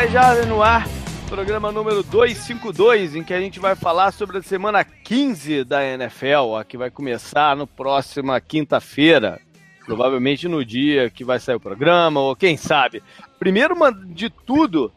[0.00, 0.88] 10 Jardas no ar,
[1.28, 6.56] programa número 252, em que a gente vai falar sobre a semana 15 da NFL,
[6.58, 9.38] a que vai começar no próxima quinta-feira,
[9.84, 13.02] provavelmente no dia que vai sair o programa, ou quem sabe.
[13.38, 14.90] Primeiro de tudo,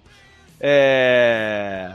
[0.58, 1.94] é...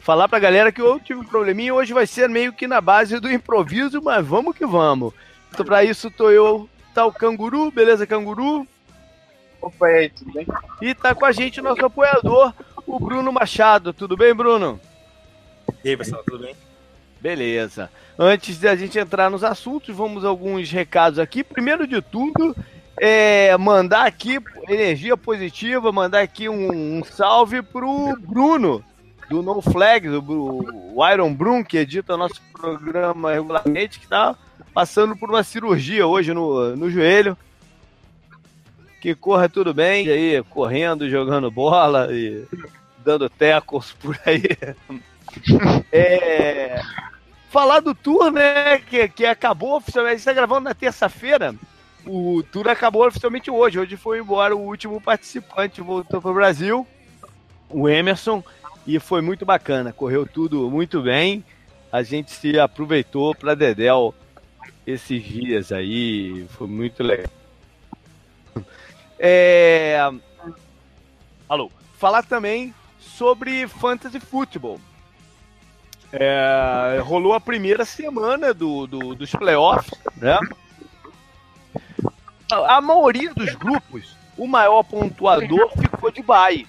[0.00, 3.20] falar pra galera que eu tive um probleminha, hoje vai ser meio que na base
[3.20, 5.14] do improviso, mas vamos que vamos.
[5.52, 8.66] Então, pra isso, tô eu, tá o Canguru, beleza, Canguru?
[9.62, 10.46] Opa, e aí, tudo bem?
[10.82, 12.52] E tá com a gente o nosso apoiador,
[12.84, 13.92] o Bruno Machado.
[13.92, 14.80] Tudo bem, Bruno?
[15.84, 16.56] E aí, pessoal, tudo bem?
[17.20, 17.88] Beleza.
[18.18, 21.44] Antes de a gente entrar nos assuntos, vamos alguns recados aqui.
[21.44, 22.56] Primeiro de tudo,
[22.98, 28.84] é mandar aqui energia positiva, mandar aqui um, um salve pro Bruno,
[29.30, 34.36] do No Flags, o, o Iron Brum, que edita nosso programa regularmente, que tá
[34.74, 37.38] passando por uma cirurgia hoje no, no joelho
[39.02, 42.46] que corra tudo bem, e aí correndo, jogando bola e
[43.04, 44.44] dando tecos por aí.
[45.90, 46.78] É,
[47.48, 51.54] falar do tour, né, que, que acabou oficialmente, a gente está gravando na terça-feira,
[52.04, 56.86] o tour acabou oficialmente hoje, hoje foi embora o último participante, voltou para o Brasil,
[57.70, 58.44] o Emerson,
[58.86, 61.42] e foi muito bacana, correu tudo muito bem,
[61.90, 64.14] a gente se aproveitou para Dedel
[64.86, 67.41] esses dias aí, foi muito legal.
[69.24, 69.96] É...
[71.48, 71.70] Alô.
[71.96, 74.80] Falar também sobre Fantasy Football.
[76.12, 76.98] É...
[77.04, 80.36] Rolou a primeira semana do, do, dos playoffs, né?
[82.50, 86.66] A, a maioria dos grupos, o maior pontuador ficou de bye.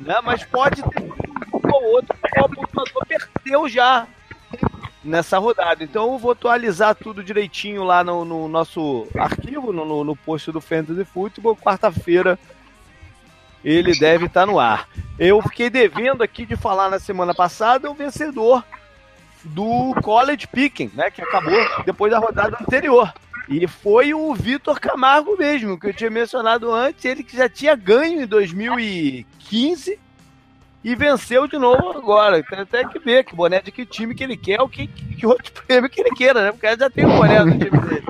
[0.00, 0.16] Né?
[0.24, 4.06] Mas pode ter um ou outro o pontuador perdeu já
[5.06, 5.82] nessa rodada.
[5.82, 10.60] Então eu vou atualizar tudo direitinho lá no, no nosso arquivo, no, no post do
[10.60, 11.56] Fantasy Football.
[11.56, 12.38] Quarta-feira
[13.64, 14.88] ele deve estar tá no ar.
[15.18, 18.64] Eu fiquei devendo aqui de falar na semana passada o vencedor
[19.42, 23.12] do College Picking, né, que acabou depois da rodada anterior.
[23.48, 27.76] E foi o Vitor Camargo mesmo, que eu tinha mencionado antes, ele que já tinha
[27.76, 29.98] ganho em 2015
[30.86, 32.40] e venceu de novo agora.
[32.44, 35.26] Tem até que ver que boné de que time que ele quer, o que, que
[35.26, 36.52] outro prêmio que ele queira, né?
[36.52, 38.06] Porque já tem o boné do time dele.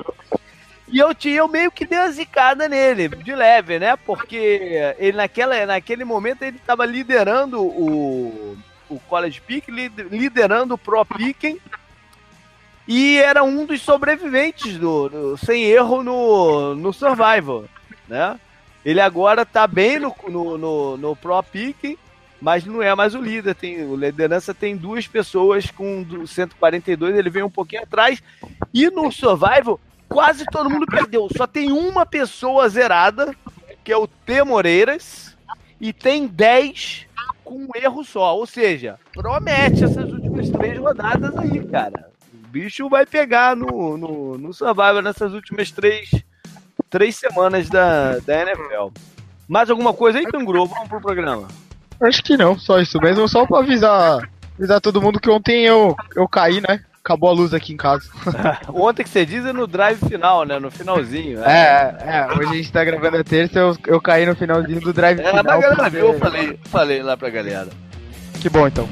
[0.87, 3.97] E eu tinha eu meio que dei uma zicada nele, de leve, né?
[3.97, 8.59] Porque ele naquela, naquele momento ele estava liderando o,
[8.91, 9.69] o College Pick,
[10.11, 11.59] liderando o Pro Picking,
[12.87, 17.65] e era um dos sobreviventes do, do, sem erro no, no Survival,
[18.07, 18.39] né?
[18.85, 21.97] Ele agora tá bem no, no, no, no Pro Picking,
[22.41, 23.55] mas não é mais o líder.
[23.55, 28.23] Tem, o liderança tem duas pessoas com 142, ele vem um pouquinho atrás.
[28.73, 31.29] E no Survival, quase todo mundo perdeu.
[31.37, 33.35] Só tem uma pessoa zerada,
[33.83, 34.43] que é o T.
[34.45, 35.37] Moreiras,
[35.81, 37.07] e tem 10
[37.45, 38.37] com um erro só.
[38.37, 42.11] Ou seja, promete essas últimas três rodadas aí, cara.
[42.33, 46.11] O bicho vai pegar no, no, no Survival nessas últimas três,
[46.91, 48.89] três semanas da, da NFL.
[49.49, 50.67] Mais alguma coisa aí, Canguru?
[50.67, 51.47] Vamos pro programa.
[52.01, 53.29] Acho que não, só isso mesmo.
[53.29, 56.81] Só pra avisar, avisar todo mundo que ontem eu, eu caí, né?
[57.05, 58.09] Acabou a luz aqui em casa.
[58.75, 60.59] ontem que você diz é no drive final, né?
[60.59, 61.39] No finalzinho.
[61.39, 61.47] Né?
[61.47, 62.27] É, é.
[62.33, 65.31] Hoje a gente tá gravando a terça, eu, eu caí no finalzinho do drive é,
[65.31, 65.55] final.
[65.55, 67.69] É, a galera viu, eu falei, falei lá pra galera.
[68.41, 68.89] Que bom então.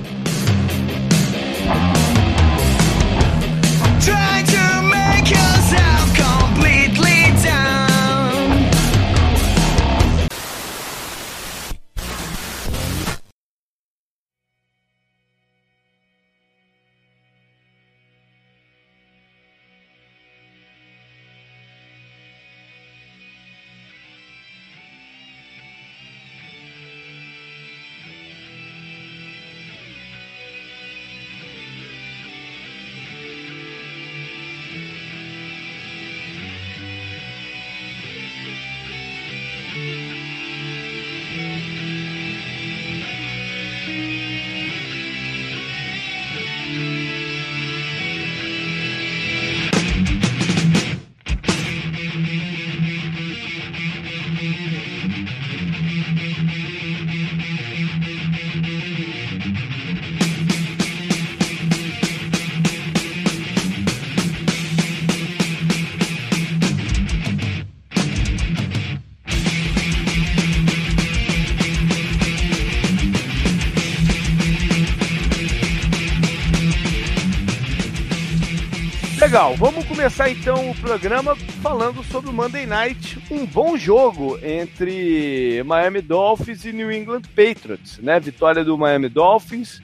[79.34, 85.60] Legal, vamos começar então o programa falando sobre o Monday Night, um bom jogo entre
[85.66, 88.20] Miami Dolphins e New England Patriots, né?
[88.20, 89.82] Vitória do Miami Dolphins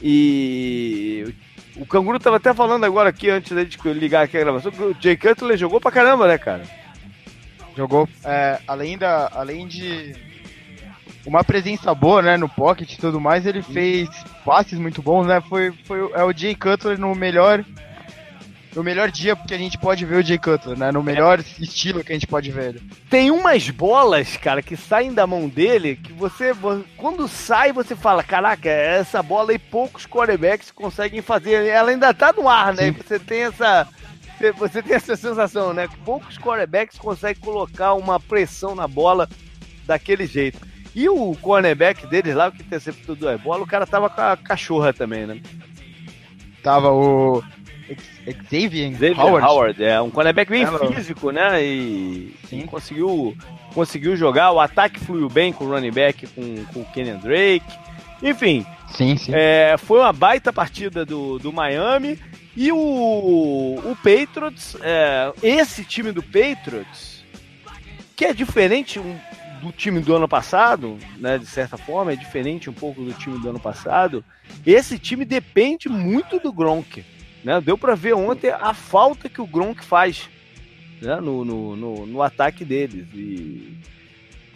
[0.00, 1.34] e
[1.74, 4.96] o Canguru tava até falando agora aqui antes de ligar aqui a gravação que o
[5.00, 6.62] Jay Cutler jogou pra caramba, né, cara?
[7.76, 8.08] Jogou.
[8.22, 10.14] É, além da, além de
[11.26, 14.08] uma presença boa, né, no pocket e tudo mais, ele fez
[14.44, 15.40] passes muito bons, né?
[15.40, 17.64] Foi, foi é o Jay Cutler no melhor
[18.76, 20.92] no melhor dia que a gente pode ver o Jay Cutler, né?
[20.92, 22.82] No melhor estilo que a gente pode ver ele.
[23.08, 26.52] Tem umas bolas, cara, que saem da mão dele que você,
[26.98, 31.66] quando sai, você fala: caraca, essa bola aí poucos quarterbacks conseguem fazer.
[31.66, 32.92] Ela ainda tá no ar, né?
[32.92, 32.92] Sim.
[32.92, 33.88] Você tem essa.
[34.58, 35.88] Você tem essa sensação, né?
[35.88, 39.26] Que poucos quarterbacks conseguem colocar uma pressão na bola
[39.86, 40.60] daquele jeito.
[40.94, 44.36] E o cornerback deles lá, o que interceptou duas bolas, o cara tava com a
[44.36, 45.40] cachorra também, né?
[46.62, 47.42] Tava o
[48.50, 49.46] Xavier, Xavier Howard.
[49.46, 49.84] Howard.
[49.84, 51.62] é um cornerback bem é, físico, né?
[51.64, 52.66] E Sim.
[52.66, 53.36] conseguiu,
[53.74, 54.52] conseguiu jogar.
[54.52, 57.66] O ataque fluiu bem com o running back, com, com o Kenyon Drake.
[58.22, 59.32] Enfim, sim, sim.
[59.34, 62.18] É, foi uma baita partida do, do Miami.
[62.56, 67.22] E o, o Patriots, é, esse time do Patriots,
[68.16, 68.98] que é diferente
[69.60, 73.38] do time do ano passado, né, de certa forma, é diferente um pouco do time
[73.38, 74.24] do ano passado.
[74.64, 77.04] Esse time depende muito do Gronk.
[77.46, 77.60] Né?
[77.60, 80.28] Deu para ver ontem a falta que o Gronk faz
[81.00, 81.20] né?
[81.20, 83.06] no, no, no, no ataque deles.
[83.14, 83.78] E,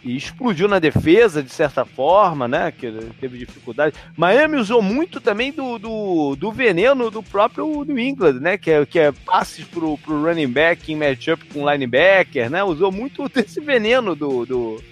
[0.03, 2.69] e, explodiu na defesa, de certa forma, né?
[2.69, 3.95] Que teve dificuldade.
[4.17, 8.57] Miami usou muito também do, do, do veneno do próprio New England, né?
[8.57, 12.61] Que é, que é passes pro, pro running back em matchup com linebacker, né?
[12.61, 14.45] Usou muito desse veneno do.
[14.45, 14.83] do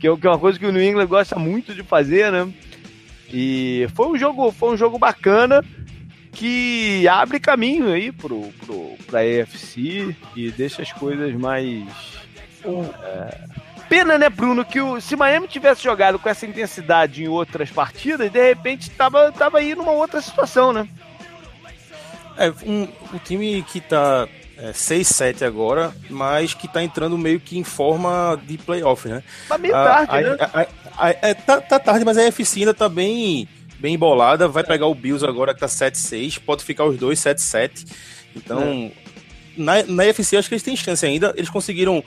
[0.00, 2.52] que é, que é uma coisa que o New England gosta muito de fazer, né?
[3.32, 5.64] E foi um jogo, foi um jogo bacana
[6.34, 11.84] que abre caminho aí pro, pro, pra EFC e deixa as coisas mais.
[12.64, 13.54] É...
[13.88, 18.30] Pena, né, Bruno, que o, se Miami tivesse jogado com essa intensidade em outras partidas,
[18.30, 20.88] de repente tava, tava aí numa outra situação, né?
[22.36, 24.26] É, um, o time que tá
[24.56, 29.22] é, 6-7 agora, mas que tá entrando meio que em forma de playoff, né?
[29.48, 30.36] Tá meio tarde, a, né?
[30.40, 33.48] A, a, é, tá, tá, tarde, mas a EFC ainda tá bem
[33.84, 34.48] bem embolada.
[34.48, 36.40] Vai pegar o Bills agora que tá 7-6.
[36.40, 37.86] Pode ficar os dois 7-7.
[38.34, 38.90] Então, é.
[39.56, 41.34] na, na UFC acho que eles têm chance ainda.
[41.36, 42.02] Eles conseguiram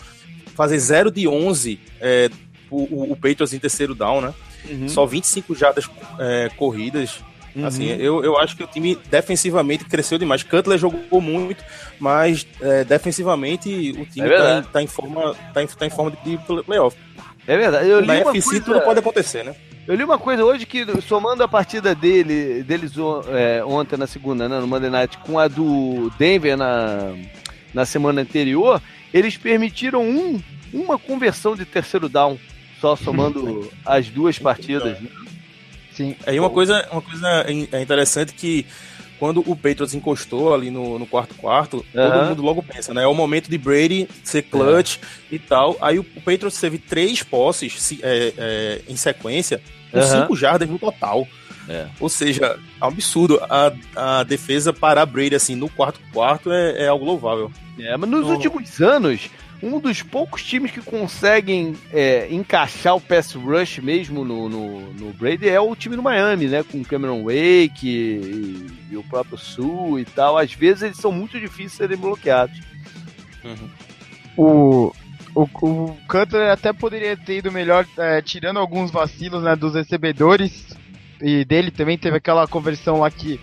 [0.55, 2.31] fazer 0 de 11 é,
[2.71, 4.33] o, o, Patriots em terceiro down, né?
[4.67, 4.89] Uhum.
[4.89, 5.87] Só 25 jardas
[6.19, 7.19] é, corridas.
[7.55, 7.65] Uhum.
[7.65, 10.41] Assim, eu, eu acho que o time defensivamente cresceu demais.
[10.41, 11.63] Cutler jogou muito,
[11.99, 16.17] mas é, defensivamente o time é tá, tá, em forma, tá, em, tá em forma
[16.23, 16.97] de playoff.
[17.45, 17.87] É verdade.
[17.87, 18.65] Eu Na UFC coisa...
[18.65, 19.55] tudo pode acontecer, né?
[19.87, 22.91] Eu li uma coisa hoje que, somando a partida dele, deles
[23.29, 27.13] é, ontem na segunda, né, no Monday Night, com a do Denver na,
[27.73, 28.81] na semana anterior,
[29.13, 30.41] eles permitiram um,
[30.73, 32.37] uma conversão de terceiro down,
[32.81, 34.99] só somando as duas partidas.
[34.99, 35.09] Né?
[35.93, 36.15] Sim.
[36.25, 38.65] Aí uma coisa, uma coisa é interessante que
[39.17, 42.11] quando o Patriots encostou ali no, no quarto quarto, uhum.
[42.11, 43.03] todo mundo logo pensa, né?
[43.03, 45.35] É o momento de Brady ser clutch é.
[45.35, 45.75] e tal.
[45.81, 49.59] Aí o, o Patriots teve três posses se, é, é, em sequência
[49.91, 50.35] com 5 uhum.
[50.35, 51.27] jardas no total.
[51.69, 51.87] É.
[51.99, 53.39] Ou seja, é um absurdo.
[53.43, 57.51] A, a defesa parar Brady assim no quarto quarto é, é algo louvável.
[57.79, 59.29] É, mas nos últimos anos,
[59.61, 65.13] um dos poucos times que conseguem é, encaixar o pass rush mesmo no, no, no,
[65.13, 66.63] Brady é o time do Miami, né?
[66.63, 70.37] Com Cameron Wake e, e, o próprio Sul e tal.
[70.37, 72.59] Às vezes eles são muito difíceis de serem bloqueados.
[73.43, 73.69] Uhum.
[74.37, 74.93] O,
[75.37, 80.75] o, o Cutler até poderia ter ido melhor, é, tirando alguns vacilos né, dos recebedores.
[81.21, 83.39] E dele também teve aquela conversão lá que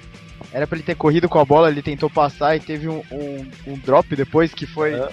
[0.53, 3.47] era para ele ter corrido com a bola, ele tentou passar e teve um, um,
[3.67, 4.95] um drop depois que foi.
[4.95, 5.09] É.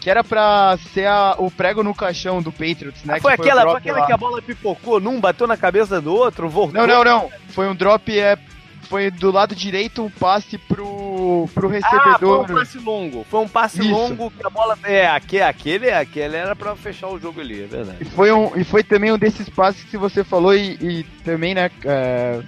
[0.00, 3.14] Que era pra ser a, o prego no caixão do Patriots, né?
[3.16, 6.48] Ah, foi, aquela, foi aquela que a bola pipocou num, bateu na cabeça do outro,
[6.48, 6.80] voltou.
[6.80, 7.30] Não, não, não.
[7.48, 8.36] Foi um drop é,
[8.86, 12.44] foi do lado direito um passe pro, pro recebedor.
[12.44, 13.24] Ah, foi um passe longo.
[13.24, 13.90] Foi um passe Isso.
[13.90, 14.78] longo que a bola.
[14.84, 17.98] É, aquele, aquele, aquele era pra fechar o jogo ali, é verdade.
[18.00, 21.54] E foi, um, e foi também um desses passes que você falou e, e também,
[21.54, 21.70] né?
[21.84, 22.42] É,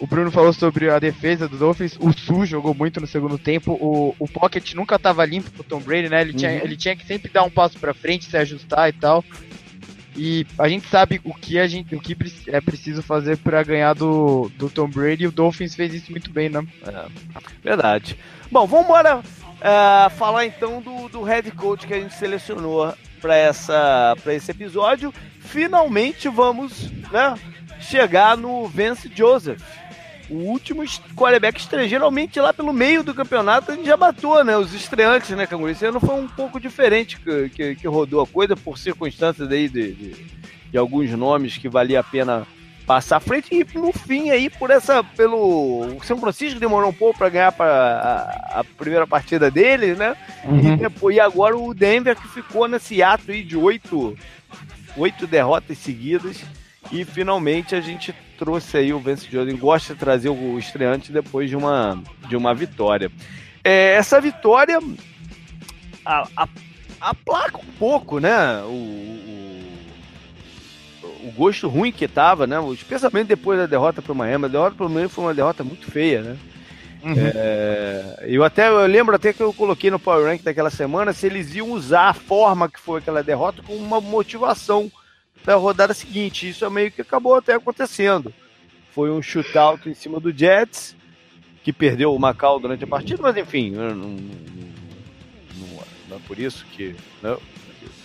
[0.00, 1.96] o Bruno falou sobre a defesa dos Dolphins.
[2.00, 3.72] O Su jogou muito no segundo tempo.
[3.72, 6.20] O, o Pocket nunca tava limpo pro Tom Brady, né?
[6.20, 6.36] Ele, uhum.
[6.36, 9.24] tinha, ele tinha que sempre dar um passo pra frente, se ajustar e tal.
[10.16, 12.16] E a gente sabe o que a gente, o que
[12.48, 15.24] é preciso fazer para ganhar do, do Tom Brady.
[15.24, 16.64] E o Dolphins fez isso muito bem, né?
[16.86, 17.06] É,
[17.62, 18.16] verdade.
[18.50, 23.36] Bom, vamos embora uh, falar então do, do head coach que a gente selecionou para
[23.36, 25.12] essa para esse episódio.
[25.40, 27.34] Finalmente vamos, né,
[27.80, 29.62] chegar no Vance Joseph,
[30.30, 31.88] o último quarterback estreia.
[31.88, 34.56] Geralmente lá pelo meio do campeonato a gente já bateu, né?
[34.56, 35.70] Os estreantes, né, Canguru?
[35.70, 39.68] Esse ano foi um pouco diferente que, que, que rodou a coisa por circunstâncias aí
[39.68, 40.14] de, de,
[40.70, 42.46] de, alguns nomes que valia a pena
[42.86, 46.94] passar à frente e no fim aí por essa pelo o São Francisco demorou um
[46.94, 50.14] pouco para ganhar para a, a, primeira partida dele, né?
[50.44, 50.74] Uhum.
[50.74, 54.16] E, depois, e agora o Denver que ficou nesse ato aí de oito,
[54.96, 56.44] oito derrotas seguidas
[56.92, 59.58] e finalmente a gente trouxe aí o Vance Joseph.
[59.58, 63.10] Gosta de trazer o estreante depois de uma, de uma vitória.
[63.62, 64.78] É, essa vitória
[66.04, 66.48] a, a,
[67.00, 68.60] aplaca um pouco, né?
[68.64, 68.68] O,
[71.02, 72.56] o, o, gosto ruim que tava, né?
[72.72, 74.44] Especialmente depois da derrota para o Miami.
[74.44, 76.36] A derrota para o Miami foi uma derrota muito feia, né?
[77.02, 77.14] Uhum.
[77.16, 81.26] É, eu até eu lembro até que eu coloquei no Power Rank daquela semana se
[81.26, 84.90] eles iam usar a forma que foi aquela derrota como uma motivação
[85.44, 86.48] da rodada seguinte.
[86.48, 88.32] Isso é meio que acabou até acontecendo.
[88.90, 90.96] Foi um shootout em cima do Jets,
[91.62, 94.08] que perdeu o Macau durante a partida, mas enfim, não, não,
[96.08, 97.38] não, é por isso que não,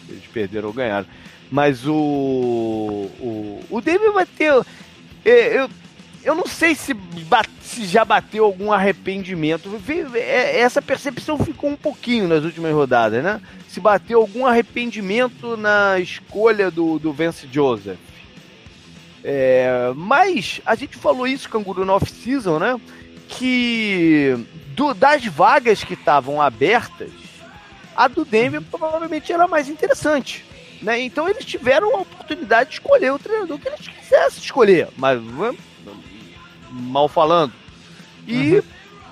[0.08, 1.08] eles perderam ou ganharam.
[1.52, 4.54] Mas o, o, o David vai ter.
[5.26, 5.70] Eu,
[6.24, 9.70] eu não sei se, bate, se já bateu algum arrependimento.
[10.16, 13.42] É, essa percepção ficou um pouquinho nas últimas rodadas, né?
[13.68, 18.00] Se bateu algum arrependimento na escolha do, do Vance Joseph.
[19.24, 22.80] É, mas a gente falou isso, Canguru, no off-season, né?
[23.28, 24.36] Que
[24.76, 27.12] do, das vagas que estavam abertas,
[27.96, 30.46] a do Denver provavelmente era mais interessante.
[30.82, 31.02] Né?
[31.02, 34.88] Então eles tiveram a oportunidade de escolher o treinador que eles quisessem escolher.
[34.96, 35.22] Mas
[36.72, 37.54] mal falando.
[38.28, 38.64] E uhum.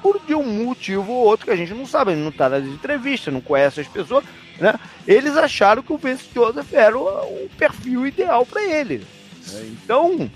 [0.01, 3.33] por de um motivo ou outro que a gente não sabe, não está nas entrevistas,
[3.33, 4.23] não conhece as pessoas,
[4.59, 4.75] né?
[5.07, 9.05] Eles acharam que o Vince Joseph era o, o perfil ideal para ele.
[9.51, 9.71] Né?
[9.83, 10.29] Então,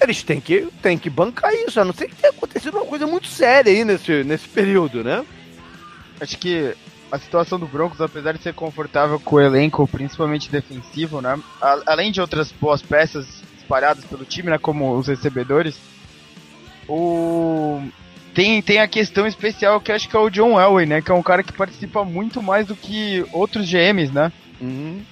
[0.00, 3.06] eles têm que, têm que bancar isso, a não ser que tenha acontecido uma coisa
[3.06, 5.24] muito séria aí nesse, nesse período, né?
[6.20, 6.74] Acho que
[7.10, 11.38] a situação do Broncos, apesar de ser confortável com o elenco, principalmente defensivo, né?
[11.86, 13.26] Além de outras boas peças
[13.58, 14.58] espalhadas pelo time, né?
[14.58, 15.76] Como os recebedores,
[16.88, 17.82] o
[18.34, 21.02] tem, tem a questão especial que acho que é o John Elway, né?
[21.02, 24.32] Que é um cara que participa muito mais do que outros GMs, né?
[24.60, 25.02] Uhum.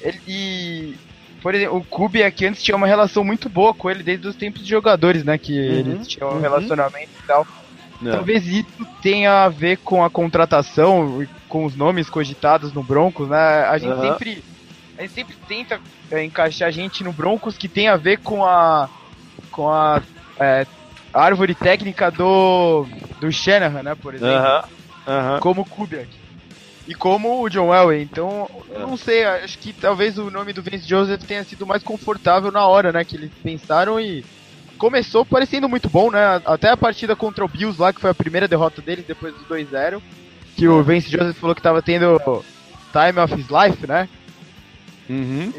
[0.00, 0.94] Ele, e,
[1.42, 4.62] por exemplo, o Kubiak antes tinha uma relação muito boa com ele desde os tempos
[4.62, 5.36] de jogadores, né?
[5.36, 5.78] Que uhum.
[5.78, 6.40] eles tinham um uhum.
[6.40, 7.46] relacionamento e tal.
[8.00, 8.12] Não.
[8.12, 13.28] Talvez isso tenha a ver com a contratação e com os nomes cogitados no Broncos,
[13.28, 13.64] né?
[13.64, 14.44] A gente sempre
[14.96, 15.80] a gente sempre tenta
[16.10, 18.88] é, encaixar a gente no Broncos que tem a ver com a
[19.50, 20.00] com a
[20.38, 20.64] é,
[21.18, 22.86] árvore técnica do,
[23.20, 24.36] do Shanahan, né, por exemplo.
[24.36, 24.64] Uh -huh.
[24.64, 25.38] Uh -huh.
[25.40, 26.08] Como o Kubiak.
[26.86, 28.02] E como o John Elway.
[28.02, 31.82] Então, eu não sei, acho que talvez o nome do Vince Joseph tenha sido mais
[31.82, 34.24] confortável na hora, né, que eles pensaram e
[34.78, 38.14] começou parecendo muito bom, né, até a partida contra o Bills lá, que foi a
[38.14, 40.00] primeira derrota deles depois do 2-0,
[40.56, 42.16] que o Vince Joseph falou que tava tendo
[42.92, 44.08] time of his life, né,
[45.08, 45.50] Uhum.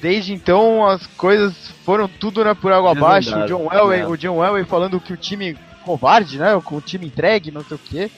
[0.00, 3.36] desde então as coisas foram tudo né, por água abaixo.
[3.36, 4.06] O John, Elway, é.
[4.06, 6.60] o John Elway falando que o time covarde, né?
[6.64, 8.10] Com o time entregue, não sei o quê.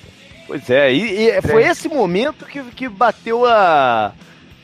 [0.46, 4.14] Pois é, e, e foi esse momento que, que bateu a,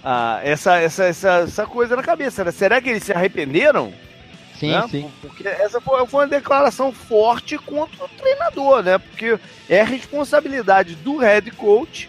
[0.02, 2.42] a, essa, essa, essa, essa coisa na cabeça.
[2.42, 2.50] Né?
[2.52, 3.92] Será que eles se arrependeram?
[4.59, 4.87] Sim, né?
[4.90, 5.11] sim.
[5.21, 8.97] Porque essa foi, foi uma declaração forte contra o treinador, né?
[8.97, 12.09] Porque é responsabilidade do head coach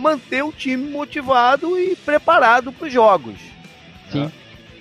[0.00, 3.38] manter o time motivado e preparado para os jogos.
[4.10, 4.24] Sim.
[4.24, 4.32] Né?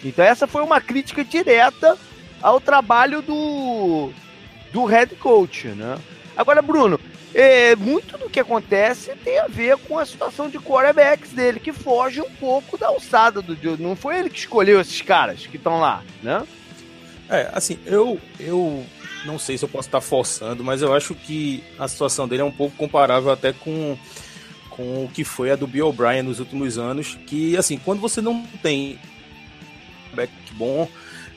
[0.03, 1.97] Então essa foi uma crítica direta
[2.41, 4.11] ao trabalho do,
[4.71, 5.97] do head coach, né?
[6.37, 6.99] Agora, Bruno,
[7.33, 11.73] é, muito do que acontece tem a ver com a situação de quarterbacks dele, que
[11.73, 13.77] foge um pouco da alçada do Joe.
[13.77, 16.47] Não foi ele que escolheu esses caras que estão lá, né?
[17.29, 18.83] É, assim, eu, eu
[19.25, 22.45] não sei se eu posso estar forçando, mas eu acho que a situação dele é
[22.45, 23.97] um pouco comparável até com
[24.79, 28.21] com o que foi a do Bill O'Brien nos últimos anos, que assim, quando você
[28.21, 28.97] não tem
[30.13, 30.87] back bom,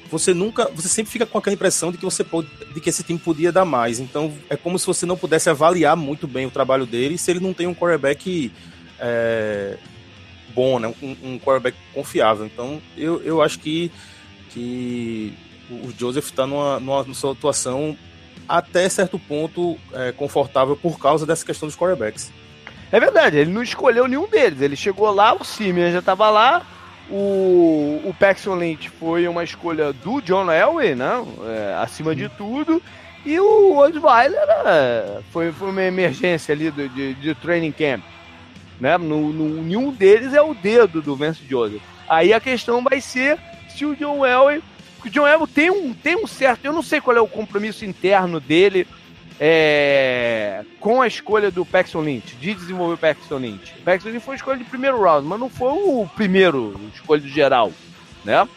[0.09, 3.03] você nunca, você sempre fica com aquela impressão de que você pode, de que esse
[3.03, 3.99] time podia dar mais.
[3.99, 7.41] Então é como se você não pudesse avaliar muito bem o trabalho dele se ele
[7.41, 8.53] não tem um quarterback
[9.01, 9.77] é,
[10.55, 10.95] bom, né?
[11.03, 12.47] Um, um quarterback confiável.
[12.47, 13.91] Então eu, eu acho que,
[14.51, 15.35] que
[15.69, 17.99] o Joseph está numa, numa sua atuação
[18.49, 22.31] até certo ponto é, confortável por causa dessa questão dos quarterbacks.
[22.93, 24.61] É verdade, ele não escolheu nenhum deles.
[24.61, 26.63] Ele chegou lá, o Simeon já estava lá,
[27.11, 31.25] o, o Paxton Lynch foi uma escolha do John Elway, né?
[31.47, 32.83] É, acima de tudo.
[33.25, 38.03] E o Osweiler é, foi, foi uma emergência ali do, de, de training camp.
[38.79, 38.99] Né?
[38.99, 41.83] No, no, nenhum deles é o dedo do Vance Joseph.
[42.09, 44.63] Aí a questão vai ser se o John Elway
[45.05, 46.65] o John Elway tem um, tem um certo.
[46.65, 48.87] Eu não sei qual é o compromisso interno dele
[49.45, 53.75] é, com a escolha do Paxton Lynch, de desenvolver o Paxton Lynch.
[53.81, 57.27] O Paxton Lynch foi escolha de primeiro round, mas não foi o primeiro escolha do
[57.27, 57.73] geral,
[58.25, 58.49] né?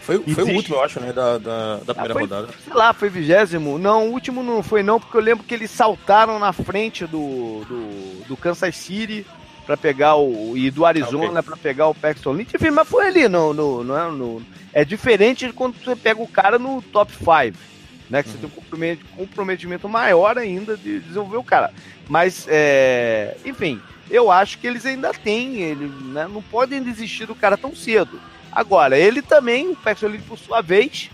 [0.00, 2.48] Foi, foi o último, eu acho, né, da, da, da primeira ah, foi, rodada.
[2.64, 3.78] Sei lá, foi vigésimo.
[3.78, 7.62] Não, o último não foi não, porque eu lembro que eles saltaram na frente do,
[7.68, 9.26] do, do Kansas City
[9.66, 10.56] para pegar o.
[10.56, 11.42] e do Arizona okay.
[11.42, 12.56] para pegar o Paxton Lynch.
[12.56, 16.22] Enfim, mas foi ali, no, no, no, é, no, é diferente de quando você pega
[16.22, 17.77] o cara no top 5
[18.08, 18.22] né?
[18.22, 21.72] Que você tem um comprometimento maior ainda de desenvolver o cara.
[22.08, 27.34] Mas, é, enfim, eu acho que eles ainda têm, ele, né, não podem desistir do
[27.34, 28.20] cara tão cedo.
[28.50, 31.10] Agora, ele também, o Paxton por sua vez,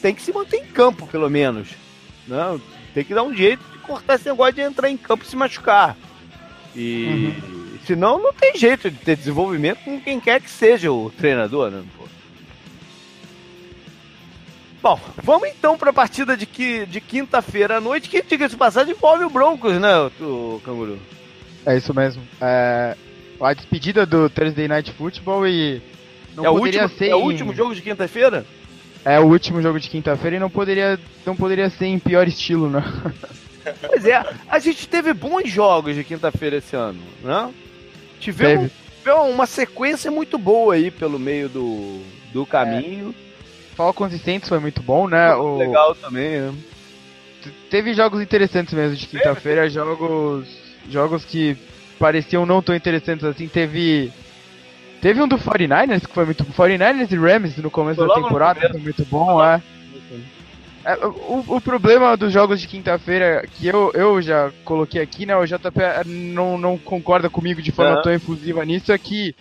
[0.00, 1.68] tem que se manter em campo, pelo menos.
[2.28, 2.64] Não, né?
[2.94, 5.36] tem que dar um jeito de cortar esse negócio de entrar em campo e se
[5.36, 5.96] machucar.
[6.76, 7.78] E uhum.
[7.86, 11.82] senão não tem jeito de ter desenvolvimento com quem quer que seja o treinador, né?
[11.96, 12.04] Pô.
[14.82, 18.94] Bom, vamos então para a partida de, que, de quinta-feira à noite, que, diga-se passagem,
[18.94, 20.98] envolve o Broncos, né, o, Canguru?
[21.64, 22.20] É isso mesmo.
[22.40, 22.96] É,
[23.40, 25.80] a despedida do Thursday Night Football e
[26.34, 27.08] não é poderia último, ser.
[27.10, 28.44] É o último jogo de quinta-feira?
[29.04, 32.68] É o último jogo de quinta-feira e não poderia, não poderia ser em pior estilo,
[32.68, 32.82] né?
[33.80, 37.48] Pois é, a gente teve bons jogos de quinta-feira esse ano, né?
[38.18, 38.72] Tivemos
[39.04, 39.16] teve.
[39.16, 43.14] uma sequência muito boa aí pelo meio do, do caminho.
[43.28, 43.31] É.
[43.74, 45.34] Falcons e Saints foi muito bom, né?
[45.34, 45.56] O...
[45.56, 46.54] Legal também, né?
[47.70, 50.46] Teve jogos interessantes mesmo de quinta-feira, jogos
[50.88, 51.56] jogos que
[51.98, 53.48] pareciam não tão interessantes assim.
[53.48, 54.12] Teve
[55.00, 56.52] teve um do 49ers que foi muito bom.
[56.52, 59.60] 49ers e Rams no começo da temporada, foi muito bom, é.
[60.84, 65.36] é o, o problema dos jogos de quinta-feira, que eu, eu já coloquei aqui, né?
[65.36, 69.34] O JP não, não concorda comigo de forma tão efusiva nisso, é que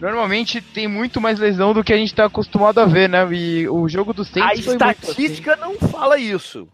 [0.00, 3.26] normalmente tem muito mais lesão do que a gente está acostumado a ver, né?
[3.32, 5.60] E o jogo do Saints A estatística assim.
[5.60, 6.66] não fala isso.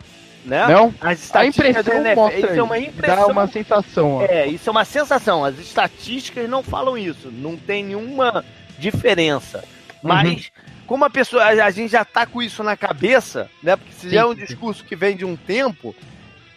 [0.45, 0.65] Né?
[0.69, 0.95] Não?
[1.01, 4.13] a impressão NFL, mostra isso é uma impressão, dá uma sensação.
[4.13, 4.23] Ó.
[4.23, 5.45] É, isso é uma sensação.
[5.45, 7.33] As estatísticas não falam isso.
[7.33, 8.45] Não tem nenhuma
[8.79, 9.65] diferença.
[10.01, 10.63] Mas, uhum.
[10.87, 13.75] como a pessoa, a, gente já tá com isso na cabeça, né?
[13.75, 15.97] Porque se sim, é um discurso que vem de um tempo,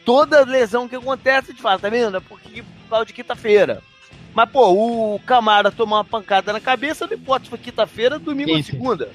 [0.05, 2.17] toda lesão que acontece, de fato, tá vendo?
[2.17, 3.81] É porque pau de quinta-feira.
[4.33, 4.71] Mas, pô,
[5.15, 9.09] o Camara tomou uma pancada na cabeça, não importa se foi quinta-feira, domingo ou segunda.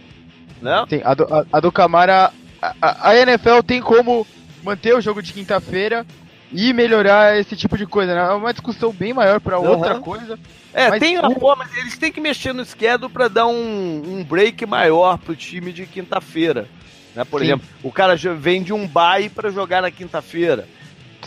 [0.61, 0.85] Né?
[0.89, 2.33] Sim, a do, a, a do Camara.
[2.61, 4.27] A, a, NFL tem como
[4.63, 6.07] manter o jogo de quinta-feira
[6.51, 8.21] e melhorar esse tipo de coisa, né?
[8.23, 9.69] É uma discussão bem maior para uhum.
[9.69, 10.39] outra coisa.
[10.73, 14.25] É, mas tem a forma, eles têm que mexer no schedule para dar um, um
[14.25, 16.67] break maior pro time de quinta-feira.
[17.15, 17.25] Né?
[17.25, 17.47] Por Sim.
[17.47, 20.67] exemplo, o cara vem de um bye para jogar na quinta-feira.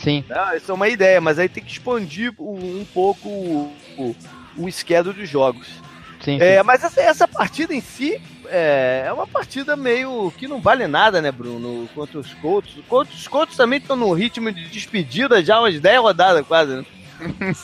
[0.01, 0.23] Sim.
[0.29, 4.15] Ah, isso é uma ideia, mas aí tem que expandir um pouco o, o,
[4.57, 5.67] o schedule de jogos.
[6.19, 6.63] Sim, é, sim.
[6.63, 11.21] Mas essa, essa, partida em si é, é, uma partida meio que não vale nada,
[11.21, 11.87] né, Bruno?
[11.93, 12.75] Contra os Colts.
[12.89, 16.85] Os Colts também estão no ritmo de despedida já umas 10 rodadas quase, né?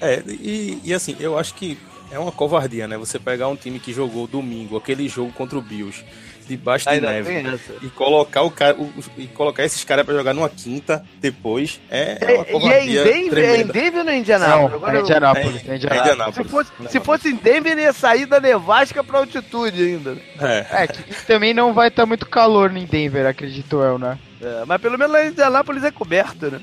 [0.00, 1.78] é, e, e assim, eu acho que
[2.10, 2.96] é uma covardia, né?
[2.98, 6.04] Você pegar um time que jogou domingo, aquele jogo contra o Bills,
[6.46, 10.48] debaixo de neve e colocar o cara o, e colocar esses caras para jogar numa
[10.48, 14.12] quinta depois é, é uma covardia e é em Denver, é em Denver ou no
[14.12, 14.80] Indianápolis?
[14.80, 16.34] Não, é Indianápolis, é, Indianápolis.
[16.34, 20.16] Se fosse, se fosse em Denver, ia sair da nevasca pra altitude ainda.
[20.40, 24.18] É, é que também não vai estar tá muito calor em Denver, acredito eu, né?
[24.40, 26.60] É, mas pelo menos lá em Indianápolis é coberto, né?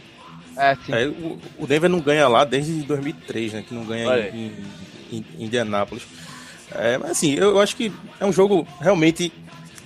[0.58, 0.94] É, sim.
[0.94, 3.64] É, o, o, Denver não ganha lá desde 2003, né?
[3.66, 4.52] Que não ganha em,
[5.12, 6.04] em, em, Indianápolis.
[6.72, 9.32] É, mas assim, eu, eu acho que é um jogo realmente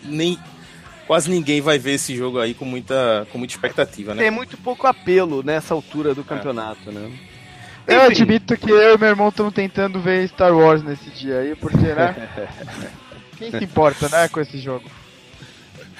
[0.05, 0.37] nem
[1.07, 4.23] quase ninguém vai ver esse jogo aí com muita, com muita expectativa, né?
[4.23, 6.91] Tem muito pouco apelo nessa altura do campeonato, é.
[6.91, 7.11] né?
[7.85, 8.11] Eu Enfim.
[8.11, 11.77] admito que eu e meu irmão estamos tentando ver Star Wars nesse dia aí, porque,
[11.77, 12.29] né?
[13.37, 14.89] Quem se importa, né, com esse jogo?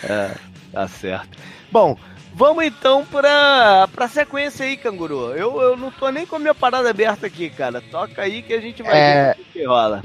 [0.02, 0.32] É,
[0.72, 1.38] tá certo.
[1.70, 1.98] Bom,
[2.34, 5.32] vamos então pra, pra sequência aí, canguru.
[5.36, 7.82] Eu, eu não tô nem com a minha parada aberta aqui, cara.
[7.82, 9.34] Toca aí que a gente vai é...
[9.34, 10.04] ver o que rola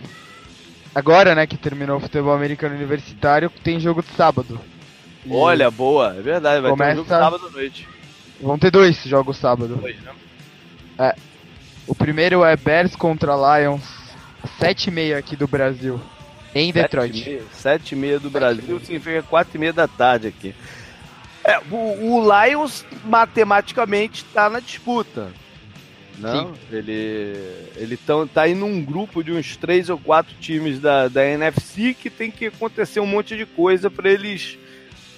[0.99, 4.61] agora, né, que terminou o futebol americano universitário, tem jogo de sábado.
[5.25, 6.95] E Olha, boa, é verdade, vai começa...
[6.95, 7.89] ter um jogo sábado à noite.
[8.41, 9.77] Vão ter dois jogos sábado.
[9.77, 10.13] Dois, né?
[10.99, 11.15] É.
[11.87, 13.83] O primeiro é Bears contra Lions,
[14.59, 16.01] 7 e meia aqui do Brasil,
[16.55, 17.43] em Detroit.
[17.53, 20.55] 7 e meia do Brasil significa 4 e meia da tarde aqui.
[21.45, 25.33] É, o, o Lions matematicamente está na disputa.
[26.19, 26.61] Não, Sim.
[26.73, 27.45] ele
[27.77, 31.95] ele tão, tá aí num grupo de uns três ou quatro times da, da NFC
[31.95, 34.59] que tem que acontecer um monte de coisa para eles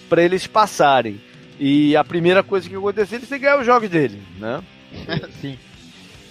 [0.09, 1.21] para eles passarem.
[1.59, 4.63] E a primeira coisa que acontecer, eles têm que ganhar os jogos dele, né?
[5.41, 5.59] Sim.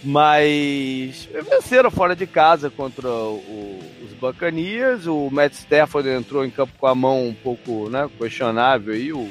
[0.04, 5.08] Mas venceram fora de casa contra o, os Bacanias.
[5.08, 9.30] O Matt Stafford entrou em campo com a mão um pouco né, questionável aí, o,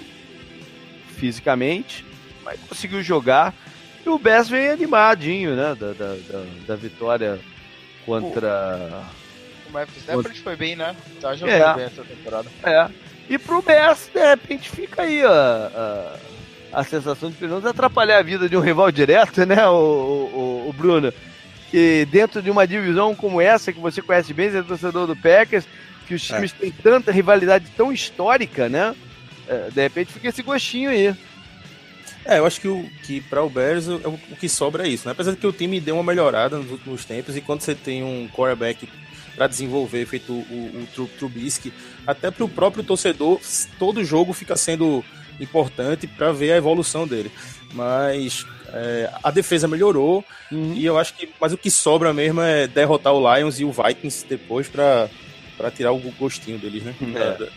[1.16, 2.04] fisicamente,
[2.44, 3.54] mas conseguiu jogar.
[4.04, 5.76] E o Bears vem animadinho, né?
[5.78, 7.38] Da, da, da, da vitória
[8.04, 9.02] contra.
[9.68, 10.96] O Matt Stafford foi bem, né?
[11.20, 11.74] Tá jogando é.
[11.74, 12.48] bem essa temporada.
[12.64, 12.88] É.
[13.28, 15.30] E pro Bears, de repente, fica aí a,
[16.72, 19.74] a, a sensação de pelo menos atrapalhar a vida de um rival direto, né, o,
[19.74, 21.12] o, o Bruno?
[21.70, 25.14] Que dentro de uma divisão como essa, que você conhece bem, você é torcedor do
[25.14, 25.66] Packers,
[26.06, 26.62] que os times é.
[26.62, 28.94] têm tanta rivalidade tão histórica, né?
[29.46, 31.14] É, de repente fica esse gostinho aí.
[32.28, 35.08] É, eu acho que, o, que para o Bears o, o, que sobra é isso,
[35.08, 35.12] né?
[35.12, 38.04] Apesar de que o time deu uma melhorada nos últimos tempos e quando você tem
[38.04, 38.86] um quarterback
[39.34, 41.72] para desenvolver, feito o, o, o Trubisky,
[42.06, 43.40] até para o próprio torcedor,
[43.78, 45.02] todo jogo fica sendo
[45.40, 47.32] importante para ver a evolução dele.
[47.72, 50.74] Mas é, a defesa melhorou uhum.
[50.74, 53.72] e eu acho que, mas o que sobra mesmo é derrotar o Lions e o
[53.72, 55.08] Vikings depois para
[55.74, 56.94] tirar o gostinho deles, né?
[57.16, 57.48] É.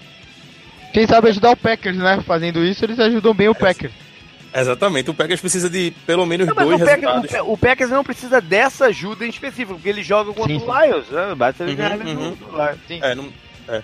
[0.94, 2.22] Quem sabe ajudar o Packers, né?
[2.26, 4.11] Fazendo isso, eles ajudam bem o Packers.
[4.54, 7.22] Exatamente, o Packers precisa de pelo menos não, dois o resultados.
[7.22, 10.82] Packers, o, Packers não precisa dessa ajuda em específico, porque ele joga contra sim, o
[10.82, 11.36] Lions, né?
[11.36, 12.38] Basta ele uhum, uhum.
[12.52, 12.80] Lions.
[12.88, 13.00] Sim.
[13.02, 13.30] É, não,
[13.70, 13.82] é.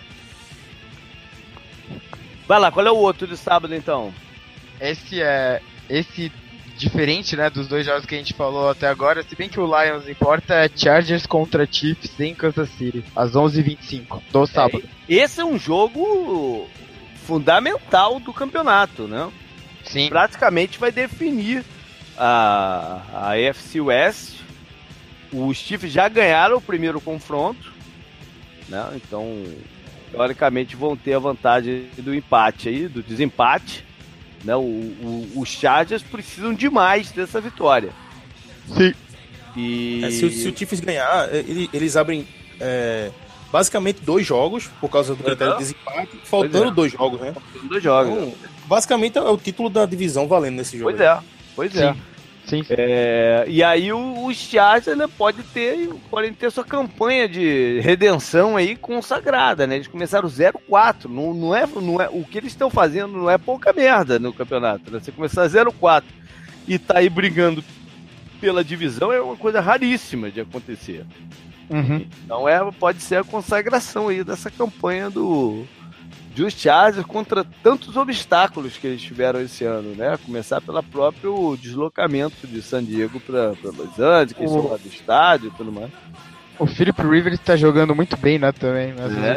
[2.48, 4.14] Vai lá, qual é o outro de sábado então?
[4.80, 5.62] Esse é.
[5.90, 6.32] Esse
[6.78, 9.66] diferente, né, dos dois jogos que a gente falou até agora, se bem que o
[9.66, 14.84] Lions importa, é Chargers contra Chiefs em Kansas City, às 11h25 do sábado.
[15.10, 16.68] É, esse é um jogo
[17.26, 19.28] fundamental do campeonato, né?
[19.90, 20.10] Sim.
[20.10, 21.64] Praticamente vai definir
[22.18, 24.38] a, a AFC West.
[25.32, 27.72] Os Chiefs já ganharam o primeiro confronto,
[28.70, 28.86] né?
[28.96, 29.44] Então,
[30.12, 33.86] teoricamente vão ter a vantagem do empate aí, do desempate.
[34.44, 34.56] Né?
[34.56, 37.92] O, o, os Chargers precisam demais dessa vitória.
[38.68, 38.94] Sim.
[39.56, 40.02] E...
[40.04, 42.28] É, se, se, o Chiefs ganhar, é, eles abrem
[42.60, 43.12] é,
[43.52, 46.72] basicamente dois jogos, por causa do critério de desempate, faltando é.
[46.72, 47.34] dois jogos, né?
[47.34, 48.14] Faltando dois jogos.
[48.14, 50.92] Então, basicamente é o título da divisão valendo nesse jogo.
[50.92, 51.20] Pois é,
[51.56, 51.96] pois é.
[52.48, 52.64] Sim.
[52.70, 58.56] É, e aí o, o Chargers né, pode ter, podem ter sua campanha de redenção
[58.56, 59.76] aí consagrada, né?
[59.76, 63.38] Eles começaram 0-4, não, não, é, não é, o que eles estão fazendo não é
[63.38, 65.00] pouca merda no campeonato, né?
[65.00, 66.04] Você começar 0-4
[66.66, 67.62] e tá aí brigando
[68.40, 71.06] pela divisão é uma coisa raríssima de acontecer.
[71.70, 72.06] Uhum.
[72.24, 75.66] Então é, pode ser a consagração aí dessa campanha do
[76.50, 80.18] Chargers contra tantos obstáculos que eles tiveram esse ano, né?
[80.26, 84.70] Começar pelo próprio deslocamento de San Diego para Los Angeles, que o...
[84.70, 85.92] lá do estádio e tudo mais.
[86.60, 88.94] O Philip Rivers está jogando muito bem, né, também.
[88.98, 89.36] Mas é,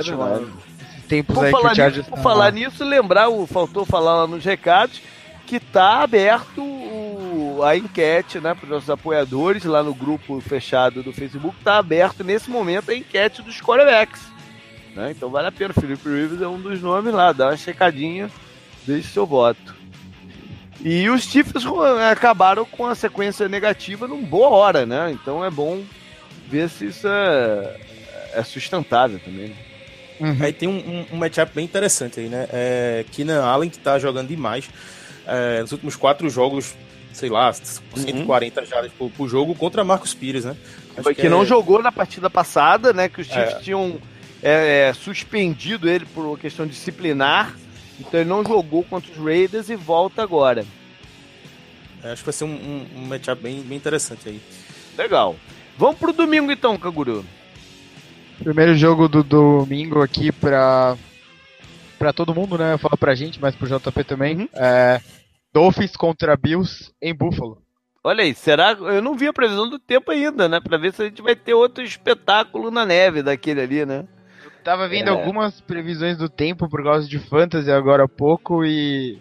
[1.11, 1.91] tempos por aí que o.
[1.91, 5.03] Nisso, por falar nisso, lembrar, o, faltou falar lá nos recados,
[5.47, 11.03] que tá aberto o, a enquete, né, para os nossos apoiadores lá no grupo fechado
[11.03, 14.23] do Facebook, tá aberto nesse momento a enquete dos quarterbacks.
[14.95, 15.13] Né?
[15.13, 18.31] Então vale a pena, o Felipe Rivers é um dos nomes lá, dá uma checadinha,
[18.87, 19.75] deixe seu voto.
[20.83, 21.65] E os Chiefs
[22.11, 25.11] acabaram com a sequência negativa numa boa hora, né?
[25.13, 25.83] Então é bom
[26.49, 27.81] ver se isso é,
[28.35, 29.49] é sustentável também.
[29.49, 29.57] Né?
[30.21, 30.37] Uhum.
[30.41, 32.47] Aí tem um, um, um matchup bem interessante aí, né?
[32.51, 34.69] É, Keenan Allen, que tá jogando demais
[35.27, 36.75] é, nos últimos quatro jogos,
[37.13, 38.67] sei lá, 140 uhum.
[38.67, 40.57] jardas por, por, jogo contra Marcos Pires, né?
[40.97, 41.47] Acho que, que não é...
[41.47, 43.09] jogou na partida passada, né?
[43.09, 43.61] Que os Chiefs é.
[43.61, 43.99] tinham
[44.43, 47.57] é, suspendido ele por uma questão disciplinar.
[47.99, 50.65] Então ele não jogou contra os Raiders e volta agora.
[52.03, 54.41] É, acho que vai ser um, um, um matchup bem, bem interessante aí.
[54.97, 55.37] Legal.
[55.77, 57.25] Vamos pro domingo então, Kaguru.
[58.39, 60.97] Primeiro jogo do domingo aqui pra
[61.99, 62.79] para todo mundo, né?
[62.79, 64.39] Fala pra gente, mas pro JP também.
[64.39, 64.49] Uhum.
[64.55, 65.03] É,
[65.53, 67.59] Dolphins contra Bills em Buffalo.
[68.03, 68.73] Olha aí, será?
[68.73, 70.59] Eu não vi a previsão do tempo ainda, né?
[70.59, 74.07] Pra ver se a gente vai ter outro espetáculo na neve daquele ali, né?
[74.65, 75.11] Tava vendo é.
[75.11, 79.19] algumas previsões do tempo por causa de fantasy agora há pouco e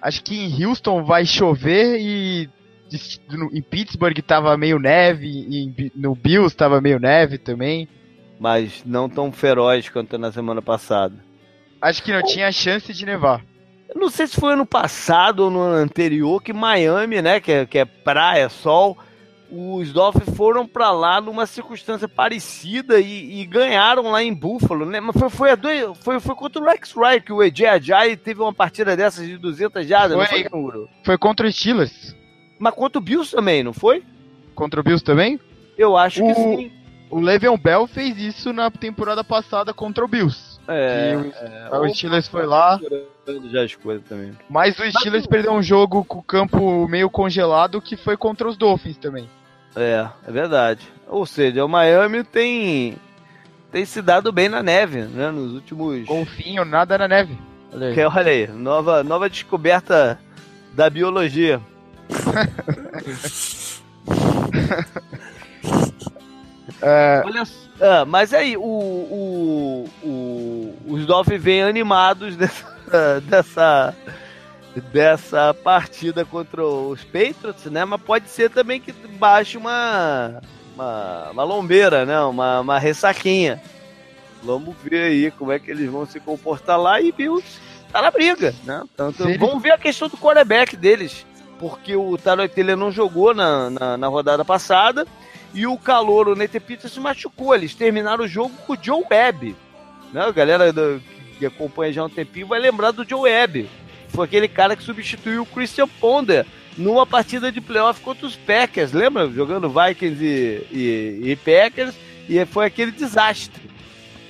[0.00, 2.48] acho que em Houston vai chover e
[3.52, 7.88] em Pittsburgh tava meio neve e no Bills tava meio neve também.
[8.38, 11.14] Mas não tão feroz quanto na semana passada.
[11.80, 13.44] Acho que não tinha chance de nevar.
[13.88, 17.52] Eu não sei se foi ano passado ou no ano anterior que Miami, né, que
[17.52, 18.96] é, que é praia, sol,
[19.50, 25.00] os Dolphins foram para lá numa circunstância parecida e, e, ganharam lá em Buffalo, né?
[25.00, 28.16] Mas foi, foi, a dois, foi, foi contra o Rex Wright que o EJ Ajay
[28.16, 32.16] teve uma partida dessas de 200 jardas, foi, não foi, Foi contra o Steelers.
[32.58, 34.04] Mas contra o Bills também, não foi?
[34.54, 35.40] Contra o Bills também?
[35.76, 36.72] Eu acho o, que sim.
[37.10, 40.60] O Le'Veon Bell fez isso na temporada passada contra o Bills.
[40.68, 41.16] É,
[41.72, 42.78] o, é, o Steelers foi lá.
[43.50, 44.32] Já as coisas também.
[44.48, 48.48] Mas o Steelers Mas, perdeu um jogo com o campo meio congelado que foi contra
[48.48, 49.28] os Dolphins também.
[49.76, 50.88] É, é verdade.
[51.06, 52.96] Ou seja, o Miami tem
[53.70, 55.30] tem se dado bem na neve, né?
[55.30, 56.06] Nos últimos.
[56.06, 57.38] Golfinho, nada na neve.
[57.72, 60.18] Olha aí, olha aí nova, nova descoberta
[60.72, 61.60] da biologia.
[66.82, 67.22] é...
[67.24, 67.44] Olha
[67.80, 73.96] ah, mas aí, o, o, o, os Dolphins vêm animados dessa, dessa,
[74.92, 77.84] dessa partida contra os Patriots, né?
[77.84, 80.40] Mas pode ser também que baixe uma,
[80.74, 82.20] uma, uma lombeira, né?
[82.20, 83.60] Uma, uma ressaquinha.
[84.42, 88.10] Vamos ver aí como é que eles vão se comportar lá e Bills tá na
[88.10, 88.82] briga, né?
[88.96, 91.26] Tanto, vamos ver a questão do quarterback deles,
[91.58, 95.06] porque o Tarot Taylor não jogou na, na, na, rodada passada
[95.52, 97.54] e o calor, o Peter se machucou.
[97.54, 99.56] Eles terminaram o jogo com o Joe Webb,
[100.12, 100.22] né?
[100.22, 101.02] A galera do,
[101.38, 103.68] que acompanha já um tempinho vai lembrar do Joe Webb.
[104.12, 106.46] Foi aquele cara que substituiu o Christian Ponder
[106.76, 109.28] numa partida de playoff contra os Packers, lembra?
[109.28, 111.94] Jogando Vikings e, e, e Packers,
[112.28, 113.62] e foi aquele desastre.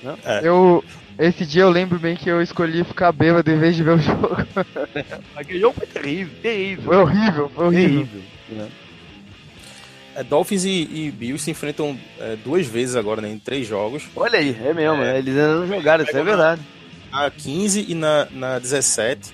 [0.03, 0.15] Né?
[0.25, 0.41] É.
[0.43, 0.83] Eu,
[1.17, 3.99] esse dia eu lembro bem que eu escolhi ficar bêbado em vez de ver o
[3.99, 4.37] jogo.
[5.35, 6.83] Aquele jogo foi terrível, terrível.
[6.83, 8.07] Foi horrível, foi horrível.
[8.07, 8.21] terrível.
[8.49, 8.69] Né?
[10.15, 14.03] É, Dolphins e, e, Bills se enfrentam é, duas vezes agora, né, em três jogos.
[14.15, 16.61] Olha aí, é mesmo, é, eles ainda não jogaram, isso é verdade.
[17.11, 19.31] Na 15 e na, na 17.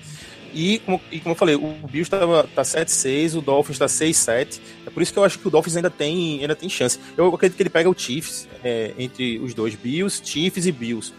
[0.52, 2.18] E como, e como eu falei, o Bills tá,
[2.54, 4.60] tá 7-6, o Dolphins tá 6-7.
[4.86, 6.98] É por isso que eu acho que o Dolphins ainda tem, ainda tem chance.
[7.16, 11.12] Eu acredito que ele pega o Chiefs é, entre os dois, Bills, Chiefs e Bills.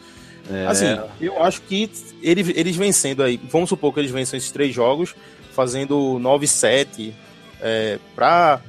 [0.52, 0.66] É.
[0.66, 0.86] Assim,
[1.22, 1.90] eu acho que
[2.24, 5.16] ele, eles vencendo aí, vamos supor que eles vencem esses três jogos,
[5.54, 7.14] fazendo 9-7
[7.62, 8.60] é, pra,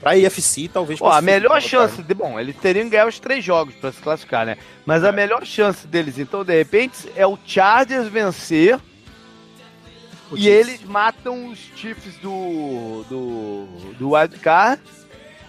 [0.00, 1.00] pra IFC, talvez.
[1.02, 4.46] A melhor chance, de, bom, eles teriam que ganhar os três jogos para se classificar,
[4.46, 4.56] né?
[4.86, 5.12] Mas a é.
[5.12, 8.78] melhor chance deles, então, de repente, é o Chargers vencer
[10.36, 13.66] e eles matam os Chiefs do, do,
[13.98, 14.82] do Wild Card,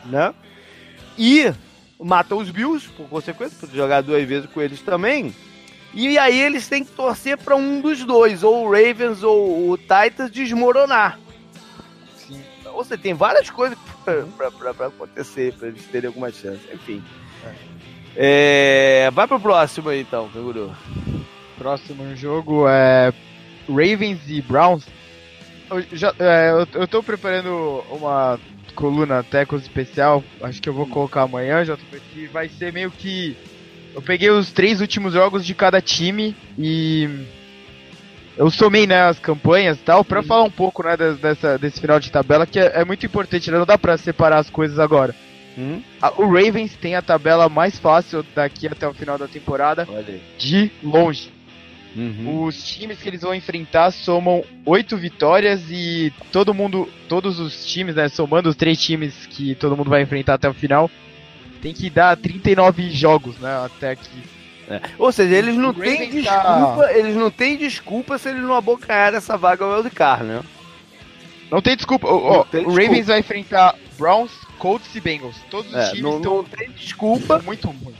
[0.05, 0.33] né?
[1.17, 1.53] E
[1.99, 5.35] matam os Bills, por consequência, por jogar duas vezes com eles também.
[5.93, 9.77] E aí eles têm que torcer para um dos dois, ou o Ravens ou o
[9.77, 11.19] Titans, desmoronar.
[12.15, 12.41] Sim.
[12.65, 16.61] Ou seja, tem várias coisas para acontecer, para eles terem alguma chance.
[16.73, 17.03] Enfim.
[18.15, 19.05] É.
[19.05, 19.11] É...
[19.11, 20.71] vai pro próximo aí então, Canguru.
[21.57, 23.11] Próximo jogo é
[23.69, 24.85] Ravens e Browns.
[25.69, 28.39] Eu, já, é, eu, eu tô preparando uma
[28.75, 31.77] coluna Tecos especial, acho que eu vou colocar amanhã, já
[32.13, 33.35] que vai ser meio que
[33.93, 37.09] eu peguei os três últimos jogos de cada time e
[38.37, 41.99] eu somei né, as campanhas e tal, pra falar um pouco né, dessa, desse final
[41.99, 43.57] de tabela, que é, é muito importante, né?
[43.57, 45.13] não dá pra separar as coisas agora.
[45.57, 45.81] Hum?
[46.01, 49.85] A, o Ravens tem a tabela mais fácil daqui até o final da temporada,
[50.37, 51.33] de longe.
[51.95, 52.43] Uhum.
[52.43, 57.95] Os times que eles vão enfrentar somam oito vitórias e todo mundo, todos os times,
[57.95, 60.89] né, somando os três times que todo mundo vai enfrentar até o final,
[61.61, 64.23] tem que dar 39 jogos, né, até aqui.
[64.69, 64.81] É.
[64.99, 66.93] Ou seja, eles não têm tá- desculpa, tá...
[66.93, 70.41] eles não têm desculpa se eles não abocanhar essa vaga ao wildcard, né?
[71.49, 72.07] Não tem desculpa.
[72.07, 72.81] Oh, tem o desculpa.
[72.83, 75.35] Ravens vai enfrentar Browns, Colts e Bengals.
[75.49, 76.35] Todos os é, times não, estão...
[76.35, 77.39] não tem desculpa.
[77.39, 77.95] Muito ruim.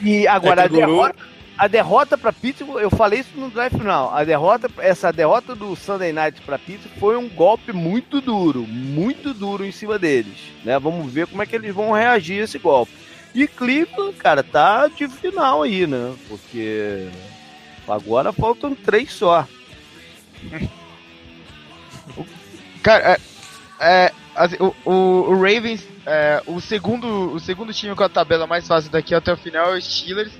[0.00, 4.14] E agora é a derrota a derrota para Pittsburgh, eu falei isso no drive final.
[4.14, 9.32] A derrota, essa derrota do Sunday Night para Pittsburgh foi um golpe muito duro, muito
[9.32, 10.78] duro em cima deles, né?
[10.78, 12.92] Vamos ver como é que eles vão reagir a esse golpe.
[13.34, 16.14] E Cleveland, cara, tá de final aí, né?
[16.28, 17.08] Porque
[17.88, 19.46] agora faltam três só.
[22.82, 23.18] cara,
[23.80, 24.12] é, é
[24.60, 24.92] o, o,
[25.30, 29.32] o, Ravens, é, o segundo, o segundo time com a tabela mais fácil daqui até
[29.32, 30.32] o final é o Steelers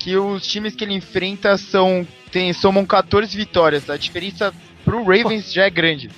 [0.00, 3.88] que os times que ele enfrenta são tem, somam 14 vitórias.
[3.88, 4.52] A diferença
[4.84, 6.10] pro Ravens já é grande.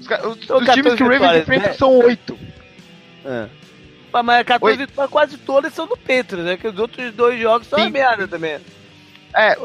[0.00, 1.74] Os, os, os times que o Ravens enfrenta né?
[1.74, 2.38] são 8.
[3.24, 3.46] É.
[4.24, 6.56] Mas 14 vitórias quase todas são do Patriots, né?
[6.56, 7.84] Que os outros dois jogos são Sim.
[7.84, 8.58] uma merda também.
[9.32, 9.56] É,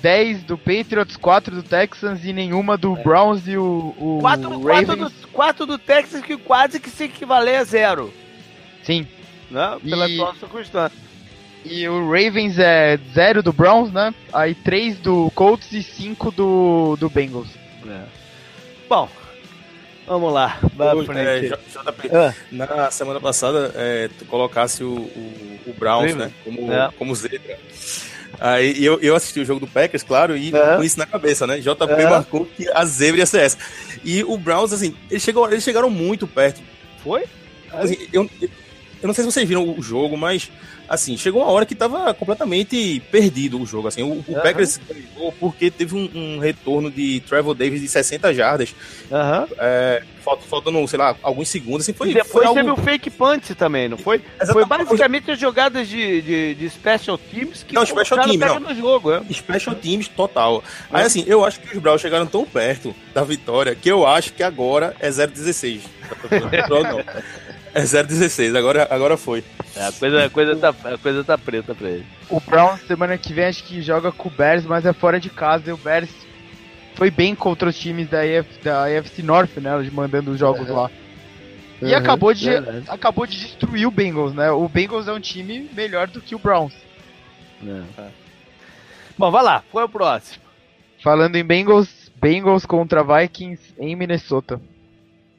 [0.00, 3.02] 10 do Patriots, 4 do Texans e nenhuma do é.
[3.02, 4.86] Browns e o, o 4, Ravens.
[4.86, 8.14] 4 do, 4 do Texans que quase que se equivaler a zero.
[8.82, 9.06] Sim.
[9.50, 9.78] Né?
[9.84, 10.14] Pela e...
[10.14, 11.07] atual circunstância.
[11.68, 14.14] E o Ravens é 0 do Browns, né?
[14.32, 17.48] Aí 3 do Colts e 5 do, do Bengals.
[17.86, 18.02] É.
[18.88, 19.08] Bom,
[20.06, 20.58] vamos lá.
[21.14, 22.34] É, JP, ah.
[22.50, 26.32] Na semana passada, é, tu colocasse o, o, o Browns, né?
[26.42, 26.90] Como, é.
[26.96, 27.58] como zebra.
[28.40, 30.76] Aí eu, eu assisti o jogo do Packers, claro, e é.
[30.76, 31.58] com isso na cabeça, né?
[31.58, 32.08] JP é.
[32.08, 33.58] marcou que a zebra ia ser essa.
[34.04, 36.62] E o Browns, assim, eles, chegou, eles chegaram muito perto.
[37.02, 37.24] Foi?
[37.72, 38.28] Assim, eu,
[39.02, 40.50] eu não sei se vocês viram o jogo, mas
[40.88, 43.88] assim, chegou uma hora que tava completamente perdido o jogo.
[43.88, 44.40] Assim, o, o uhum.
[44.40, 48.74] Packers ganhou porque teve um, um, retorno de Trevor Davis de 60 jardas.
[49.10, 49.56] Uhum.
[49.58, 50.02] É,
[50.48, 51.82] faltando, sei lá, alguns segundos.
[51.82, 54.16] Assim, foi, e depois foi teve o fake punch também, não foi?
[54.40, 54.52] Exatamente.
[54.52, 58.60] Foi basicamente as jogadas de, de, de, special teams que não, special team, não.
[58.60, 59.12] no jogo.
[59.12, 59.22] É.
[59.32, 60.62] Special teams total.
[60.90, 64.32] Mas assim, eu acho que os Browns chegaram tão perto da vitória que eu acho
[64.32, 65.80] que agora é 0-16.
[66.68, 67.47] não.
[67.78, 69.44] É 0,16, agora, agora foi.
[69.76, 72.04] É, a, coisa, a, coisa tá, a coisa tá preta pra ele.
[72.28, 75.30] O Brown semana que vem acho que joga com o Bears, mas é fora de
[75.30, 75.70] casa.
[75.70, 76.10] E o Bears
[76.96, 79.70] foi bem contra os times da, AF, da AFC North, né?
[79.92, 80.72] Mandando os jogos é.
[80.72, 80.90] lá.
[81.80, 84.50] E uhum, acabou, de, é acabou de destruir o Bengals, né?
[84.50, 86.74] O Bengals é um time melhor do que o Browns.
[87.64, 88.08] É.
[89.16, 90.42] Bom, vai lá, qual é o próximo?
[91.00, 94.60] Falando em Bengals, Bengals contra Vikings em Minnesota.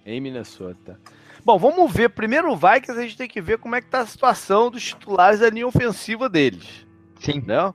[0.05, 0.97] Em Minnesota.
[1.43, 2.09] Bom, vamos ver.
[2.09, 4.83] Primeiro o Vikings, a gente tem que ver como é que tá a situação dos
[4.83, 6.85] titulares da linha ofensiva deles.
[7.19, 7.43] Sim.
[7.45, 7.73] Né?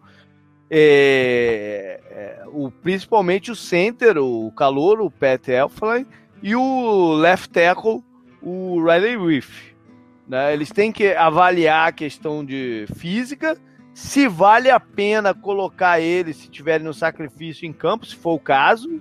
[0.70, 6.06] É, é, o, principalmente o center, o calor, o Pat Elflein,
[6.42, 8.02] e o left tackle,
[8.42, 9.72] o Riley Reef.
[10.26, 10.52] Né?
[10.52, 13.56] Eles têm que avaliar a questão de física,
[13.94, 18.40] se vale a pena colocar eles, se tiverem no sacrifício em campo, se for o
[18.40, 19.00] caso,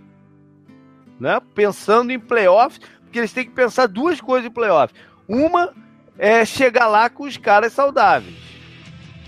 [1.20, 1.40] né?
[1.56, 2.80] pensando em playoffs,
[3.14, 4.92] porque eles têm que pensar duas coisas em playoff.
[5.28, 5.72] Uma
[6.18, 8.36] é chegar lá com os caras saudáveis.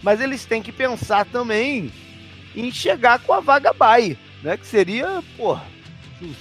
[0.02, 1.92] Mas eles têm que pensar também
[2.56, 4.58] em chegar com a vaga bye, né?
[4.58, 5.56] Que seria, pô,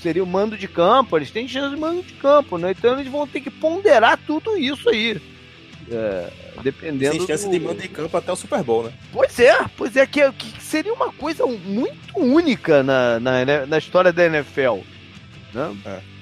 [0.02, 2.70] seria o mando de campo, eles têm chance de mando de campo, né?
[2.70, 5.20] Então eles vão ter que ponderar tudo isso aí.
[5.90, 6.30] É,
[6.62, 7.18] dependendo.
[7.18, 7.50] Tem chance do...
[7.50, 8.92] de mando de campo até o Super Bowl, né?
[9.12, 14.14] Pois é, pois é, que, que seria uma coisa muito única na, na, na história
[14.14, 14.78] da NFL.
[15.52, 15.76] Né?
[15.84, 16.13] É.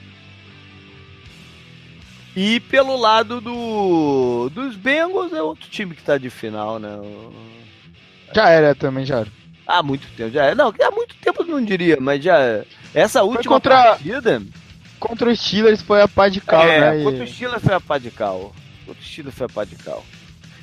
[2.35, 6.99] E pelo lado do dos Bengals é outro time que tá de final, né?
[8.35, 9.29] Já era também, já era.
[9.67, 10.55] Há muito tempo, já era.
[10.55, 12.65] Não, há muito tempo eu não diria, mas já.
[12.95, 14.43] Essa última contra, partida.
[14.99, 17.05] Contra os Steelers foi a pá de cal, é, né?
[17.05, 18.55] Contra os Steelers foi a pá de cal.
[18.87, 20.05] Contra os Steelers foi a pá de cal.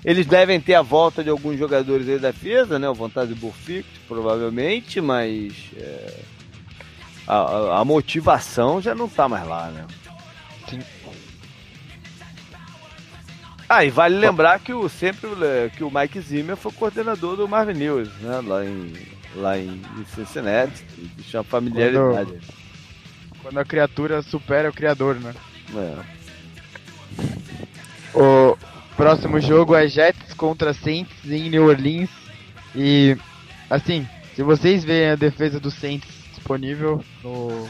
[0.04, 2.90] Eles devem ter a volta de alguns jogadores aí da defesa, né?
[2.90, 5.54] O Vontade Burfict, provavelmente, mas.
[5.78, 6.20] É,
[7.28, 9.86] a, a motivação já não tá mais lá, né?
[13.72, 15.30] Ah, e vale lembrar que o sempre
[15.78, 18.42] que o Mike Zimmer foi coordenador do Marvin News, né?
[18.44, 18.94] Lá em,
[19.36, 19.80] lá em
[20.16, 20.84] Cincinnati.
[21.22, 22.32] Tinha familiaridade.
[22.32, 25.36] Quando, quando, a criatura supera o criador, né?
[25.76, 25.98] É.
[28.18, 28.58] O
[28.98, 32.10] próximo jogo é Jets contra Saints em New Orleans.
[32.76, 33.16] E
[33.70, 37.70] assim, se vocês veem a defesa do Saints disponível no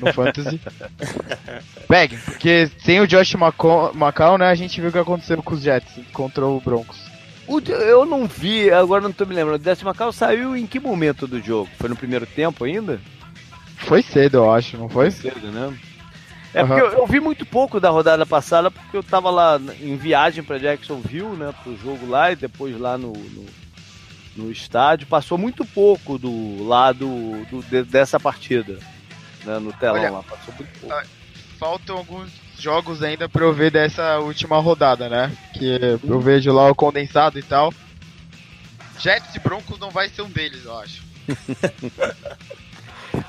[0.00, 0.60] no Fantasy.
[1.88, 5.62] Pegue, porque sem o Josh McCall, né, a gente viu o que aconteceu com os
[5.62, 6.98] Jets contra o Broncos.
[7.46, 9.60] O, eu não vi, agora não tô me lembrando.
[9.60, 11.70] O Josh McCall saiu em que momento do jogo?
[11.78, 13.00] Foi no primeiro tempo ainda?
[13.78, 15.10] Foi cedo, eu acho, não foi?
[15.10, 15.74] Foi cedo, né?
[16.52, 16.68] É uhum.
[16.68, 20.42] porque eu, eu, vi muito pouco da rodada passada, porque eu tava lá em viagem
[20.42, 23.46] para Jacksonville, né, pro jogo lá e depois lá no, no,
[24.36, 25.06] no estádio.
[25.06, 27.06] Passou muito pouco do lado
[27.50, 28.78] do, de, dessa partida
[29.44, 30.94] né, no telão Olha, lá, passou muito pouco.
[30.94, 31.04] Ah,
[31.58, 35.32] faltam alguns jogos ainda pra eu ver dessa última rodada, né?
[35.54, 37.72] Que eu vejo lá o condensado e tal.
[38.98, 41.02] Jets e Broncos não vai ser um deles, eu acho.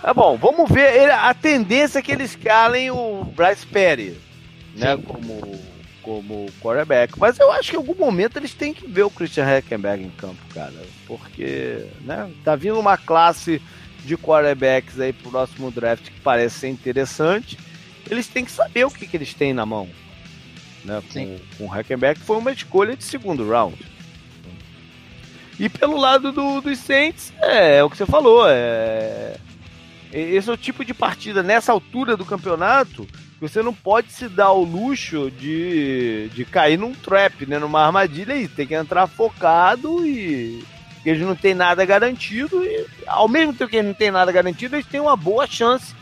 [0.01, 4.17] Tá bom, vamos ver a tendência é que eles calem o Bryce Perry,
[4.75, 5.59] né, como,
[6.01, 7.17] como quarterback.
[7.17, 10.09] Mas eu acho que em algum momento eles têm que ver o Christian Hackenberg em
[10.11, 10.73] campo, cara.
[11.07, 13.61] Porque, né, tá vindo uma classe
[14.03, 17.57] de quarterbacks aí pro próximo draft que parece ser interessante,
[18.09, 19.89] eles têm que saber o que, que eles têm na mão.
[20.83, 21.01] Né?
[21.11, 23.77] Com, com o Hackenberg foi uma escolha de segundo round.
[25.59, 28.45] E pelo lado do, dos Saints, é, é o que você falou.
[28.47, 29.35] É,
[30.11, 33.07] esse é o tipo de partida nessa altura do campeonato
[33.39, 37.57] você não pode se dar o luxo de, de cair num trap, né?
[37.57, 40.63] Numa armadilha e tem que entrar focado e
[41.05, 44.75] eles não têm nada garantido e, ao mesmo tempo que eles não têm nada garantido,
[44.75, 45.93] eles têm uma boa chance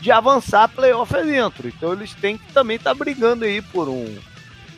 [0.00, 1.68] de avançar playoff dentro.
[1.68, 4.16] Então eles têm que também estar tá brigando aí por um,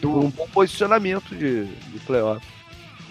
[0.00, 2.44] por um bom posicionamento de, de playoff.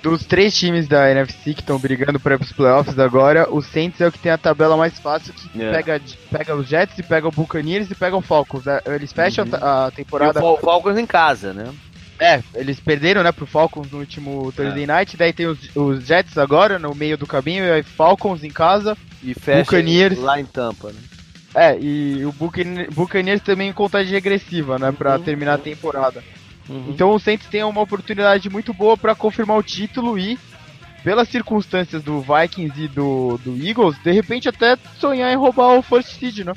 [0.01, 4.07] Dos três times da NFC que estão brigando para os playoffs agora, o Saints é
[4.07, 5.71] o que tem a tabela mais fácil, que é.
[5.71, 6.01] pega,
[6.31, 8.65] pega os Jets, e pega o Buccaneers e pega o Falcons.
[8.65, 8.79] Né?
[8.85, 9.55] Eles fecham uhum.
[9.55, 10.39] a temporada.
[10.39, 11.73] E o Falcons em casa, né?
[12.19, 14.87] É, eles perderam, né, pro Falcons no último Thursday é.
[14.87, 18.49] Night, daí tem os, os, Jets agora no meio do caminho, e aí Falcons em
[18.49, 20.99] casa, e Buccaneers lá em Tampa, né?
[21.53, 25.23] É, e o Buccaneers, Buccaneers também em contagem regressiva, né, pra uhum.
[25.23, 26.23] terminar a temporada.
[26.67, 26.87] Uhum.
[26.89, 30.37] Então o Saints tem uma oportunidade muito boa para confirmar o título e,
[31.03, 35.81] pelas circunstâncias do Vikings e do, do Eagles, de repente até sonhar em roubar o
[35.81, 36.53] First Seed, né?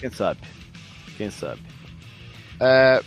[0.00, 0.40] Quem sabe?
[1.16, 1.60] Quem sabe?
[2.58, 3.02] É,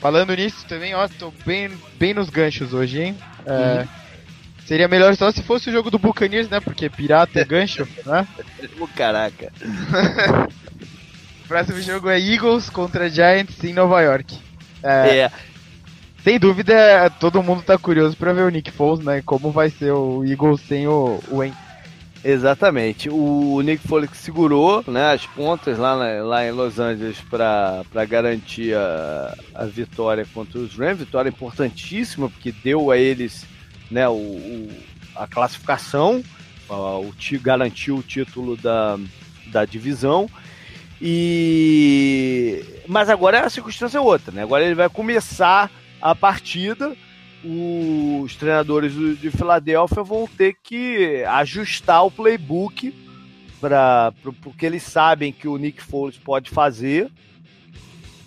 [0.00, 3.18] falando nisso também, ó, tô bem, bem nos ganchos hoje, hein?
[3.46, 3.88] É, uhum.
[4.66, 6.60] Seria melhor só se fosse o jogo do Buccaneers, né?
[6.60, 8.26] Porque pirata é gancho, né?
[8.96, 9.52] Caraca.
[11.44, 14.38] o próximo jogo é Eagles contra Giants em Nova York.
[14.82, 15.32] É, é.
[16.22, 19.22] Sem dúvida, todo mundo tá curioso para ver o Nick Foles, né?
[19.22, 21.42] Como vai ser o Eagles sem o, o
[22.24, 23.10] Exatamente.
[23.10, 29.36] O Nick Foles segurou né, as pontas lá, lá em Los Angeles para garantir a,
[29.54, 31.00] a vitória contra os Rams.
[31.00, 33.44] Vitória importantíssima, porque deu a eles
[33.90, 34.68] né, o, o
[35.14, 36.24] a classificação,
[36.68, 38.98] o, garantiu o título da,
[39.52, 40.28] da divisão.
[41.00, 44.42] E mas agora a circunstância é outra, né?
[44.42, 45.70] Agora ele vai começar
[46.00, 46.96] a partida
[47.44, 52.94] os treinadores de Filadélfia vão ter que ajustar o playbook
[53.60, 57.10] para porque eles sabem que o Nick Foles pode fazer.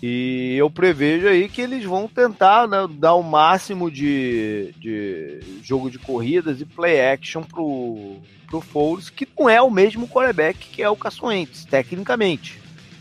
[0.00, 5.90] E eu prevejo aí que eles vão tentar né, dar o máximo de, de jogo
[5.90, 10.82] de corridas e play action pro, pro Foles, que não é o mesmo quarterback que
[10.82, 12.60] é o Caçoentes, tecnicamente.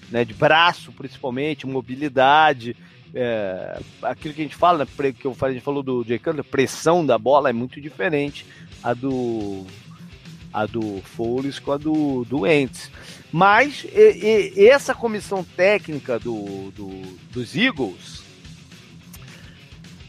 [0.09, 2.76] Né, de braço, principalmente, mobilidade
[3.13, 6.43] é, aquilo que a gente fala, né, que eu a gente falou do Jay Cutler,
[6.43, 8.45] pressão da bola é muito diferente
[8.83, 9.65] a do
[10.53, 12.91] a do Foles com a do, do Ents.
[13.31, 16.89] Mas e, e, essa comissão técnica do, do,
[17.31, 18.23] dos Eagles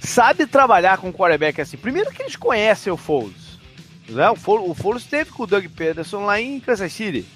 [0.01, 1.77] sabe trabalhar com o quarterback assim.
[1.77, 3.59] Primeiro que eles conhecem o Foles.
[4.09, 4.31] Né?
[4.31, 7.27] O, Foles, o Foles esteve com o Doug Peterson lá em Kansas City.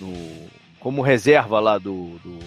[0.00, 0.12] No,
[0.80, 2.38] como reserva lá do, do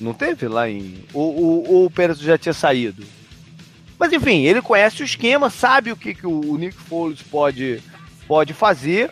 [0.00, 1.04] não teve lá em.
[1.12, 3.04] Ou, o Pérez já tinha saído?
[3.98, 7.82] Mas enfim, ele conhece o esquema, sabe o que, que o Nick Foles pode,
[8.26, 9.10] pode fazer.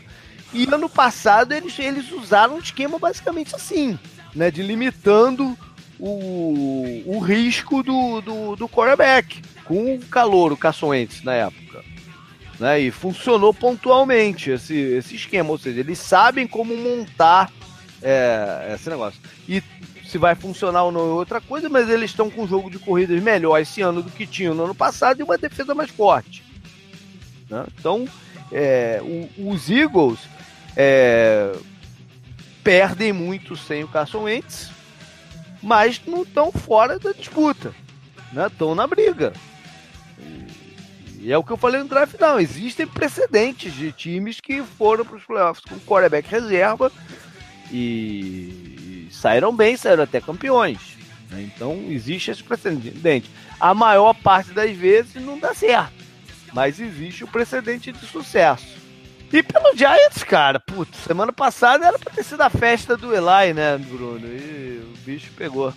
[0.53, 3.99] E ano passado eles, eles usaram um esquema basicamente assim,
[4.35, 4.51] né?
[4.51, 5.59] De limitando
[5.99, 11.85] o, o risco do, do, do quarterback com o calor, o Caçoentes na época.
[12.59, 12.81] Né?
[12.81, 17.51] E funcionou pontualmente esse, esse esquema, ou seja, eles sabem como montar
[18.03, 19.21] é, esse negócio.
[19.49, 19.63] E
[20.07, 22.79] se vai funcionar ou não é outra coisa, mas eles estão com um jogo de
[22.79, 26.45] corridas melhor esse ano do que tinham no ano passado e uma defesa mais forte.
[27.51, 27.65] Né?
[27.79, 28.09] Então,
[28.53, 30.21] é, o, os Eagles
[30.77, 31.53] é,
[32.63, 34.71] perdem muito sem o Carson Wentz,
[35.63, 37.75] mas não estão fora da disputa.
[38.47, 38.75] Estão né?
[38.77, 39.33] na briga.
[41.19, 42.39] E é o que eu falei no draft, não.
[42.39, 46.93] Existem precedentes de times que foram para os playoffs com quarterback reserva
[47.73, 48.66] e
[49.11, 50.79] saíram bem, saíram até campeões.
[51.31, 51.51] Né?
[51.55, 53.31] Então existe esse precedente.
[53.59, 56.05] A maior parte das vezes não dá certo,
[56.53, 58.77] mas existe o precedente de sucesso.
[59.33, 63.53] E pelo Giants, cara, putz, semana passada era pra ter sido a festa do Eli,
[63.53, 64.27] né, Bruno?
[64.27, 65.73] E o bicho pegou.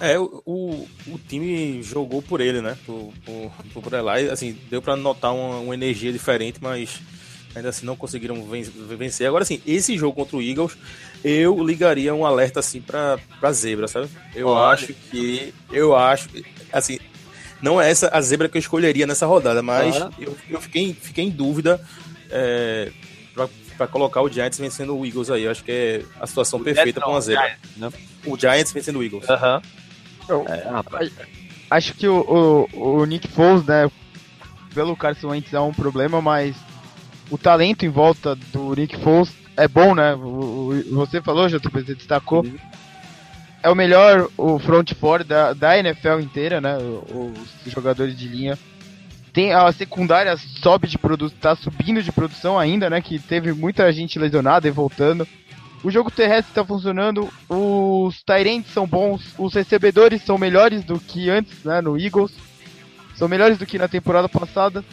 [0.00, 2.76] É, o, o, o time jogou por ele, né?
[2.84, 4.28] Por, por, por Eli.
[4.28, 7.00] Assim, deu pra notar uma, uma energia diferente, mas
[7.56, 8.46] ainda assim não conseguiram
[8.98, 9.26] vencer.
[9.26, 10.76] Agora, assim, esse jogo contra o Eagles,
[11.24, 14.08] eu ligaria um alerta assim pra, pra zebra, sabe?
[14.34, 14.74] Eu Olha.
[14.74, 15.54] acho que.
[15.72, 16.28] Eu acho.
[16.70, 16.98] Assim,
[17.62, 21.24] não é essa a zebra que eu escolheria nessa rodada, mas eu, eu fiquei, fiquei
[21.24, 21.80] em dúvida
[22.30, 22.92] é,
[23.32, 23.48] pra,
[23.78, 25.44] pra colocar o Giants vencendo o Eagles aí.
[25.44, 27.46] Eu acho que é a situação o perfeita para uma zebra.
[27.46, 27.92] Giants, né?
[28.26, 29.28] O Giants vencendo o Eagles.
[29.30, 29.62] Aham.
[30.28, 30.44] Uhum.
[30.48, 31.10] É,
[31.70, 33.90] acho que o, o, o Nick Foles, né?
[34.74, 36.54] Pelo Carson Wentz é um problema, mas
[37.30, 40.14] o talento em volta do Nick Foles é bom, né?
[40.14, 42.44] O, o, você falou, JP, você destacou.
[43.62, 46.76] É o melhor o front four da, da NFL inteira, né?
[46.76, 48.58] Os jogadores de linha.
[49.32, 53.00] Tem a secundária sobe de produção, tá subindo de produção ainda, né?
[53.00, 55.26] Que teve muita gente lesionada e voltando.
[55.82, 61.28] O jogo terrestre está funcionando, os Tyrants são bons, os recebedores são melhores do que
[61.28, 61.80] antes, né?
[61.80, 62.32] No Eagles.
[63.14, 64.84] São melhores do que na temporada passada.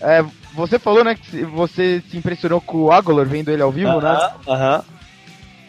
[0.00, 0.24] É,
[0.54, 4.00] você falou, né, que você se impressionou com o Aguilar vendo ele ao vivo, uh
[4.00, 4.34] -huh, né?
[4.46, 4.78] Aham.
[4.78, 4.84] Uh -huh.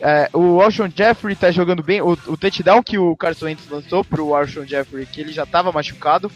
[0.01, 2.01] é, o Alshon Jeffrey tá jogando bem.
[2.01, 5.71] O, o touchdown que o Carson Wentz lançou pro Alshon Jeffrey, que ele já tava
[5.71, 6.31] machucado,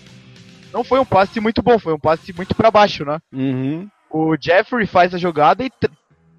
[0.74, 3.20] não foi um passe muito bom, foi um passe muito para baixo, né?
[3.32, 3.88] Uhum.
[4.10, 5.72] O Jeffrey faz a jogada e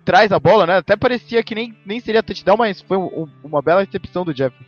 [0.04, 0.76] traz a bola, né?
[0.78, 4.66] Até parecia que nem, nem seria touchdown, mas foi um, uma bela recepção do Jeffrey.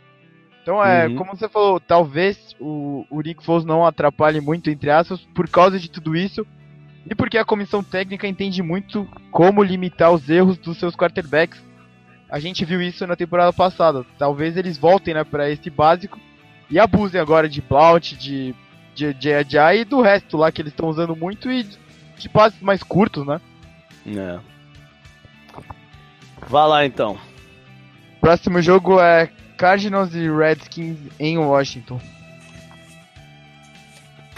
[0.63, 1.15] Então, é, uhum.
[1.15, 5.79] como você falou, talvez o, o Nick Foles não atrapalhe muito, entre aspas, por causa
[5.79, 6.45] de tudo isso.
[7.09, 11.61] E porque a comissão técnica entende muito como limitar os erros dos seus quarterbacks.
[12.29, 14.05] A gente viu isso na temporada passada.
[14.17, 16.19] Talvez eles voltem né, para esse básico.
[16.69, 18.53] e abusem agora de Blount, de
[18.97, 21.63] de, de, de e do resto lá que eles estão usando muito e
[22.17, 23.39] de passes mais curtos, né?
[24.07, 24.39] É.
[26.47, 27.17] Vá lá então.
[28.19, 32.01] Próximo jogo é Cardinals e Redskins em Washington.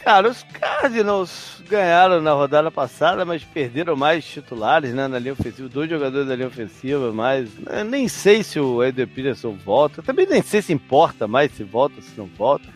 [0.09, 5.69] Cara, os Cardinals ganharam na rodada passada, mas perderam mais titulares né, na linha ofensiva,
[5.69, 10.25] dois jogadores da linha ofensiva, mas né, nem sei se o Eder Peterson volta, também
[10.25, 12.67] nem sei se importa mais se volta, se não volta.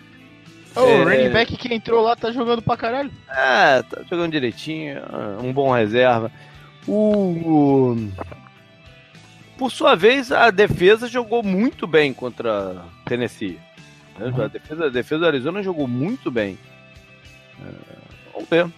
[0.75, 0.83] Oh, é...
[0.83, 3.09] O running back que entrou lá tá jogando pra caralho.
[3.27, 5.01] É, tá jogando direitinho,
[5.41, 6.31] um bom reserva.
[6.87, 7.95] O...
[9.57, 13.59] Por sua vez, a defesa jogou muito bem contra Tennessee.
[14.19, 14.43] Uhum.
[14.43, 16.59] A, defesa, a defesa do Arizona jogou muito bem.
[17.63, 18.71] É, vamos ver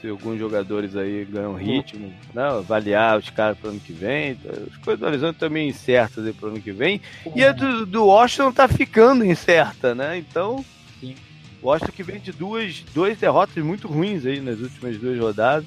[0.00, 2.42] se alguns jogadores aí ganham ritmo, né?
[2.42, 4.38] avaliar os caras para o ano que vem.
[4.70, 7.00] As coisas do Arizona estão meio incertas aí para o ano que vem.
[7.34, 10.16] E a do, do Washington tá ficando incerta, né?
[10.16, 10.64] Então,
[11.00, 11.16] Sim.
[11.62, 15.66] Washington que vem de duas, duas derrotas muito ruins aí nas últimas duas rodadas.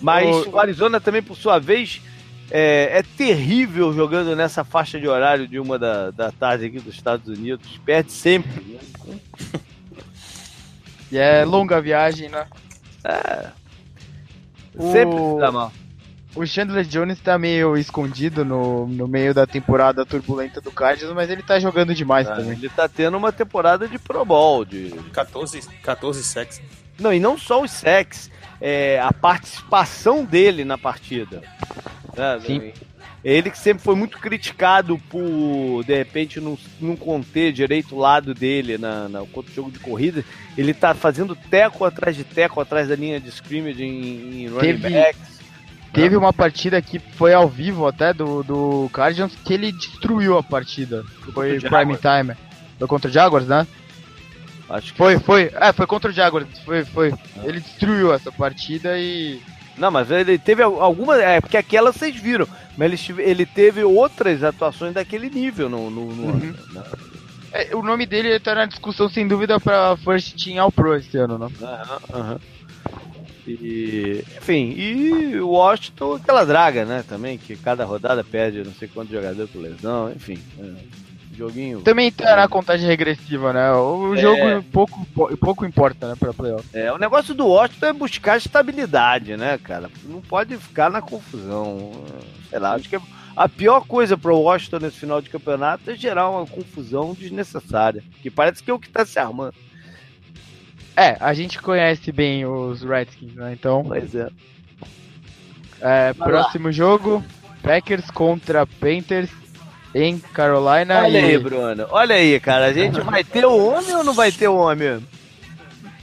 [0.00, 2.00] Mas o, o Arizona também, por sua vez,
[2.52, 6.94] é, é, terrível jogando nessa faixa de horário de uma da, da tarde aqui dos
[6.94, 7.80] Estados Unidos.
[7.84, 8.78] Perde sempre.
[11.10, 12.46] E é longa a viagem, né?
[13.04, 13.46] É.
[14.92, 15.34] Sempre o...
[15.34, 15.72] se dá mal.
[16.36, 21.30] O Chandler Jones tá meio escondido no, no meio da temporada turbulenta do Cardinals, mas
[21.30, 22.52] ele tá jogando demais ah, também.
[22.52, 26.60] Ele tá tendo uma temporada de Pro Bowl, de 14, 14 sacks.
[26.98, 28.30] Não, e não só os sacks,
[28.60, 31.42] é, a participação dele na partida.
[32.16, 32.40] Né?
[32.46, 32.72] Sim.
[33.24, 38.32] Ele que sempre foi muito criticado por, de repente, não, não conter direito o lado
[38.32, 40.24] dele na, na, contra o jogo de corrida.
[40.56, 44.78] Ele tá fazendo teco atrás de teco, atrás da linha de scrimmage em, em running
[44.78, 44.90] Teve...
[44.90, 45.38] backs
[45.92, 50.42] Teve uma partida que foi ao vivo até do, do Cardinals que ele destruiu a
[50.42, 51.04] partida.
[51.32, 52.36] Foi prime time.
[52.78, 53.66] Foi contra o Jaguars, né?
[54.68, 55.50] Acho que foi, foi.
[55.54, 56.46] É, foi contra o Jaguars.
[56.64, 57.10] Foi, foi.
[57.10, 57.40] Ah.
[57.44, 59.40] Ele destruiu essa partida e.
[59.78, 61.20] Não, mas ele teve algumas.
[61.20, 62.46] É, porque aquela vocês viram.
[62.76, 65.90] Mas ele, ele teve outras atuações daquele nível no.
[65.90, 66.54] no, no uhum.
[67.52, 71.16] é, o nome dele está na discussão, sem dúvida, para First Team All Pro esse
[71.16, 71.48] ano, né?
[71.62, 72.40] Aham, aham.
[73.46, 77.02] E, enfim, e o Washington, aquela draga, né?
[77.08, 80.38] Também, que cada rodada perde não sei quanto jogador por lesão, enfim.
[80.58, 81.07] É,
[81.38, 81.80] joguinho.
[81.80, 83.72] Também tá na contagem regressiva, né?
[83.72, 84.18] O é...
[84.18, 86.68] jogo pouco, pouco importa, né, pra playoff.
[86.72, 89.88] É, o negócio do Washington é buscar estabilidade, né, cara?
[90.04, 91.92] Não pode ficar na confusão.
[92.50, 92.98] Sei lá, acho que
[93.36, 98.02] a pior coisa pro Washington nesse final de campeonato é gerar uma confusão desnecessária.
[98.20, 99.54] Que parece que é o que tá se armando.
[100.96, 103.52] É, a gente conhece bem os Redskins, né?
[103.52, 103.84] Então.
[103.86, 104.28] Pois é.
[105.80, 106.72] é próximo lá.
[106.72, 107.24] jogo:
[107.62, 109.30] Packers contra Panthers
[109.94, 111.02] em Carolina.
[111.02, 111.24] Olha e...
[111.24, 111.86] aí, Bruno.
[111.90, 112.66] Olha aí, cara.
[112.66, 115.06] A gente vai ter o homem ou não vai ter o homem?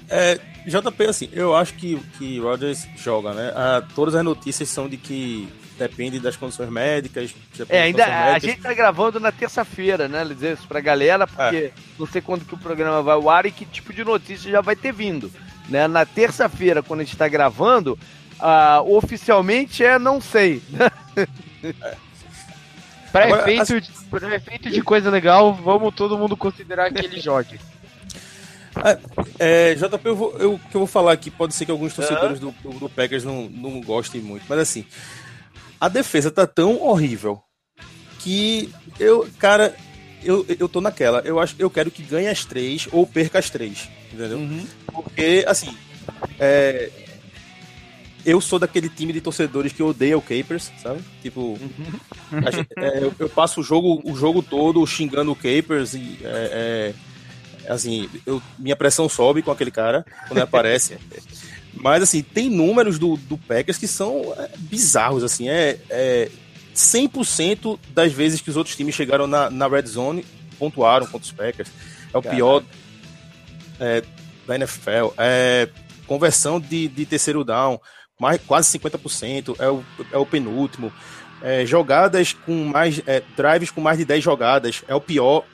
[0.09, 3.51] É, JP, assim, eu acho que, que Rodgers joga, né?
[3.55, 7.35] Ah, todas as notícias são de que depende das condições médicas.
[7.69, 8.35] É, ainda médicas.
[8.35, 10.25] a gente tá gravando na terça-feira, né?
[10.25, 11.71] Dizer isso pra galera, porque é.
[11.99, 14.61] não sei quando que o programa vai ao ar e que tipo de notícia já
[14.61, 15.31] vai ter vindo.
[15.69, 15.87] Né?
[15.87, 17.97] Na terça-feira, quando a gente tá gravando,
[18.39, 20.61] uh, oficialmente é não sei.
[21.81, 22.04] é.
[23.15, 24.35] Para efeito, assim...
[24.35, 27.59] efeito de coisa legal, vamos todo mundo considerar que ele jogue.
[29.39, 31.93] É, é, JP, eu vou, eu, que eu vou falar aqui, pode ser que alguns
[31.93, 34.85] torcedores do, do, do Packers não, não gostem muito, mas assim,
[35.79, 37.41] a defesa tá tão horrível
[38.19, 39.73] que eu, cara,
[40.21, 41.19] eu, eu tô naquela.
[41.19, 43.87] Eu acho eu quero que ganhe as três ou perca as três.
[44.11, 44.39] Entendeu?
[44.39, 44.65] Uhum.
[44.91, 45.73] Porque, assim,
[46.39, 46.89] é,
[48.25, 51.01] eu sou daquele time de torcedores que odeia o Capers, sabe?
[51.21, 51.57] Tipo,
[52.31, 56.93] gente, é, eu, eu, passo o jogo, o jogo todo xingando o Capers e é,
[57.65, 60.97] é, assim, eu, minha pressão sobe com aquele cara quando ele aparece.
[61.73, 65.49] Mas, assim, tem números do, do Packers que são é, bizarros, assim.
[65.49, 66.31] É, é
[66.73, 70.25] 100% das vezes que os outros times chegaram na, na red zone
[70.57, 71.69] pontuaram contra os Packers.
[72.13, 72.63] É o pior
[73.79, 74.03] é,
[74.47, 75.13] da NFL.
[75.17, 75.69] É,
[76.07, 77.79] conversão de, de terceiro down,
[78.19, 79.55] mais, quase 50%.
[79.59, 80.91] É o, é o penúltimo.
[81.41, 83.01] É, jogadas com mais.
[83.05, 84.83] É, drives com mais de 10 jogadas.
[84.87, 85.45] É o pior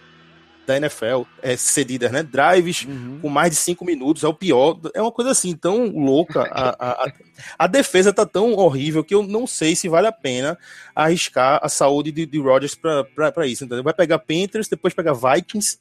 [0.65, 2.23] da NFL é, cedidas, né?
[2.23, 3.19] Drives uhum.
[3.21, 4.79] com mais de cinco minutos é o pior.
[4.93, 6.43] É uma coisa assim tão louca.
[6.51, 7.13] A, a,
[7.57, 10.57] a, defesa tá tão horrível que eu não sei se vale a pena
[10.95, 13.65] arriscar a saúde de, de Rodgers para isso.
[13.65, 13.83] Entendeu?
[13.83, 15.79] Vai pegar Panthers, depois pegar Vikings,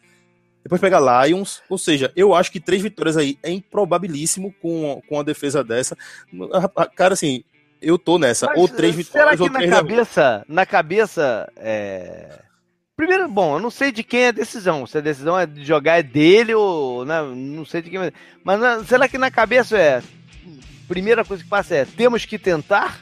[0.62, 1.62] depois pegar Lions.
[1.68, 5.96] Ou seja, eu acho que três vitórias aí é improbabilíssimo com, com a defesa dessa.
[6.96, 7.44] Cara, assim,
[7.80, 8.46] eu tô nessa.
[8.46, 12.40] Mas, ou três vitórias será que ou três na cabeça, na cabeça é
[13.00, 14.86] Primeiro, bom, eu não sei de quem é a decisão.
[14.86, 17.02] Se a decisão é de jogar é dele ou.
[17.06, 17.98] Né, não sei de quem.
[17.98, 18.12] é.
[18.44, 20.02] Mas né, será que na cabeça é.
[20.86, 23.00] Primeira coisa que passa é: temos que tentar?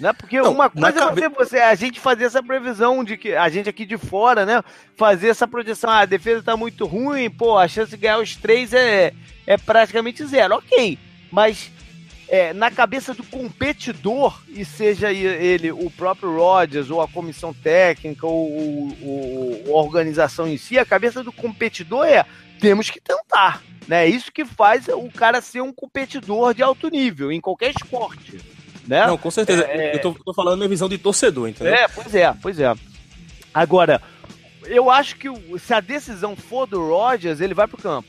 [0.00, 0.12] Né?
[0.14, 3.34] Porque Não, uma coisa é cabe- você, você, a gente fazer essa previsão de que
[3.34, 4.62] a gente aqui de fora, né?
[4.96, 8.34] Fazer essa projeção, ah, a defesa tá muito ruim, pô, a chance de ganhar os
[8.34, 9.12] três é,
[9.46, 10.54] é praticamente zero.
[10.54, 10.98] Ok,
[11.30, 11.70] mas
[12.28, 18.26] é, na cabeça do competidor, e seja ele o próprio Rodgers, ou a comissão técnica,
[18.26, 22.24] ou, o- o- a organização em si, a cabeça do competidor é
[22.58, 23.62] temos que tentar.
[23.88, 24.04] Né?
[24.06, 28.38] É isso que faz o cara ser um competidor de alto nível, em qualquer esporte.
[28.90, 29.06] Né?
[29.06, 29.62] Não, com certeza.
[29.68, 29.94] É.
[29.94, 31.72] Eu tô, tô falando minha visão de torcedor, entendeu?
[31.72, 32.74] É, pois é, pois é.
[33.54, 34.02] Agora,
[34.64, 35.28] eu acho que
[35.60, 38.08] se a decisão for do Rodgers, ele vai pro campo.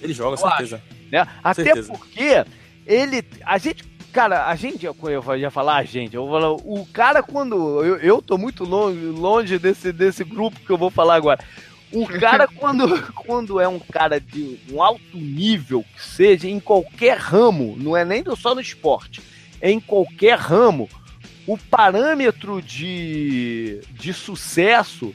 [0.00, 0.80] Ele joga, Eu certeza.
[1.10, 1.26] Né?
[1.42, 1.92] Até Certeza.
[1.92, 2.44] porque
[2.86, 3.24] ele.
[3.44, 3.82] A gente.
[4.12, 4.86] Cara, a gente.
[4.86, 4.94] Eu
[5.36, 6.14] ia falar a gente.
[6.14, 7.84] Eu vou falar, o cara, quando.
[7.84, 11.40] Eu, eu tô muito longe, longe desse, desse grupo que eu vou falar agora.
[11.90, 17.18] O cara, quando, quando é um cara de um alto nível, que seja em qualquer
[17.18, 19.20] ramo, não é nem só no esporte,
[19.62, 20.88] em qualquer ramo,
[21.46, 25.14] o parâmetro de, de sucesso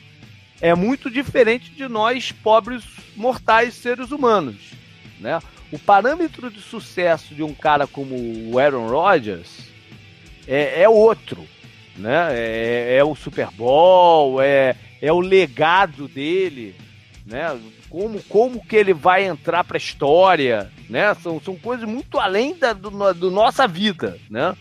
[0.62, 2.84] é muito diferente de nós, pobres
[3.16, 4.56] mortais seres humanos.
[5.20, 5.39] Né?
[5.72, 8.16] O parâmetro de sucesso de um cara como
[8.52, 9.50] o Aaron Rodgers
[10.48, 11.46] é, é outro.
[11.98, 12.28] Né?
[12.32, 16.76] É, é o Super Bowl, é, é o legado dele,
[17.26, 17.58] né?
[17.89, 21.14] Como, como que ele vai entrar para a história, né?
[21.16, 24.56] São, são coisas muito além da do, do nossa vida, né?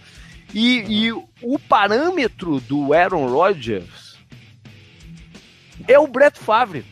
[0.52, 4.16] E, e o parâmetro do Aaron Rodgers
[5.88, 6.84] é o Brett Favre,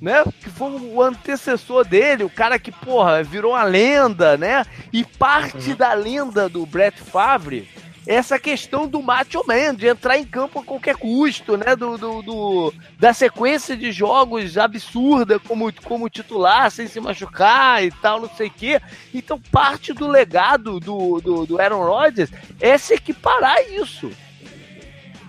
[0.00, 0.24] né?
[0.40, 4.64] Que foi o antecessor dele, o cara que, porra, virou uma lenda, né?
[4.92, 7.68] E parte da lenda do Brett Favre
[8.08, 11.76] essa questão do macho man, de entrar em campo a qualquer custo, né?
[11.76, 17.90] Do, do, do- da sequência de jogos absurda como, como titular, sem se machucar e
[17.90, 18.80] tal, não sei o quê.
[19.14, 24.10] Então, parte do legado do, do, do Aaron Rodgers é se equiparar a isso.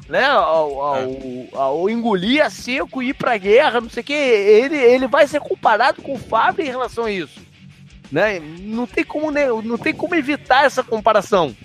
[0.08, 1.08] Né, ao, ao,
[1.54, 5.28] ao engolir a seco e ir pra guerra, não sei o que, ele, ele vai
[5.28, 7.40] ser comparado com o Fábio em relação a isso.
[8.12, 8.40] Né?
[8.62, 11.56] Não, tem como, não tem como evitar essa comparação.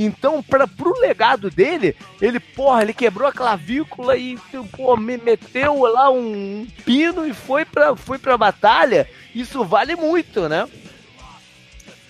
[0.00, 4.38] Então, para pro legado dele, ele, porra, ele quebrou a clavícula e,
[4.76, 9.10] pô, me meteu lá um pino e foi pra, foi pra batalha.
[9.34, 10.68] Isso vale muito, né?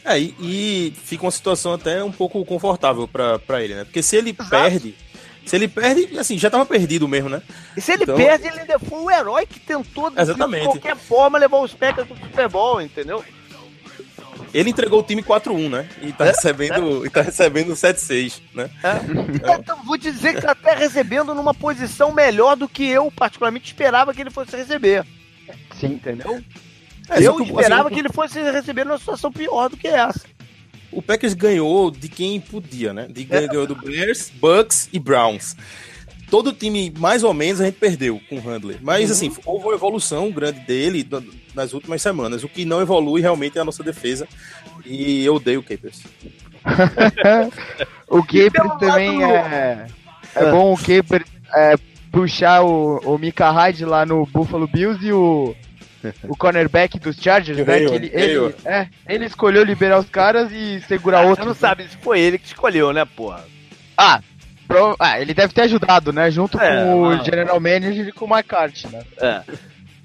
[0.05, 3.85] É, e, e fica uma situação até um pouco confortável pra, pra ele, né?
[3.85, 4.51] Porque se ele Exato.
[4.51, 4.95] perde.
[5.47, 7.41] Se ele perde, assim, já tava perdido mesmo, né?
[7.75, 10.17] E se ele Então- perde, ele ainda foi o herói que tentou, de
[10.65, 13.25] qualquer forma, levar os Packers pro Super Bowl, entendeu?
[14.55, 15.89] Ele entregou o time 4-1, né?
[16.03, 18.71] E tá É, recebendo, e tá recebendo 7-6, né?
[19.61, 23.67] Então, vou te dizer que tá até recebendo numa posição melhor do que eu, particularmente,
[23.67, 25.05] esperava que ele fosse receber.
[25.79, 25.95] Sim.
[25.95, 26.43] Entendeu?
[27.11, 30.21] É, eu que, esperava assim, que ele fosse receber numa situação pior do que essa.
[30.91, 33.07] O Packers ganhou de quem podia, né?
[33.09, 33.47] De, É.
[33.47, 35.57] Ganhou do Bears, Bucks e Browns.
[36.31, 38.79] Todo time, mais ou menos, a gente perdeu com o Handler.
[38.83, 39.13] Mas, Uhum.
[39.13, 41.23] assim, houve uma evolução grande dele na-
[41.55, 42.45] nas últimas semanas.
[42.45, 44.29] O que não evolui realmente é a nossa defesa.
[44.85, 46.03] E eu odeio o Capers.
[48.09, 49.87] o Capers pelo também é.
[50.35, 51.25] É bom o Capers
[51.55, 51.75] é,
[52.13, 55.55] puxar o, o Mika Hyde lá no Buffalo Bills e o.
[56.29, 57.75] O cornerback dos Chargers, né?
[57.75, 61.47] Hayward, ele, ele, é, ele escolheu liberar os caras e segurar Você outros.
[61.49, 63.45] não sabe se foi ele que escolheu, né, porra?
[63.97, 64.21] Ah,
[64.69, 66.31] pro- ah, ele deve ter ajudado, né?
[66.31, 69.03] Junto É, com o General Manager e com o McCarthy, né?
[69.21, 69.43] É.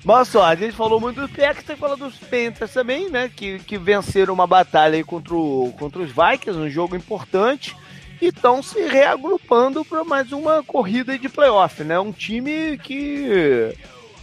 [0.05, 3.30] Mas só, a gente falou muito dos Packers, tem que falar dos Panthers também, né?
[3.34, 7.76] Que, que venceram uma batalha aí contra, o, contra os Vikings, um jogo importante,
[8.22, 11.97] e estão se reagrupando para mais uma corrida de playoff, né?
[11.99, 13.74] Um time que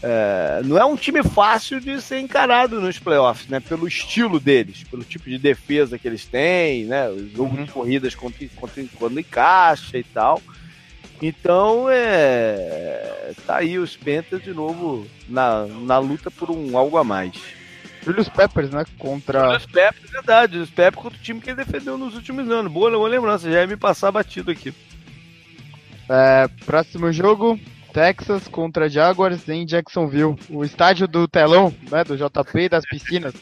[0.02, 3.60] é, não é um time fácil de ser encarado nos playoffs, né?
[3.60, 7.08] Pelo estilo deles, pelo tipo de defesa que eles têm, né?
[7.08, 10.42] Os jogos de corridas contra, contra, quando encaixa e tal.
[11.20, 13.32] Então, é.
[13.46, 17.34] Tá aí os Panthers de novo na, na luta por um algo a mais.
[18.02, 18.84] Julius Peppers, né?
[18.98, 19.56] Contra.
[19.56, 20.58] Os Peppers, verdade.
[20.58, 22.72] Os Peppers contra o time que ele defendeu nos últimos anos.
[22.72, 23.50] Boa, boa lembrança.
[23.50, 24.72] Já ia me passar batido aqui.
[26.08, 27.60] É, próximo jogo,
[27.92, 30.36] Texas contra Jaguars em Jacksonville.
[30.48, 32.04] O estádio do telão, né?
[32.04, 33.34] Do JP e das piscinas.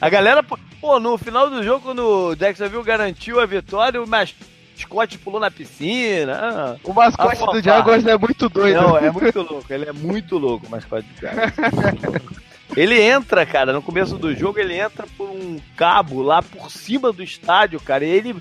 [0.00, 0.42] A galera,
[0.80, 5.50] pô, no final do jogo, quando o Jacksonville garantiu a vitória, o mascote pulou na
[5.50, 6.38] piscina.
[6.40, 7.52] Ah, O mascote A fofá.
[7.52, 8.80] do Jaguars é muito doido.
[8.80, 9.64] Não, é muito louco.
[9.72, 11.52] Ele é muito louco, o mascote do Jaguars.
[12.76, 17.12] Ele entra, cara, no começo do jogo, ele entra por um cabo lá por cima
[17.12, 18.02] do estádio, cara.
[18.02, 18.34] E ele,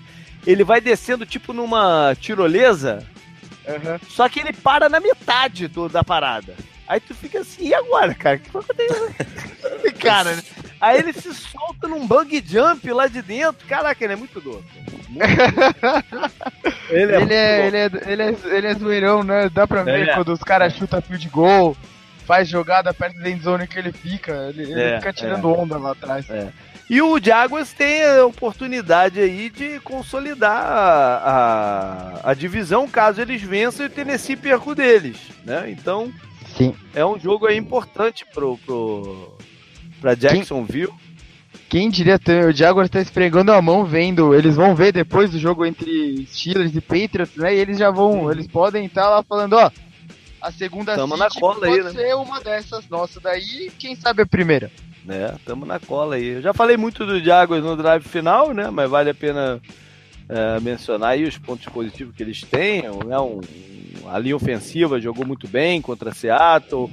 [0.47, 3.05] ele vai descendo tipo numa tirolesa,
[3.67, 3.99] Uhum.
[4.09, 6.55] Só que ele para na metade do, da parada.
[6.87, 8.35] Aí tu fica assim, e agora, cara?
[8.35, 9.93] O que vai acontecer?
[10.01, 10.43] cara, né?
[10.79, 13.65] Aí ele se solta num bug jump lá de dentro.
[13.67, 14.65] Caraca, ele é muito doido.
[16.89, 19.49] ele, é, ele, é, ele, é, ele, é, ele é zoeirão, né?
[19.49, 20.15] Dá pra ver é.
[20.15, 21.77] quando os caras chutam fio de gol,
[22.25, 24.49] faz jogada perto da endzone que ele fica.
[24.49, 25.57] Ele, ele é, fica tirando é.
[25.57, 26.29] onda lá atrás.
[26.29, 26.51] É.
[26.91, 33.41] E o Jaguars tem a oportunidade aí de consolidar a, a, a divisão caso eles
[33.41, 35.15] vençam e o Tennessee perca o deles,
[35.45, 35.71] né?
[35.71, 36.11] Então,
[36.57, 36.75] Sim.
[36.93, 39.37] é um jogo aí importante pro, pro,
[40.01, 40.91] pra Jacksonville.
[41.69, 45.39] Quem, quem diria o Jaguars tá esfregando a mão vendo, eles vão ver depois do
[45.39, 47.55] jogo entre Steelers e Patriots, né?
[47.55, 49.71] E eles já vão, eles podem estar tá lá falando, ó,
[50.41, 51.91] a segunda Tamo na cola pode aí, né?
[51.91, 54.69] ser uma dessas nossas daí, quem sabe a primeira.
[55.07, 56.27] É, tamo na cola aí.
[56.27, 58.69] Eu já falei muito do Jaguars no drive final, né?
[58.69, 59.61] Mas vale a pena
[60.29, 62.83] é, mencionar aí os pontos positivos que eles têm.
[62.83, 63.19] Né?
[63.19, 63.41] Um,
[64.07, 66.91] a linha ofensiva jogou muito bem contra Seattle.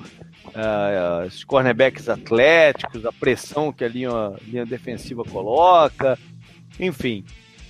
[0.55, 6.19] É, os cornerbacks atléticos, a pressão que a linha, a linha defensiva coloca.
[6.81, 7.25] Enfim,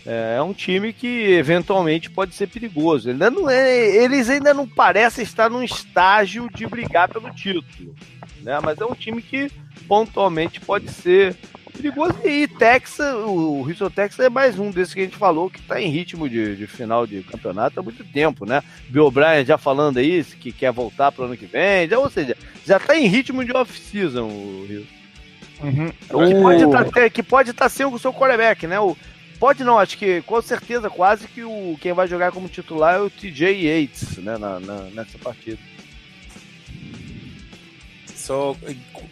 [0.07, 3.11] é, é um time que eventualmente pode ser perigoso.
[3.11, 7.95] Ainda não é, eles ainda não parecem estar num estágio de brigar pelo título.
[8.43, 8.59] Né?
[8.63, 9.51] Mas é um time que
[9.87, 11.37] pontualmente pode ser
[11.79, 12.15] perigoso.
[12.25, 15.81] E Texas, o Houston Texas é mais um desses que a gente falou que está
[15.81, 18.63] em ritmo de, de, final de campeonato há muito tempo, né?
[18.89, 22.11] Bill O'Brien já falando aí que quer voltar para o ano que vem, já, ou
[22.11, 22.37] seja,
[22.67, 24.99] já está em ritmo de off-season o Houston.
[25.61, 25.89] Uhum.
[25.91, 28.79] Que, pode tá, que pode estar tá sendo o seu quarterback, né?
[28.79, 28.97] O,
[29.39, 33.01] pode não, acho que com certeza quase que o, quem vai jogar como titular é
[33.01, 34.37] o TJ Yates, né?
[34.37, 35.59] Na, na nessa partida.
[38.15, 38.55] Só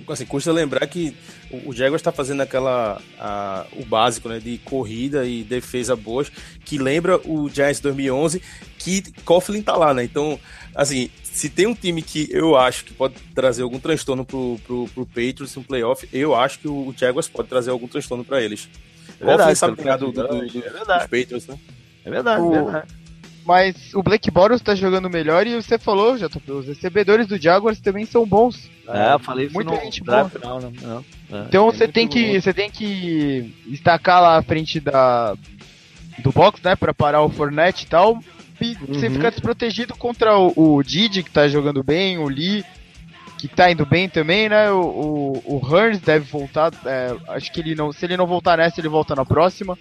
[0.09, 1.17] assim, custa lembrar que
[1.65, 6.31] o Jaguars está fazendo aquela a, o básico, né, de corrida e defesa boas,
[6.65, 8.43] que lembra o Giants 2011,
[8.79, 10.05] que Coughlin tá lá, né?
[10.05, 10.39] Então,
[10.75, 14.89] assim, se tem um time que eu acho que pode trazer algum transtorno pro, pro,
[14.89, 18.69] pro Patriots no playoff, eu acho que o Jaguars pode trazer algum transtorno para eles.
[19.21, 21.09] É verdade, sabe do, do, do, do, é verdade.
[21.09, 21.59] dos Patriots, né?
[22.05, 22.55] É verdade, o...
[22.55, 22.95] é verdade.
[23.47, 27.41] Mas o Blake Boros tá jogando melhor e você falou, já tô, os recebedores do
[27.41, 28.69] Jaguars também são bons.
[28.89, 30.29] É, eu falei isso Muita gente boa.
[30.29, 30.73] Final, né?
[31.31, 35.37] é, então você tem que você tem que destacar lá à frente da
[36.19, 38.19] do box, né, para parar o Fornette e tal.
[38.61, 38.95] E uhum.
[38.95, 42.65] você ficar desprotegido contra o, o Didi que tá jogando bem, o Lee
[43.39, 44.71] que tá indo bem também, né?
[44.71, 46.73] O, o, o Hearns deve voltar.
[46.85, 47.93] É, acho que ele não.
[47.93, 49.79] Se ele não voltar nessa, ele volta na próxima.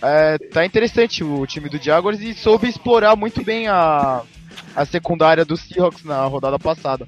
[0.00, 4.22] É, tá interessante o time do Jaguars e soube explorar muito bem a,
[4.74, 7.06] a secundária do Seahawks na rodada passada.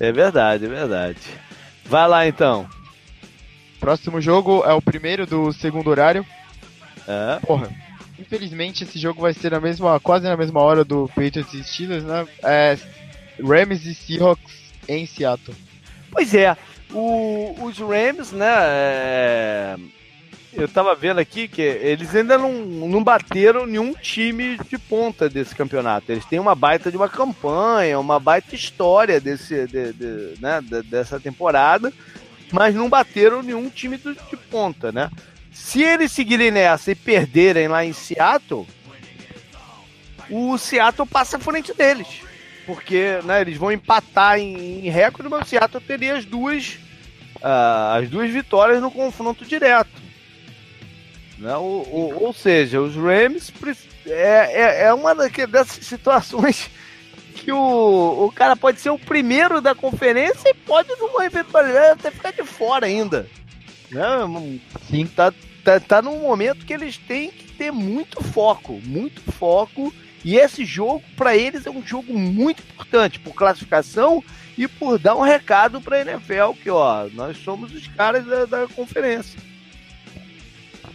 [0.00, 1.20] É verdade, é verdade.
[1.84, 2.66] Vai lá então.
[3.78, 6.24] Próximo jogo é o primeiro do segundo horário.
[7.06, 7.38] É.
[7.44, 7.68] Porra,
[8.18, 12.04] infelizmente esse jogo vai ser na mesma, quase na mesma hora do Patriots e Steelers,
[12.04, 12.26] né?
[12.42, 12.78] É
[13.42, 15.56] Rams e Seahawks em Seattle.
[16.10, 16.56] Pois é,
[16.92, 18.46] o, os Rams, né?
[18.48, 19.76] É
[20.52, 25.54] eu tava vendo aqui que eles ainda não, não bateram nenhum time de ponta desse
[25.54, 26.10] campeonato.
[26.10, 31.20] Eles têm uma baita de uma campanha, uma baita história desse, de, de, né, dessa
[31.20, 31.92] temporada,
[32.50, 35.10] mas não bateram nenhum time de, de ponta, né?
[35.52, 38.66] Se eles seguirem nessa e perderem lá em Seattle,
[40.30, 42.22] o Seattle passa à frente deles.
[42.68, 46.78] Porque né, eles vão empatar em, em recorde, mas o Seattle teria as duas,
[47.36, 49.88] uh, as duas vitórias no confronto direto.
[51.38, 51.56] Né?
[51.56, 53.50] O, o, ou seja, os Rams
[54.06, 56.68] é, é, é uma dessas situações
[57.34, 62.10] que o, o cara pode ser o primeiro da conferência e pode, numa eventualidade, até
[62.10, 63.26] ficar de fora ainda.
[63.90, 64.60] Né?
[64.90, 65.06] Sim.
[65.06, 65.32] Tá,
[65.64, 69.90] tá, tá num momento que eles têm que ter muito foco, muito foco.
[70.24, 74.22] E esse jogo, para eles, é um jogo muito importante por classificação
[74.56, 78.44] e por dar um recado para a NFL que, ó, nós somos os caras da,
[78.44, 79.38] da conferência.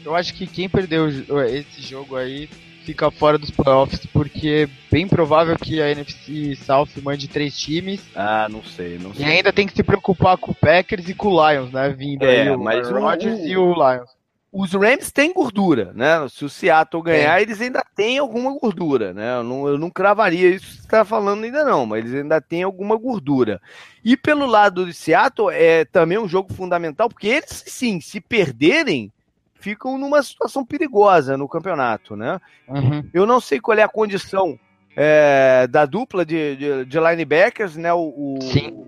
[0.04, 2.50] Eu acho que quem perdeu esse jogo aí
[2.84, 8.02] fica fora dos playoffs, porque é bem provável que a NFC South mande três times.
[8.14, 9.26] Ah, não sei, não sei.
[9.26, 11.90] E ainda tem que se preocupar com o Packers e com o Lions, né?
[11.90, 14.10] Vindo é, aí o mas Rodgers o, e o Lions.
[14.56, 16.28] Os Rams têm gordura, né?
[16.30, 17.42] Se o Seattle ganhar, é.
[17.42, 19.38] eles ainda têm alguma gordura, né?
[19.38, 22.40] Eu não, eu não cravaria isso que você está falando ainda não, mas eles ainda
[22.40, 23.60] têm alguma gordura.
[24.06, 29.12] E pelo lado do Seattle, é também um jogo fundamental, porque eles, sim, se perderem,
[29.56, 32.40] ficam numa situação perigosa no campeonato, né?
[32.68, 33.10] Uhum.
[33.12, 34.60] Eu não sei qual é a condição
[34.96, 37.94] é, da dupla de, de, de, linebackers, né?
[37.94, 38.38] O,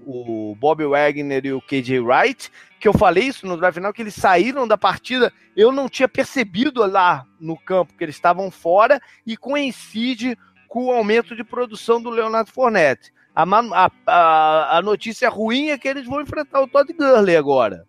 [0.05, 3.93] o, o Bob Wagner e o KJ Wright, que eu falei isso no drive final,
[3.93, 8.51] que eles saíram da partida, eu não tinha percebido lá no campo que eles estavam
[8.51, 10.37] fora e coincide
[10.67, 13.13] com o aumento de produção do Leonardo Fournette.
[13.35, 17.85] A, a, a, a notícia ruim é que eles vão enfrentar o Todd Gurley agora.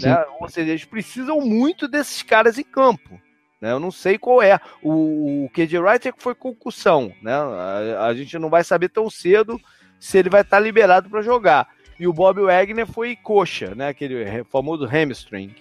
[0.00, 0.24] Né?
[0.40, 3.20] Ou seja, eles precisam muito desses caras em campo.
[3.64, 3.72] Né?
[3.72, 4.60] Eu não sei qual é.
[4.82, 7.10] O, o KJ Wright é que foi concussão.
[7.22, 7.32] Né?
[7.32, 9.58] A, a, gente não vai saber tão cedo
[9.98, 11.66] se ele vai estar liberado para jogar.
[11.98, 13.88] E o Bob Wagner foi coxa, né?
[13.88, 15.54] aquele famoso hamstring.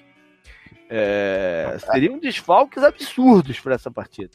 [0.90, 4.32] É, seriam desfalques absurdos para essa partida.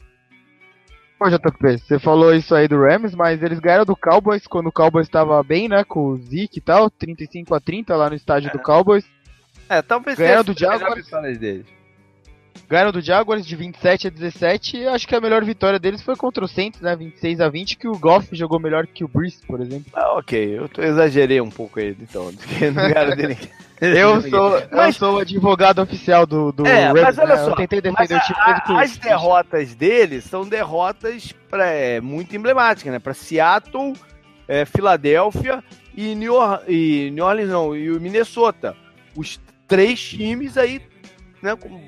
[1.19, 4.71] Pô, JP, você falou isso aí do Rams, mas eles ganharam do Cowboys quando o
[4.71, 5.83] Cowboys estava bem, né?
[5.83, 8.51] Com o Zeke e tal, 35 a 30 lá no estádio é.
[8.51, 9.05] do Cowboys.
[9.69, 11.07] É, talvez ganharam do Jaguars.
[12.67, 16.15] Ganharam do Jaguars de 27 a 17 e acho que a melhor vitória deles foi
[16.15, 16.95] contra o Saints, né?
[16.95, 19.91] 26 a 20, que o Goff jogou melhor que o Breeze, por exemplo.
[19.93, 20.57] Ah, ok.
[20.57, 22.31] Eu tô, exagerei um pouco aí, então.
[22.61, 23.15] Não ganharam.
[23.81, 27.43] Eu sou, mas, eu sou o advogado oficial do, do é, mas olha né?
[27.43, 32.35] só, eu tentei defender o time a, As derrotas deles são derrotas pra, é, muito
[32.35, 32.99] emblemáticas, né?
[32.99, 33.93] Para Seattle,
[34.49, 35.63] é, Filadélfia
[35.95, 38.75] e New, Orleans, e New Orleans não, e o Minnesota.
[39.15, 40.81] Os três times aí,
[41.41, 41.81] né, com,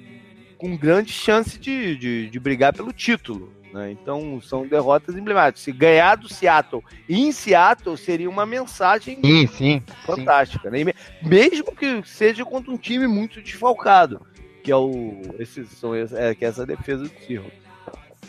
[0.61, 3.51] com grande chance de, de, de brigar pelo título.
[3.73, 3.89] Né?
[3.91, 5.63] Então são derrotas emblemáticas.
[5.63, 10.69] Se ganhar do Seattle em Seattle seria uma mensagem sim, sim, fantástica.
[10.69, 10.83] Sim.
[10.83, 10.93] Né?
[11.23, 14.21] Mesmo que seja contra um time muito desfalcado,
[14.63, 17.59] que é o esse, são, é, que é essa defesa do Seahawks.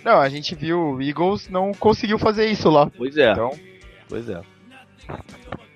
[0.02, 2.90] Não, a gente viu o Eagles não conseguiu fazer isso lá.
[2.96, 3.32] Pois é.
[3.32, 3.50] Então...
[4.08, 4.40] Pois é.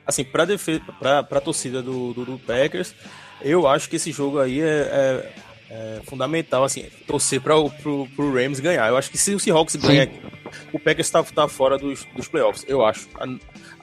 [0.07, 2.95] Assim, para defesa, para a torcida do, do, do, Packers,
[3.43, 5.33] eu acho que esse jogo aí é, é
[5.71, 8.89] é fundamental, assim, torcer para o pro, pro Rams ganhar.
[8.89, 10.09] Eu acho que se o Seahawks ganhar,
[10.73, 13.09] o Packers está tá fora dos, dos playoffs, eu acho.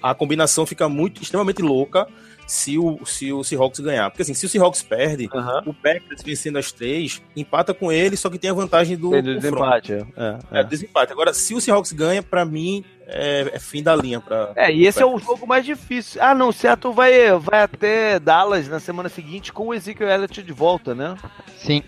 [0.01, 2.07] A, a combinação fica muito, extremamente louca
[2.47, 4.09] se o, se o Seahawks ganhar.
[4.09, 5.71] Porque assim, se o Seahawks perde, uhum.
[5.71, 9.21] o Packers vencendo as três, empata com ele, só que tem a vantagem do, do
[9.21, 9.93] desempate.
[9.93, 11.11] É, é, é, desempate.
[11.11, 14.20] Agora, se o Seahawks ganha, para mim, é, é, fim da linha.
[14.20, 16.22] Pra, é, e esse é o jogo mais difícil.
[16.22, 20.54] Ah, não, certo, vai, vai até Dallas na semana seguinte com o Ezekiel Elliott de
[20.54, 21.16] volta, né?
[21.58, 21.84] Sim.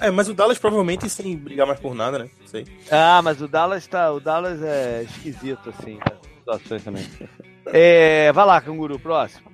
[0.00, 2.28] É, é, mas o Dallas provavelmente sem brigar mais por nada, né?
[2.46, 2.66] Sei.
[2.90, 4.10] Ah, mas o Dallas tá.
[4.12, 6.24] O Dallas é esquisito, assim, né?
[6.38, 7.06] situações também.
[7.66, 9.52] é, vai lá, Canguru, próximo.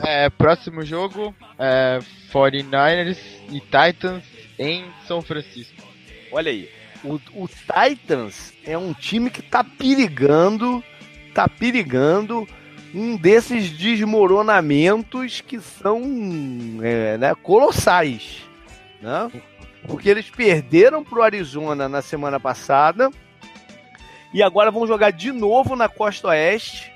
[0.00, 1.98] É, próximo jogo é
[2.32, 3.18] 49ers
[3.48, 4.24] e Titans
[4.58, 5.82] em São Francisco.
[6.32, 6.68] Olha aí.
[7.04, 10.82] O, o Titans é um time que tá perigando,
[11.34, 12.48] tá perigando
[12.94, 16.02] um desses desmoronamentos que são
[16.82, 18.42] é, né, colossais.
[19.02, 19.30] Né?
[19.86, 23.10] Porque eles perderam pro Arizona na semana passada
[24.32, 26.90] e agora vão jogar de novo na Costa Oeste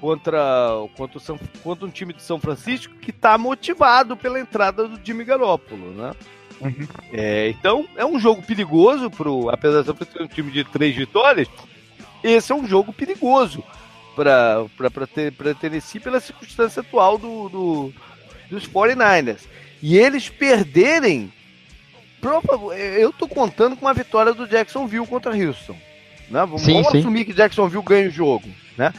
[0.00, 0.40] contra,
[0.96, 5.24] contra, São, contra um time de São Francisco que está motivado pela entrada do Jimmy
[5.24, 6.12] Garoppolo, né?
[6.62, 6.86] Uhum.
[7.12, 11.48] É, então, é um jogo perigoso, pro, apesar de ser um time de três vitórias,
[12.22, 13.64] esse é um jogo perigoso
[14.14, 17.92] para Tennessee pela circunstância atual do, do,
[18.50, 19.40] dos 49ers.
[19.82, 21.32] E eles perderem.
[22.96, 25.76] Eu tô contando com uma vitória do Jacksonville contra Houston.
[26.30, 26.40] Né?
[26.40, 26.98] Vamos, sim, vamos sim.
[27.00, 28.48] assumir que Jacksonville ganha o jogo.
[28.78, 28.94] Né?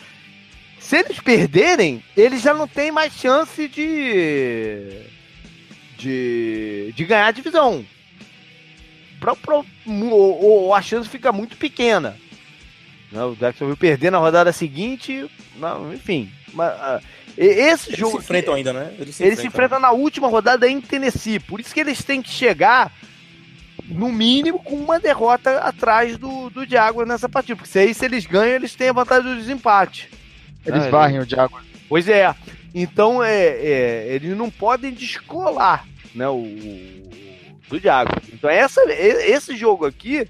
[0.78, 5.06] Se eles perderem, eles já não têm mais chance de.
[6.04, 7.86] De, de ganhar a divisão.
[9.20, 12.18] Pra, pra, ou, ou a chance fica muito pequena.
[13.12, 13.24] Né?
[13.24, 16.30] O Jacksonville perder na rodada seguinte, não, enfim.
[16.54, 17.02] Mas, uh,
[17.38, 18.18] esse eles jogo.
[18.18, 18.94] Eles se enfrentam ainda, né?
[19.00, 19.42] Eles se, eles enfrentam.
[19.42, 21.40] se enfrentam na última rodada em Tennessee.
[21.40, 22.92] Por isso que eles têm que chegar,
[23.88, 27.56] no mínimo, com uma derrota atrás do, do Jaguars nessa partida.
[27.56, 30.10] Porque se aí, se eles ganham, eles têm a vantagem do desempate.
[30.66, 31.66] Eles ah, varrem o Jaguars.
[31.88, 32.36] Pois é.
[32.76, 36.44] Então é, é, eles não podem descolar né, o,
[37.70, 38.28] do Jaguars.
[38.32, 40.28] Então essa, esse jogo aqui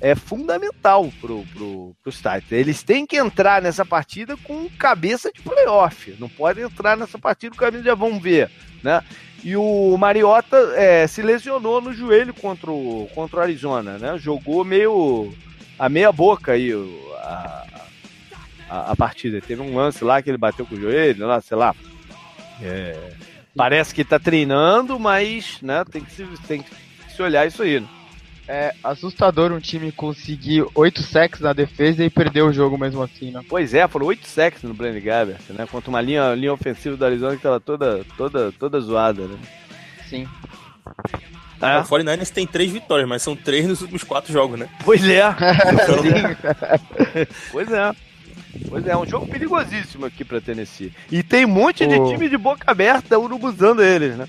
[0.00, 2.22] é fundamental pro, pro, pros.
[2.50, 6.14] Eles têm que entrar nessa partida com cabeça de playoff.
[6.18, 8.50] Não podem entrar nessa partida com a caminho já vão ver,
[8.82, 9.02] né?
[9.42, 14.18] E o Mariota é, se lesionou no joelho contra o, contra o Arizona, né?
[14.18, 15.32] Jogou meio
[15.78, 16.72] a meia boca aí
[17.22, 17.66] a,
[18.68, 19.40] a, a, partida.
[19.40, 21.74] Teve um lance lá que ele bateu com o joelho, lá, sei lá.
[22.62, 23.12] É,
[23.56, 26.70] parece que tá treinando, mas né, tem, que se, tem que
[27.14, 27.80] se olhar isso aí.
[27.80, 27.88] Né?
[28.48, 33.32] É assustador um time conseguir oito sacks na defesa e perder o jogo mesmo assim,
[33.32, 33.40] né?
[33.48, 35.66] Pois é, foram oito sacks no Brandon Gabbert, né?
[35.68, 39.36] Contra uma linha, linha ofensiva do Arizona que tava toda, toda, toda zoada, né?
[40.08, 40.28] Sim.
[41.60, 41.78] É.
[41.78, 44.68] O 49ers tem três vitórias, mas são três nos últimos quatro jogos, né?
[44.84, 45.22] Pois é.
[47.50, 47.92] pois é.
[48.68, 50.92] Pois é, é um jogo perigosíssimo aqui pra Tennessee.
[51.10, 54.28] E tem um monte de time de boca aberta urubuzando eles, né?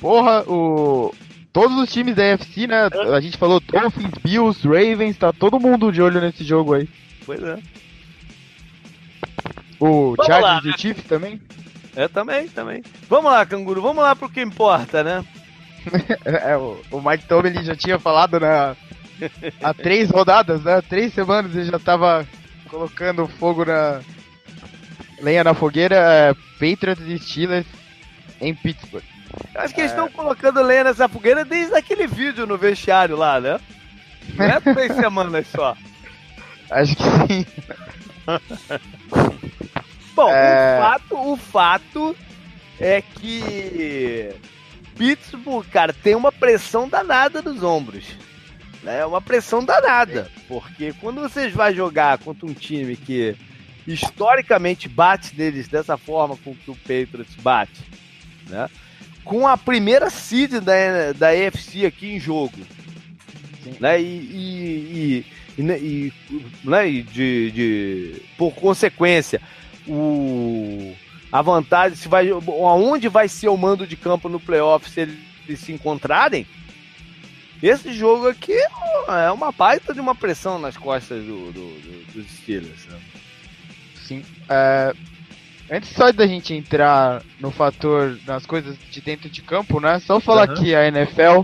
[0.00, 1.12] Porra, o,
[1.52, 2.88] todos os times da AFC, né?
[3.14, 6.88] A gente falou Dolphins, Bills, Ravens, tá todo mundo de olho nesse jogo aí.
[7.26, 7.58] Pois é.
[9.80, 11.40] O Vamos Chargers e o Chiefs também?
[11.94, 12.82] É, também, também.
[13.08, 15.24] Vamos lá, canguru, vamos lá pro que importa, né?
[16.24, 18.76] É, o, o Mike Tomlin já tinha falado, né?
[19.62, 20.82] Há três rodadas, né?
[20.82, 22.26] Três semanas ele já tava
[22.68, 24.00] colocando fogo na.
[25.20, 25.96] lenha na fogueira.
[25.96, 27.66] É, Patriots e Steelers
[28.40, 29.04] em Pittsburgh.
[29.54, 33.40] Eu acho que eles estão colocando lenha nessa fogueira desde aquele vídeo no vestiário lá,
[33.40, 33.60] né?
[34.34, 35.76] Não é três semanas só.
[36.70, 37.46] Acho que sim.
[40.14, 40.76] Bom, É.
[40.76, 42.16] o, fato, o fato
[42.80, 44.30] é que
[44.96, 48.04] Pittsburgh, cara, tem uma pressão danada nos ombros.
[48.84, 50.30] É uma pressão danada.
[50.46, 53.36] Porque quando vocês vão jogar contra um time que
[53.86, 57.80] historicamente bate neles dessa forma com que o Patriots bate,
[58.48, 58.68] né?
[59.24, 62.56] Com a primeira seed da, da AFC aqui em jogo.
[63.80, 64.00] Né?
[64.00, 65.26] E, e,
[65.58, 66.12] e, e, né, e,
[66.64, 69.40] né, e de, de, por consequência,
[69.86, 70.94] o,
[71.30, 75.60] a vantagem, se vai, aonde vai ser o mando de campo no playoff se eles
[75.60, 76.46] se encontrarem,
[77.62, 78.52] esse jogo aqui
[79.08, 82.86] é uma baita de uma pressão nas costas do, do- do- dos Steelers.
[82.86, 82.98] né?
[84.04, 84.22] Sim.
[84.48, 84.94] É,
[85.70, 89.98] antes só da gente entrar no fator das coisas de dentro de campo, né?
[90.00, 90.54] Só falar Aham.
[90.62, 91.42] que a NFL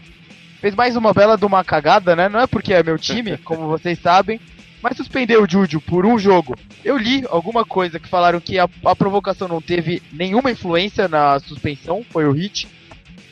[0.61, 2.29] fez mais uma bela de uma cagada, né?
[2.29, 4.41] Não é porque é meu time, como vocês sabem,
[4.83, 6.57] mas suspendeu o Júlio por um jogo.
[6.85, 11.39] Eu li alguma coisa que falaram que a, a provocação não teve nenhuma influência na
[11.41, 12.69] suspensão, foi o hit.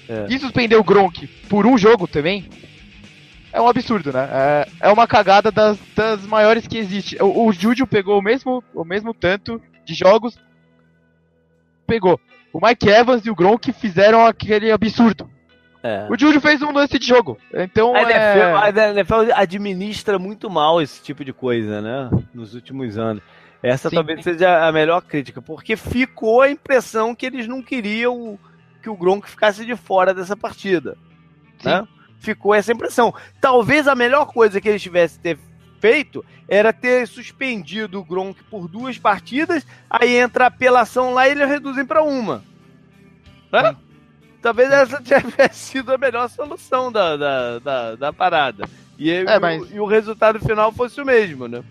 [0.08, 0.26] É.
[0.28, 2.44] E suspendeu o Gronk por um jogo também.
[3.52, 4.28] É um absurdo, né?
[4.30, 7.16] É, é uma cagada das, das maiores que existe.
[7.22, 10.38] O, o Júlio pegou o mesmo, o mesmo tanto de jogos.
[11.86, 12.18] Pegou.
[12.52, 15.30] O Mike Evans e o Gronk fizeram aquele absurdo.
[15.82, 16.06] É.
[16.08, 17.36] O Júlio fez um lance de jogo.
[17.52, 18.54] Então A NFL, é...
[18.54, 22.10] a NFL administra muito mal esse tipo de coisa, né?
[22.32, 23.22] Nos últimos anos.
[23.62, 23.96] Essa Sim.
[23.96, 28.38] talvez seja a melhor crítica, porque ficou a impressão que eles não queriam
[28.82, 30.96] que o Gronk ficasse de fora dessa partida.
[31.64, 31.86] Né?
[32.22, 33.12] Ficou essa impressão.
[33.40, 35.38] Talvez a melhor coisa que eles tivessem ter
[35.80, 41.32] feito era ter suspendido o Gronk por duas partidas, aí entra a apelação lá e
[41.32, 42.42] eles reduzem para uma.
[43.52, 43.74] Né?
[44.40, 48.64] Talvez essa tivesse sido a melhor solução da, da, da, da parada.
[48.98, 51.62] E, É, o- mas- e o resultado final fosse o mesmo, né?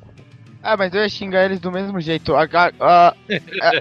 [0.64, 2.36] Ah, mas eu ia xingar eles do mesmo jeito.
[2.36, 3.14] A, a, a, a-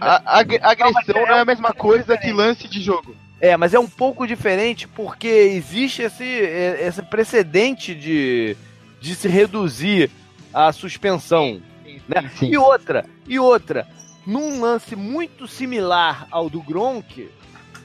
[0.01, 0.39] a- a
[0.71, 3.15] agressão não é a mesma coisa que lance de jogo.
[3.41, 8.57] É, mas é um pouco diferente porque existe esse, é, esse precedente de,
[9.01, 10.11] de se reduzir
[10.53, 11.61] a suspensão.
[12.07, 12.31] Né?
[12.37, 12.51] Sim.
[12.51, 13.87] E outra, e outra,
[14.27, 17.31] num lance muito similar ao do Gronk,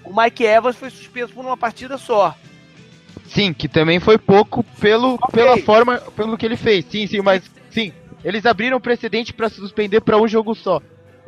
[0.03, 2.36] o Mike Evans foi suspenso por uma partida só.
[3.28, 5.30] Sim, que também foi pouco pelo, Ok.
[5.32, 6.86] pela forma, pelo que ele fez.
[6.89, 7.93] Sim, sim, mas sim,
[8.24, 10.82] eles abriram precedente pra suspender pra um jogo só.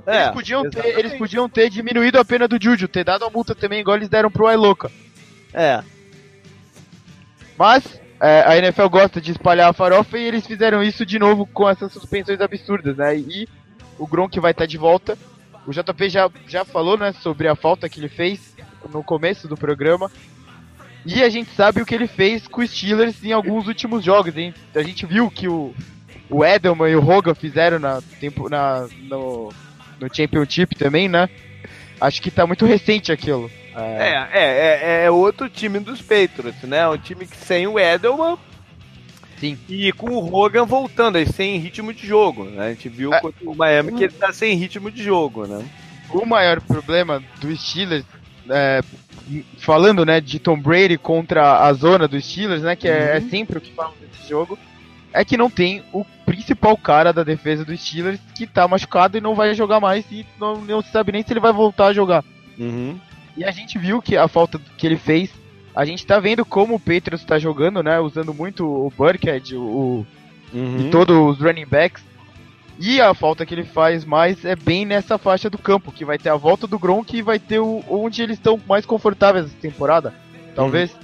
[0.06, 3.30] É, eles, podiam ter, eles podiam ter diminuído a pena do Juju, ter dado a
[3.30, 4.92] multa também, igual eles deram pro Iloca.
[5.54, 5.84] É,
[7.58, 11.46] Mas é, a NFL gosta de espalhar a farofa e eles fizeram isso de novo
[11.46, 13.18] com essas suspensões absurdas, né?
[13.18, 13.48] E
[13.98, 15.18] o Gronk vai estar de volta.
[15.66, 18.56] O JP já, já falou, né, sobre a falta que ele fez
[18.92, 20.10] no começo do programa.
[21.06, 24.36] E a gente sabe o que ele fez com os Steelers em alguns últimos jogos,
[24.36, 24.54] hein?
[24.76, 25.74] A gente viu que o,
[26.30, 29.50] o Edelman e o Hogan fizeram na, tempo, na, no,
[30.00, 31.30] no Championship também, né?
[32.00, 33.50] Acho que tá muito recente aquilo.
[33.76, 36.88] é, é, é, é outro time dos Patriots, né?
[36.88, 38.38] Um time que sem o Edelman
[39.40, 39.58] Sim.
[39.70, 42.46] e com o Hogan voltando, aí sem ritmo de jogo.
[42.46, 42.66] Né?
[42.66, 43.20] A gente viu É.
[43.20, 45.64] contra o Miami que ele tá sem ritmo de jogo, né?
[46.10, 48.06] o maior problema do Steelers,
[48.50, 48.82] é,
[49.58, 53.58] falando né, de Tom Brady contra a zona dos Steelers, né, que é, é sempre
[53.58, 54.58] o que falam desse jogo,
[55.14, 59.22] é que não tem o principal cara da defesa dos Steelers que tá machucado e
[59.22, 61.94] não vai jogar mais e não, não se sabe nem se ele vai voltar a
[61.94, 62.24] jogar.
[62.60, 63.00] Uhum.
[63.36, 65.32] E a gente viu que a falta que ele fez,
[65.76, 70.06] a gente tá vendo como o Patriots tá jogando, né, usando muito o Burkhead, o,
[70.54, 70.88] Uhum.
[70.88, 72.04] e todos os running backs.
[72.80, 76.18] E a falta que ele faz mais é bem nessa faixa do campo, que vai
[76.18, 79.56] ter a volta do Gronk e vai ter o, onde eles estão mais confortáveis essa
[79.60, 80.14] temporada,
[80.56, 80.96] talvez.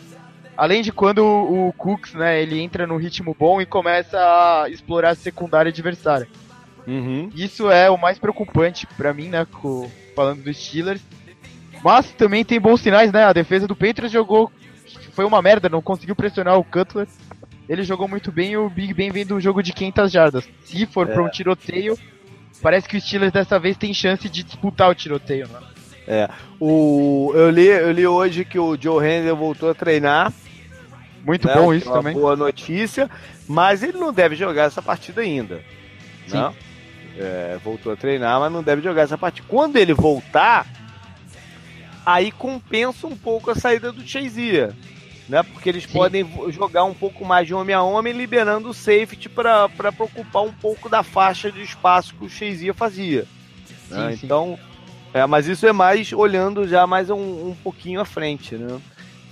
[0.56, 4.70] Além de quando o, o Cooks, né, ele entra num ritmo bom e começa a
[4.70, 6.28] explorar a secundária adversária.
[6.86, 7.30] Uhum.
[7.34, 11.02] Isso é o mais preocupante pra mim, né, co- falando dos Steelers.
[11.84, 13.24] Mas também tem bons sinais, né?
[13.26, 14.52] A defesa do Patriots jogou
[15.12, 17.08] foi uma merda, não conseguiu pressionar o Cutler.
[17.68, 20.50] Ele jogou muito bem e o Big Ben vem do jogo de 500 jardas.
[20.66, 21.98] Se for pra um tiroteio,
[22.62, 25.60] parece que os Steelers dessa vez tem chance de disputar o tiroteio, né?
[26.60, 30.34] O, eu, li, eu li hoje que o Joe Handel voltou a treinar
[31.24, 31.54] Muito né?
[31.54, 32.14] bom isso é uma também.
[32.14, 33.10] Boa notícia,
[33.48, 35.62] mas ele não deve jogar essa partida ainda.
[36.28, 36.38] Sim.
[36.38, 36.54] Né?
[37.18, 39.48] É, voltou a treinar, mas não deve jogar essa partida.
[39.48, 40.66] Quando ele voltar,
[42.06, 44.74] aí compensa um pouco a saída do Chazier.
[45.30, 45.42] Né?
[45.42, 45.94] Porque eles Sim.
[45.94, 50.52] podem jogar um pouco mais de homem a homem, liberando o safety para preocupar um
[50.52, 53.26] pouco da faixa de espaço que o Chazier fazia.
[53.90, 54.18] Né?
[54.22, 54.60] Então,
[55.14, 58.80] é, mas isso é mais olhando já mais um, um pouquinho à frente, né?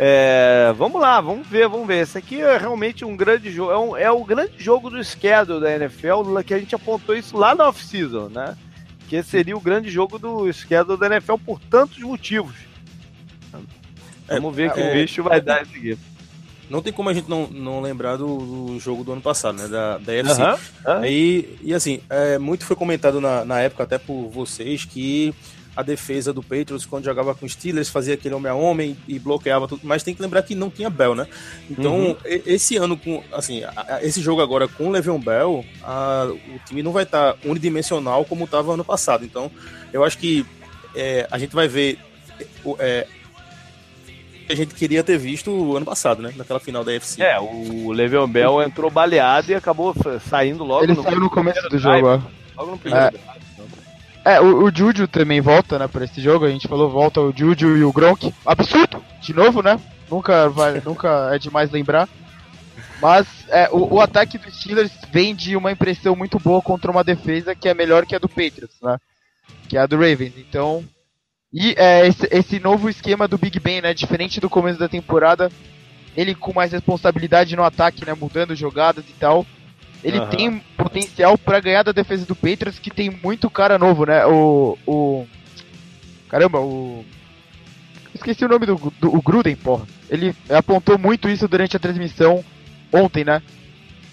[0.04, 2.02] É, vamos lá, vamos ver, vamos ver.
[2.02, 3.72] Esse aqui é realmente um grande jogo.
[3.72, 7.38] É, um, é o grande jogo do schedule da NFL, que a gente apontou isso
[7.38, 8.58] lá na off-season, né?
[9.08, 12.56] Que seria o grande jogo do schedule da NFL por tantos motivos.
[14.28, 15.98] É, vamos ver é, que o bicho vai dar esse aqui.
[16.68, 19.68] Não tem como a gente não, não lembrar do, do jogo do ano passado, né?
[19.68, 20.42] Da, da UFC.
[20.42, 25.36] Uhum, E, e assim, é, muito foi comentado na, na época, até por vocês, que
[25.76, 29.68] a defesa do Patriots quando jogava com Steelers, fazia aquele homem a homem e bloqueava
[29.68, 31.28] tudo, mas tem que lembrar que não tinha Bell, né?
[31.70, 32.18] Então, uhum.
[32.26, 33.62] esse ano com, assim,
[34.02, 38.26] esse jogo agora com o Le'Veon Bell, a, o time não vai estar tá unidimensional
[38.26, 39.24] como estava ano passado.
[39.24, 39.50] Então,
[39.94, 40.46] eu acho que
[40.96, 41.98] é, a gente vai ver
[42.80, 43.08] é,
[44.50, 46.34] a gente queria ter visto ano passado, né?
[46.36, 47.22] Naquela final da UFC.
[47.22, 49.96] É, o Le'Veon Bell entrou baleado e acabou
[50.30, 50.84] saindo logo.
[50.84, 52.20] Ele no saiu no começo do jogo, ó.
[52.58, 53.16] Logo no primeiro.
[53.16, 53.42] É.
[54.24, 56.46] É, o, o Juju também volta, né, pra esse jogo.
[56.46, 58.34] A gente falou, volta o Juju e o Gronk.
[58.46, 59.04] Absurdo!
[59.20, 59.80] De novo, né?
[60.10, 62.08] Nunca, vai, nunca é demais lembrar.
[63.02, 67.04] Mas é, o, o, ataque dos Steelers vem de uma impressão muito boa contra uma
[67.04, 68.98] defesa que é melhor que a do Patriots, né?
[69.68, 70.34] Que é a do Ravens.
[70.38, 70.86] Então.
[71.52, 73.94] E é, esse, esse novo esquema do Big Ben, né?
[73.94, 75.52] Diferente do começo da temporada,
[76.16, 78.14] ele com mais responsabilidade no ataque, né?
[78.14, 79.46] Mudando jogadas e tal
[80.04, 80.30] ele uhum.
[80.30, 84.26] tem potencial para ganhar da defesa do Patriots, que tem muito cara novo, né?
[84.26, 84.78] O.
[84.86, 85.28] o
[86.28, 87.06] caramba, o.
[88.14, 89.86] Esqueci o nome do, do o Gruden, porra.
[90.10, 92.44] Ele apontou muito isso durante a transmissão
[92.92, 93.42] ontem, né?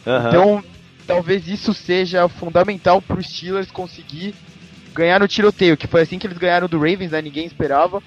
[0.07, 0.29] Uhum.
[0.29, 0.65] Então,
[1.07, 4.35] talvez isso seja fundamental para os Steelers conseguir
[4.95, 7.23] ganhar no tiroteio, que foi assim que eles ganharam do Ravens, né?
[7.23, 8.03] Ninguém esperava.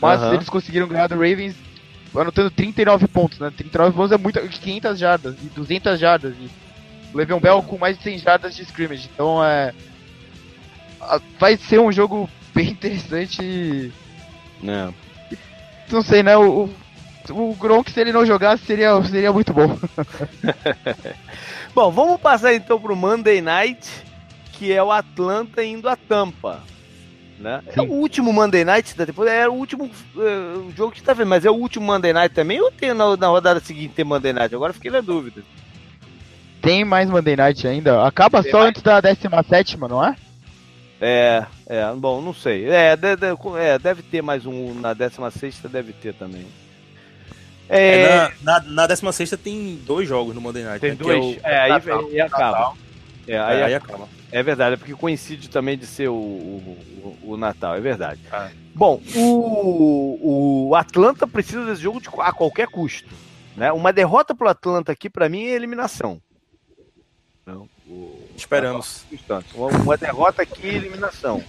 [0.00, 0.34] Mas uhum.
[0.34, 1.56] eles conseguiram ganhar do Ravens
[2.14, 3.52] anotando 39 pontos, né?
[3.56, 6.34] 39 pontos é muito 500 jardas e 200 jardas.
[6.40, 6.50] E
[7.14, 9.08] Le'Veon Bell com mais de 100 jardas de scrimmage.
[9.12, 9.72] Então é.
[11.38, 13.92] Vai ser um jogo bem interessante.
[14.62, 14.94] Não.
[15.90, 16.36] Não sei, né?
[16.36, 16.70] O,
[17.30, 19.78] o Gronk, se ele não jogasse, seria, seria muito bom.
[21.74, 23.88] bom, vamos passar então pro Monday Night,
[24.52, 26.62] que é o Atlanta indo a Tampa.
[27.40, 27.62] Né?
[27.74, 31.28] É o último Monday Night da temporada, era o último uh, jogo que tá vendo,
[31.28, 34.34] mas é o último Monday Night também ou tem na, na rodada seguinte tem Monday
[34.34, 34.54] Night?
[34.54, 35.42] Agora fiquei na dúvida.
[36.60, 38.06] Tem mais Monday Night ainda.
[38.06, 38.70] Acaba Tem só mais?
[38.70, 40.16] antes da 17, não é?
[41.00, 42.68] É, é, bom, não sei.
[42.68, 43.26] É, de, de,
[43.58, 46.46] é deve ter mais um na 16, deve ter também.
[47.68, 50.80] É, é na, na, na 16 tem dois jogos no Monday Night.
[50.80, 51.16] Tem né, dois?
[51.16, 52.74] É, o, é, aí, Natal, aí acaba.
[53.26, 54.08] É, aí, é, aí acaba.
[54.32, 58.20] É verdade, é porque coincide também de ser o, o, o Natal, é verdade.
[58.30, 58.50] Ah.
[58.74, 63.08] Bom, o, o Atlanta precisa desse jogo de, a qualquer custo.
[63.56, 63.72] Né?
[63.72, 66.20] Uma derrota pro Atlanta aqui, para mim, é eliminação.
[67.50, 68.28] Não, o...
[68.36, 69.04] Esperamos.
[69.54, 71.42] Uma, uma derrota aqui e eliminação.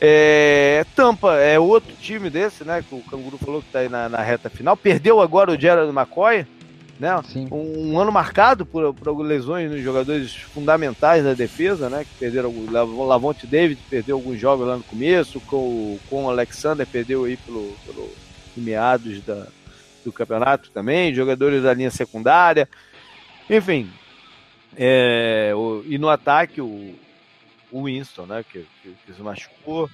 [0.00, 2.82] É, Tampa é outro time desse, né?
[2.86, 4.76] Que o Canguru falou que está aí na, na, reta final.
[4.76, 6.46] Perdeu agora o Gerald McCoy,
[6.98, 7.14] né?
[7.50, 12.04] Um, um, ano marcado por, por lesões nos jogadores fundamentais da defesa, né?
[12.04, 16.86] Que perderam o Lavonte David perdeu alguns jogos lá no começo, com, com o Alexander
[16.86, 18.10] perdeu aí pelo, pelo
[18.56, 19.46] meados da,
[20.04, 22.68] do campeonato também, jogadores da linha secundária.
[23.48, 23.90] Enfim,
[24.76, 26.94] é, o, e no ataque, o,
[27.70, 29.88] o Winston, né, que, que, que se machucou.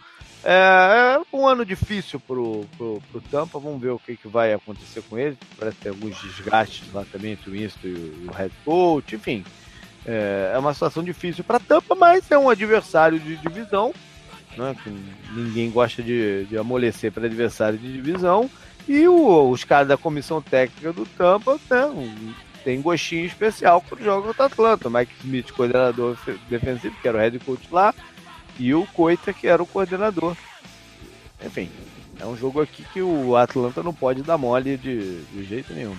[0.44, 4.52] É, é, um ano difícil pro, pro, pro Tampa, vamos ver o que, que vai
[4.52, 5.36] acontecer com ele.
[5.58, 9.16] Parece ter alguns desgastes lá também entre o Winston e o, e o head coach,
[9.16, 9.44] enfim.
[10.06, 13.92] É, é uma situação difícil para Tampa, mas é um adversário de divisão,
[14.56, 14.90] né, que
[15.32, 18.48] ninguém gosta de, de amolecer para adversário de divisão.
[18.88, 22.34] E o, os caras da comissão técnica do Tampa né,
[22.68, 24.88] tem gostinho especial pro jogo contra o Atlanta.
[24.88, 26.18] O Mike Smith, coordenador
[26.50, 27.94] defensivo, que era o head coach lá,
[28.58, 30.36] e o Coita, que era o coordenador.
[31.42, 31.70] Enfim,
[32.20, 35.96] é um jogo aqui que o Atlanta não pode dar mole de, de jeito nenhum.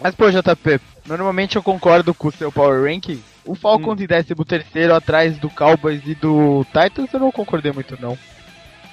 [0.00, 3.22] Mas, pô, JP, normalmente eu concordo com o seu Power Ranking.
[3.44, 4.02] O Falcons hum.
[4.02, 8.16] em 13 terceiro atrás do Cowboys e do Titans eu não concordei muito, não.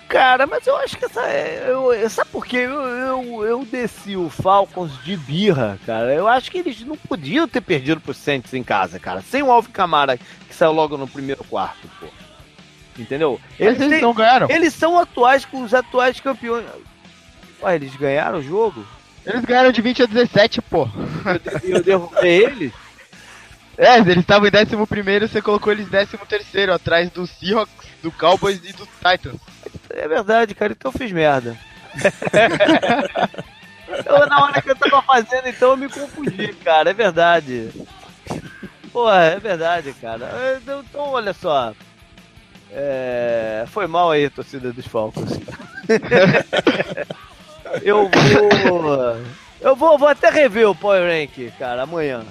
[0.10, 1.22] Cara, mas eu acho que essa.
[1.22, 2.58] É, eu, sabe por quê?
[2.58, 6.12] Eu, eu, eu desci o Falcons de birra, cara.
[6.12, 9.22] Eu acho que eles não podiam ter perdido pro Saints em casa, cara.
[9.22, 12.08] Sem o Alvin Camara, que saiu logo no primeiro quarto, pô.
[12.98, 13.40] Entendeu?
[13.60, 14.50] Eles, eles não ganharam.
[14.50, 16.66] Eles são atuais com os atuais campeões.
[17.62, 18.84] Ué, eles ganharam o jogo?
[19.24, 20.88] Eles ganharam de 20 a 17, pô.
[21.64, 22.74] E eu derrubei eles?
[23.82, 27.74] É, eles estavam em 11 primeiro, você colocou eles em 13 terceiro, atrás do Seahawks,
[28.04, 29.40] do Cowboys e do Titans.
[29.92, 31.56] É verdade, cara, então eu fiz merda.
[34.06, 37.72] eu, na hora que eu tava fazendo, então eu me confundi, cara, é verdade.
[38.92, 40.60] Porra, é verdade, cara.
[40.62, 41.74] Então olha só.
[42.72, 43.66] É...
[43.68, 45.40] Foi mal aí, torcida dos Falcons.
[47.82, 49.18] eu vou.
[49.62, 52.24] Eu vou, vou até rever o Power Rank, cara, amanhã.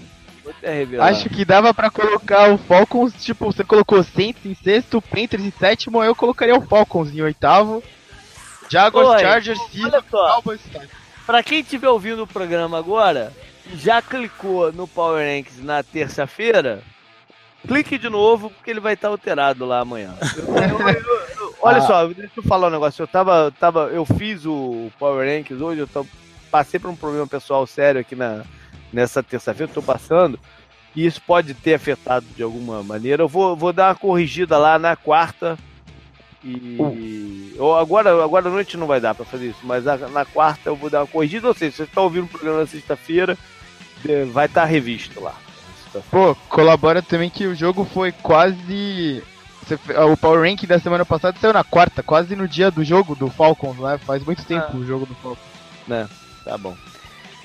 [0.62, 1.00] Rever.
[1.02, 5.52] Acho que dava pra colocar o Falcons, tipo, você colocou Saints em sexto, Panthers em
[5.58, 7.82] sétimo, eu colocaria o Falcons em oitavo.
[8.70, 10.10] Jaguars, Oi, Chargers, Seahawks.
[10.10, 10.60] Cowboys.
[11.26, 13.32] Pra quem estiver ouvindo o programa agora,
[13.74, 16.82] já clicou no Power Ranks na terça-feira,
[17.66, 20.14] clique de novo, porque ele vai estar alterado lá amanhã.
[20.46, 20.90] Eu- eu-
[21.40, 21.86] eu- olha Ah.
[21.86, 23.02] só, deixa eu falar um negócio.
[23.02, 23.52] Eu tava.
[23.58, 26.06] tava eu fiz o Power Ranks hoje, eu tô-
[26.50, 28.42] passei por um problema pessoal sério aqui na,
[28.92, 30.38] nessa terça-feira, tô passando.
[30.96, 33.22] E isso pode ter afetado de alguma maneira.
[33.22, 35.56] Eu vou, vou dar uma corrigida lá na quarta.
[36.44, 36.76] E.
[37.58, 40.76] ou agora, agora à noite não vai dar pra fazer isso, mas na, quarta eu
[40.76, 41.48] vou dar uma corrigida.
[41.48, 43.36] Ou seja, você tá ouvindo o programa na sexta-feira,
[44.32, 45.34] vai estar revisto lá.
[46.10, 49.22] Pô, colabora também que o jogo foi quase.
[49.66, 49.78] fe-
[50.12, 53.28] O Power Rank da semana passada saiu na quarta, quase no dia do jogo do
[53.28, 53.98] Falcons, né?
[53.98, 54.76] Faz muito tempo Ah.
[54.76, 55.44] o jogo do Falcons.
[56.44, 56.76] Tá bom.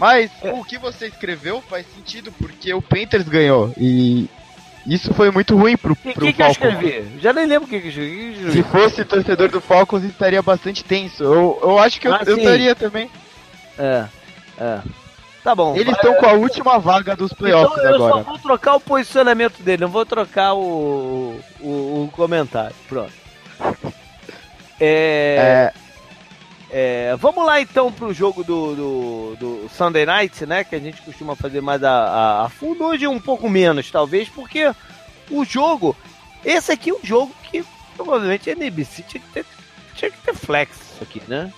[0.04, 0.52] Mas É.
[0.52, 3.72] o que você escreveu faz sentido, porque o Panthers ganhou.
[3.78, 4.30] E
[4.86, 6.74] isso foi muito ruim pro, O que, pro que, que eu Falcons.
[6.74, 7.20] escrevi?
[7.22, 8.38] Já nem lembro o que, que eu escrevi.
[8.44, 11.24] Eu Se fosse torcedor do Falcons, estaria bastante tenso.
[11.24, 13.10] Eu, eu acho que eu, Ah, eu estaria também.
[13.80, 14.04] É,
[14.60, 14.80] é.
[15.42, 15.74] Tá bom.
[15.74, 18.24] Eles estão com a última vaga dos playoffs então, eu só agora.
[18.26, 21.66] vou trocar o posicionamento dele, não vou trocar o, o,
[22.04, 22.76] o comentário.
[22.90, 23.14] Pronto.
[24.82, 25.74] É, É,
[26.76, 30.64] é, vamos lá então pro jogo do, do, do Sunday Night, né?
[30.64, 32.84] Que a gente costuma fazer mais a, a, a fundo.
[32.84, 34.74] Hoje um pouco menos, talvez, porque
[35.30, 35.96] o jogo.
[36.44, 37.64] Esse aqui é um jogo que
[37.96, 39.46] provavelmente a NBC tinha que ter,
[39.96, 41.54] tinha que ter flex aqui, né?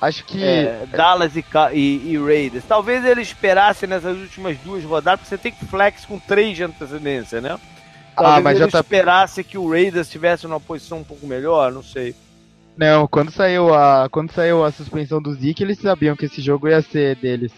[0.00, 0.42] acho que.
[0.42, 2.64] É, Dallas e, e, e Raiders.
[2.66, 6.62] Talvez ele esperasse nessas últimas duas rodadas, porque você tem que flex com três de
[6.62, 7.58] antecedência, né?
[8.16, 11.26] Talvez Ah, mas ele já tá- esperasse que o Raiders estivesse numa posição um pouco
[11.26, 12.14] melhor, não sei.
[12.80, 14.08] Não, quando saiu a.
[14.08, 17.52] Quando saiu a suspensão do Zeke, eles sabiam que esse jogo ia ser deles.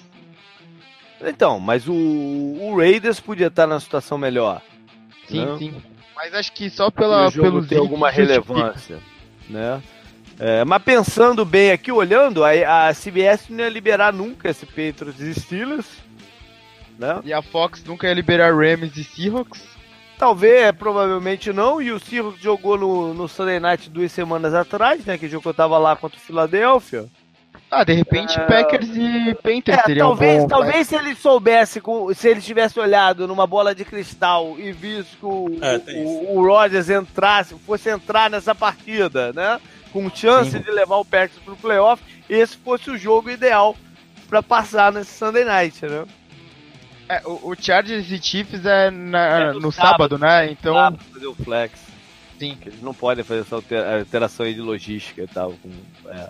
[1.20, 4.60] Então, mas o, o Raiders podia estar na situação melhor.
[5.28, 5.58] Sim, Não.
[5.58, 5.74] sim.
[6.16, 8.98] Mas acho que só Pela, o jogo pelo Zeke alguma relevância,
[9.48, 9.80] né?
[10.40, 15.20] É, mas pensando bem aqui, olhando, a, a CBS não ia liberar nunca esse Patriots
[15.20, 15.86] e Steelers,
[16.98, 17.20] né?
[17.24, 19.71] E a Fox nunca ia liberar Rams e Seahawks.
[20.18, 21.82] Talvez, é, provavelmente não.
[21.82, 25.18] E o Seahawks jogou no, no Sunday Night duas semanas atrás, né?
[25.18, 27.06] Que jogo eu tava lá contra o Philadelphia.
[27.70, 28.44] Ah, de repente É.
[28.44, 30.48] Packers e Panthers É, seriam talvez, bom.
[30.48, 31.82] talvez se ele soubesse,
[32.14, 36.46] se ele tivesse olhado numa bola de cristal e visto que o, É, o, o
[36.46, 39.58] Rodgers entrasse, fosse entrar nessa partida, né?
[39.92, 40.60] Com chance Sim.
[40.60, 43.74] de levar o Packers pro playoff, esse fosse o jogo ideal
[44.28, 46.04] pra passar nesse Sunday Night, né?
[47.14, 49.90] É, o, o Chargers e Chiefs é, na- É no no sábado.
[50.16, 50.50] sábado, né?
[50.50, 50.74] Então,
[51.12, 51.78] fazer o flex.
[52.38, 52.56] sim.
[52.64, 55.52] Eles não podem fazer essa alter- alteração aí de logística e tal.
[55.62, 56.28] com- é.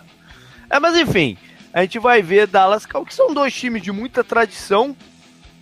[0.69, 1.37] É, mas enfim,
[1.73, 4.95] a gente vai ver Dallas Cowboys, que são dois times de muita tradição,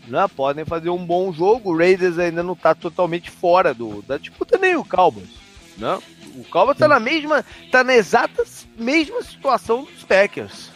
[0.07, 0.25] né?
[0.35, 1.71] Podem fazer um bom jogo.
[1.71, 5.29] O Raiders ainda não tá totalmente fora do, da disputa, nem o Cowboys,
[5.77, 5.99] né?
[6.35, 8.43] O Cowboys tá na mesma, tá na exata
[8.77, 10.71] mesma situação dos Packers.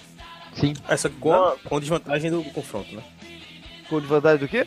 [0.54, 0.74] Sim.
[0.88, 3.02] Essa com, com desvantagem do confronto, né?
[3.90, 4.66] Com desvantagem do quê?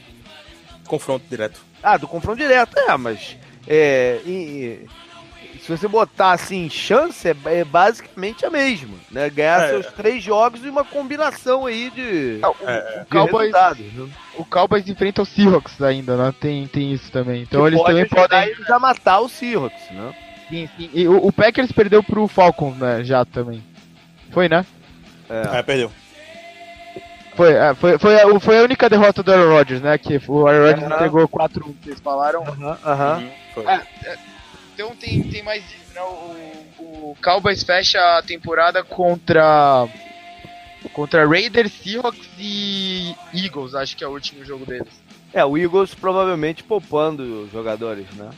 [0.86, 1.60] Confronto direto.
[1.82, 3.36] Ah, do confronto direto, é, mas
[3.66, 4.30] é, e-
[4.84, 9.28] e- se você botar assim, chance é, é basicamente a mesma, né?
[9.28, 9.68] Ganhar É.
[9.70, 14.08] seus três jogos e uma combinação aí de, Ah, o, É, o de Cowboys, né?
[14.36, 16.32] o Cowboys enfrenta os Seahawks ainda, né?
[16.40, 17.42] Tem, tem isso também.
[17.42, 18.48] Então Que eles pode também podem.
[18.48, 20.14] eles a matar o Seahawks, né?
[20.48, 20.90] Sim, sim.
[20.94, 23.04] E o, o Packers perdeu pro Falcons, né?
[23.04, 23.62] Já também.
[24.30, 24.64] Foi, né?
[25.28, 25.58] É.
[25.58, 25.92] É, perdeu.
[27.38, 29.96] Foi, é, foi, foi, a, foi a única derrota do Aaron Rodgers, né?
[29.96, 30.94] Que o Aaron Rodgers Aham.
[30.96, 32.42] entregou 4 que vocês falaram.
[32.42, 33.18] Aham, aham.
[33.18, 33.64] Uhum, foi.
[34.74, 36.00] Então tem, tem mais isso, né?
[36.02, 39.86] O, o Cowboys fecha a temporada contra.
[40.92, 44.88] Contra Raiders, Seahawks e Eagles, acho que é o último jogo deles.
[45.32, 48.30] É, o Eagles provavelmente poupando os jogadores, né?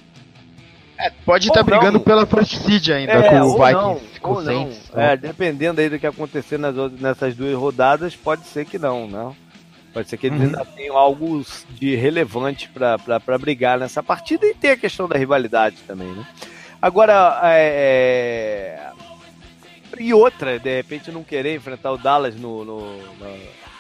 [1.03, 1.65] É, pode estar não.
[1.65, 4.71] brigando pela first seed ainda É, com o Vikings, não, não.
[5.03, 9.07] É, dependendo aí do que acontecer nas outras, nessas duas rodadas, pode ser que não,
[9.09, 9.33] né?
[9.95, 10.47] Pode ser que eles Uhum.
[10.47, 15.77] ainda tenham algo de relevante pra brigar nessa partida e tem a questão da rivalidade
[15.87, 16.25] também, né?
[16.83, 18.79] Agora, é...
[19.99, 23.37] e outra, de repente não querer enfrentar o Dallas no, no- na-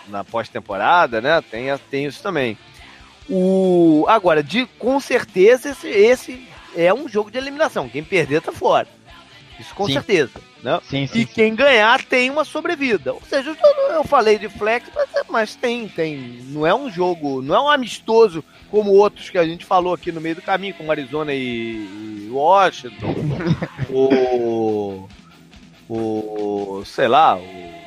[0.08, 1.40] na pós-temporada, né?
[1.50, 2.58] Tem, tem isso também.
[3.28, 7.88] O, agora, de, com certeza, esse, esse é um jogo de eliminação.
[7.88, 8.88] Quem perder tá fora.
[9.58, 9.92] Isso com Sim.
[9.92, 10.32] certeza.
[10.62, 10.80] Né?
[10.84, 11.20] Sim, sim.
[11.20, 13.12] E quem ganhar tem uma sobrevida.
[13.12, 16.40] Ou seja, eu, eu falei de flex, mas, mas tem, tem.
[16.48, 20.12] Não é um jogo, não é um amistoso como outros que a gente falou aqui
[20.12, 23.14] no meio do caminho, como Arizona e, e Washington.
[23.90, 25.08] o.
[25.88, 26.82] O.
[26.84, 27.80] Sei lá, o.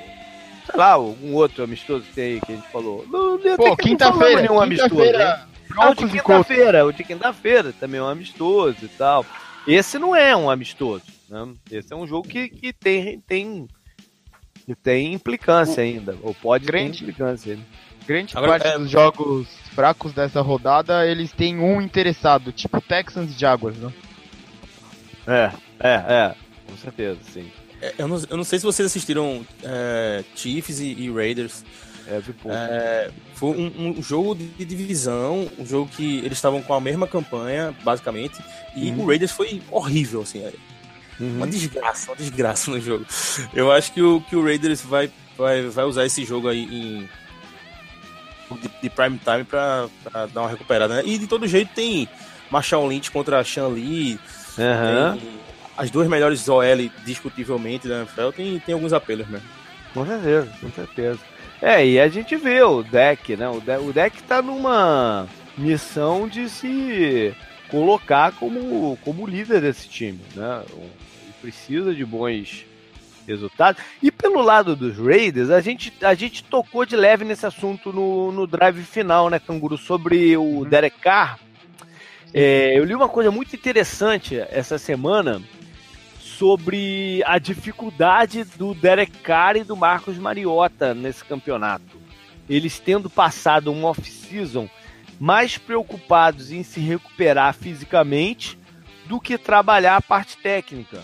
[0.66, 3.06] Sei lá, algum outro amistoso que tem aí que a gente falou.
[3.10, 4.42] Não, Pô, quinta-feira.
[4.42, 5.42] nenhum amistoso, né?
[5.78, 9.26] Ah, o de quinta-feira, o de quinta-feira também é um amistoso e tal.
[9.68, 11.54] Esse não é um amistoso, né?
[11.72, 13.68] Esse é um jogo que, que tem, tem,
[14.84, 17.00] tem implicância ainda, ou pode Grande.
[17.00, 17.54] ter implicância.
[17.54, 17.66] ainda.
[18.06, 23.32] Grande Agora, parte é- dos jogos fracos dessa rodada, eles têm um interessado, tipo Texans
[23.34, 23.94] e Jaguars, né?
[25.26, 26.36] É, é, é,
[26.68, 27.50] com certeza, sim.
[27.82, 31.64] É, Eu não, eu não sei se vocês assistiram é, Chiefs e, e Raiders.
[32.08, 32.22] É.
[32.50, 37.08] É, foi um, um jogo de divisão, um jogo que eles estavam com a mesma
[37.08, 38.40] campanha, basicamente,
[38.76, 39.02] e Uhum.
[39.02, 40.52] o Raiders foi horrível, assim, é
[41.20, 41.38] Uhum.
[41.38, 43.06] uma desgraça, uma desgraça no jogo.
[43.54, 47.10] Eu acho que o, que o Raiders vai, vai, vai usar esse jogo aí em
[48.62, 51.04] de, de prime time pra, pra dar uma recuperada, né?
[51.06, 52.08] E de todo jeito tem
[52.52, 54.20] Marshall Lynch contra Sean Lee,
[54.56, 54.66] tem
[55.76, 56.64] as duas melhores OL
[57.06, 59.48] discutivelmente da NFL, tem, tem alguns apelos mesmo.
[59.94, 61.20] Com certeza, com certeza.
[61.66, 63.48] É, e a gente vê o deck, né?
[63.48, 65.26] O, de, o deck tá numa
[65.58, 67.34] missão de se
[67.70, 70.62] colocar como, como líder desse time, né?
[70.70, 72.66] Ele precisa de bons
[73.26, 73.82] resultados.
[74.02, 78.30] E pelo lado dos Raiders, a gente, a gente tocou de leve nesse assunto no,
[78.34, 79.78] no drive final, né, Canguru?
[79.78, 81.40] Sobre o Derek Carr.
[82.34, 85.42] É, eu li uma coisa muito interessante essa semana
[86.38, 92.02] sobre a dificuldade do Derek Carr e do Marcos Mariota nesse campeonato.
[92.50, 94.70] Eles tendo passado um off-season
[95.20, 98.58] mais preocupados em se recuperar fisicamente
[99.06, 101.00] do que trabalhar a parte técnica.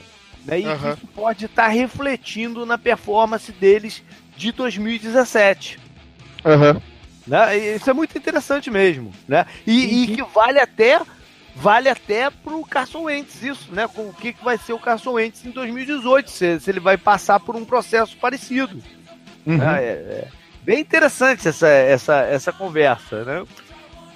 [0.46, 0.62] Né?
[0.62, 0.94] E Aham.
[0.94, 4.04] isso pode estar refletindo na performance deles
[4.36, 5.80] de 2017.
[6.44, 6.82] Aham.
[7.28, 7.58] Né?
[7.58, 9.46] E Isso é muito interessante mesmo, né?
[9.68, 11.00] E, e que vale até
[11.56, 13.88] vale até pro Carson Wentz isso, né?
[13.88, 16.98] Com o que, que vai ser o Carson Wentz em 2018, se, se ele vai
[16.98, 18.82] passar por um processo parecido.
[19.46, 19.58] Uhum.
[19.58, 19.84] né?
[19.84, 20.28] É, é
[20.64, 23.44] bem interessante essa, essa, essa conversa, né?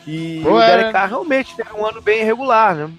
[0.06, 2.90] E Pô, o é- Derek Carr realmente teve um ano bem irregular, né?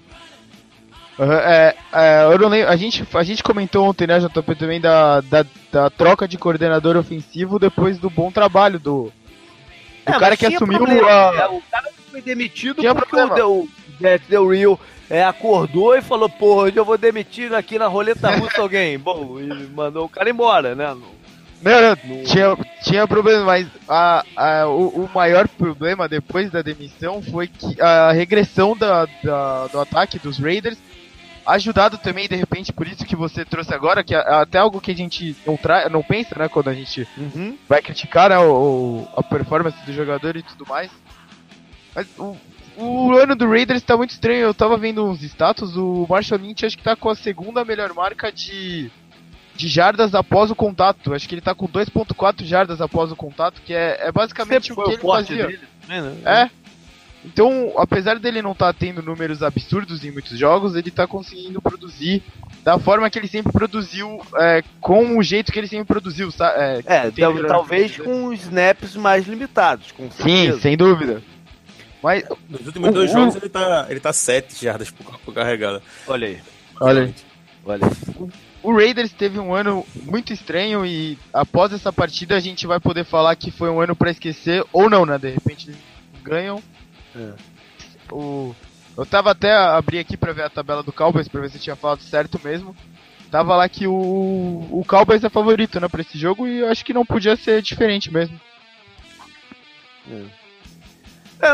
[1.17, 4.81] Aham, é, é, eu não lembro, a gente, a gente comentou ontem, né, JP, também
[4.81, 10.35] da, da, da troca de coordenador ofensivo depois do bom trabalho do, do É, cara
[10.35, 11.31] que assumiu problema, a...
[11.31, 11.45] né?
[11.47, 13.45] O cara foi demitido Tinha porque problema.
[13.47, 13.69] o
[13.99, 18.29] Jack Del Rio é, acordou e falou, pô, hoje eu vou demitir aqui na roleta
[18.31, 18.97] russa alguém.
[18.99, 20.87] Bom, e mandou o cara embora, né?
[21.61, 27.21] Não, não, tinha, tinha problema, mas a, a, o, o maior problema depois da demissão
[27.23, 30.77] foi que a regressão da, da- do ataque dos Raiders,
[31.45, 34.91] ajudado também, de repente, por isso que você trouxe agora, que é até algo que
[34.91, 37.57] a gente não, tra não pensa, né, quando a gente Uhum.
[37.69, 40.91] vai criticar né, o, o- a performance do jogador e tudo mais.
[41.95, 42.35] Mas o,
[42.77, 44.39] o ano do Raiders tá muito estranho.
[44.39, 47.93] Eu tava vendo uns status, o Marshall Lynch acho que tá com a segunda melhor
[47.93, 48.91] marca de,
[49.55, 51.13] de jardas após o contato.
[51.13, 54.75] Acho que ele tá com 2.4 jardas após o contato, que é, é basicamente o
[54.75, 55.47] que ele fazia.
[55.47, 56.17] dele né?
[56.25, 56.49] É.
[57.25, 62.21] Então, apesar dele não estar tendo números absurdos em muitos jogos, ele tá conseguindo produzir
[62.63, 66.59] da forma que ele sempre produziu, é, com o jeito que ele sempre produziu, sabe?
[66.59, 67.11] É, É,
[67.47, 70.59] talvez com os snaps mais limitados, com Sim, certeza.
[70.61, 71.23] sem dúvida.
[72.05, 75.81] Mas, Nos últimos dois O- jogos ele tá, ele tá 7 jardas por, por carregada.
[76.05, 76.39] Olha aí,
[76.79, 77.11] olha,
[77.65, 78.29] olha aí.
[78.61, 83.05] o Raiders teve um ano muito estranho e após essa partida a gente vai poder
[83.05, 85.17] falar que foi um ano pra esquecer, ou não, né?
[85.17, 85.81] De repente eles
[86.21, 86.61] ganham.
[87.15, 87.33] É.
[88.11, 88.53] O...
[88.95, 91.57] Eu tava até a abrir aqui pra ver a tabela do Cowboys pra ver se
[91.57, 92.75] eu tinha falado certo mesmo.
[93.31, 93.91] Tava lá que o,
[94.71, 97.63] o Cowboys é favorito, né, pra esse jogo e eu acho que não podia ser
[97.63, 98.39] diferente mesmo.
[100.11, 100.44] É,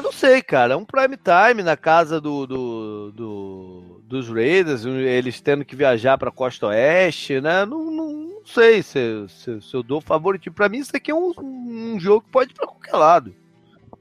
[0.02, 0.74] não sei, cara.
[0.74, 6.18] É um prime time na casa do, do, do- dos Raiders, eles tendo que viajar
[6.18, 7.66] pra Costa Oeste, né?
[7.66, 10.54] Não, não, não sei se, se, se eu dou favoritismo.
[10.54, 13.34] Pra mim, isso aqui é um, um jogo que pode ir pra qualquer lado.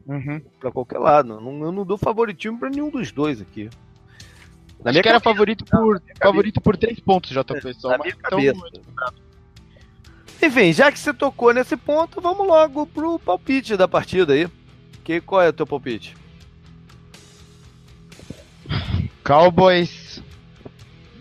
[0.07, 0.41] Uhum.
[0.59, 1.29] Pra qualquer lado.
[1.41, 3.71] Não, eu não dou favoritismo pra nenhum dos dois aqui.
[4.83, 7.91] Na Acho que era cabeça, favorito por, favorito por 3 pontos, JP, só.
[7.91, 8.61] na minha então- cabeça.
[10.43, 14.49] Enfim, já que você tocou nesse ponto, vamos logo pro palpite da partida aí.
[15.05, 16.17] Que, qual é o teu palpite?
[19.25, 20.23] Cowboys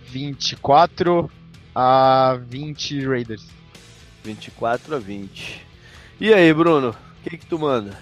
[0.07, 1.29] 24
[1.75, 3.45] a 20 Raiders.
[4.23, 5.65] 24 a 20.
[6.19, 6.89] E aí, Bruno?
[6.89, 7.97] O que, que tu manda?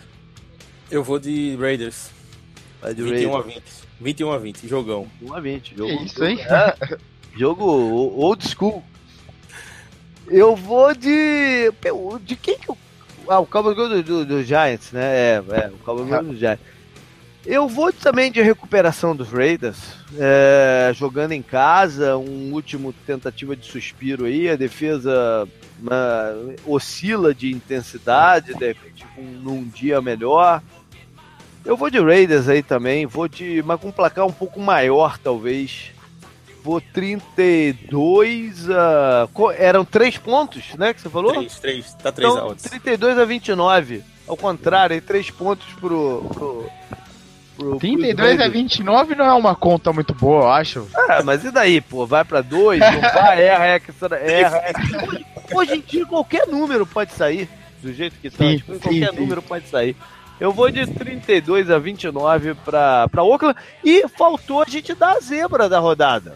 [0.90, 2.10] Eu vou de Raiders.
[2.82, 3.64] Vai de 21 a Raiders.
[3.64, 3.88] 20.
[4.00, 5.08] 21 a 20, jogão.
[5.22, 5.70] 1 a 20.
[5.72, 6.40] Que Jogo, isso, hein?
[6.42, 6.98] É,
[7.36, 8.84] jogo old school.
[10.28, 11.72] Eu vou de.
[12.24, 12.78] De quem que eu.
[13.30, 15.04] Ah, o Cowboys ganhou do, do, do Giants, né?
[15.04, 16.62] É, é o Cowboys ganhou do Giants.
[17.46, 19.78] Eu vou também de recuperação dos Raiders,
[20.18, 25.48] é, jogando em casa, um último tentativa de suspiro aí, a defesa
[25.80, 26.36] uma,
[26.66, 30.62] oscila de intensidade, de repente um, num dia melhor.
[31.64, 33.62] Eu vou de Raiders aí também, vou de.
[33.64, 35.92] mas com um placar um pouco maior, talvez.
[36.68, 39.30] Vou 32 a.
[39.58, 40.94] Eram 3 pontos, né?
[40.94, 41.32] Que você falou?
[41.32, 42.64] 3, 3, tá 3 Então, a odds.
[42.66, 44.04] 32 a 29.
[44.28, 46.26] Ao contrário, aí 3 pontos pro.
[46.34, 46.70] pro,
[47.56, 48.52] pro 32 pros a Raiders.
[48.52, 50.88] 29 não é uma conta muito boa, eu acho.
[50.94, 52.06] Ah, mas e daí, pô?
[52.06, 53.82] Vai pra 2, não vai, erra, erra,
[54.18, 54.64] erra, erra.
[55.08, 57.48] Hoje, hoje em dia qualquer número pode sair.
[57.82, 59.20] Do jeito que tá, Sim, sim, qualquer sim.
[59.22, 59.96] número pode sair.
[60.38, 63.58] Eu vou de 32 a 29 pra, pra Oakland.
[63.86, 66.36] E faltou a gente dar a zebra da rodada.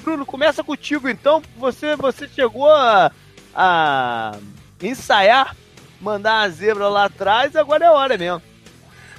[0.00, 1.42] Bruno, começa contigo então.
[1.56, 3.10] Você, você chegou a,
[3.54, 4.36] a
[4.82, 5.56] ensaiar,
[6.00, 8.42] mandar a zebra lá atrás, agora é hora mesmo.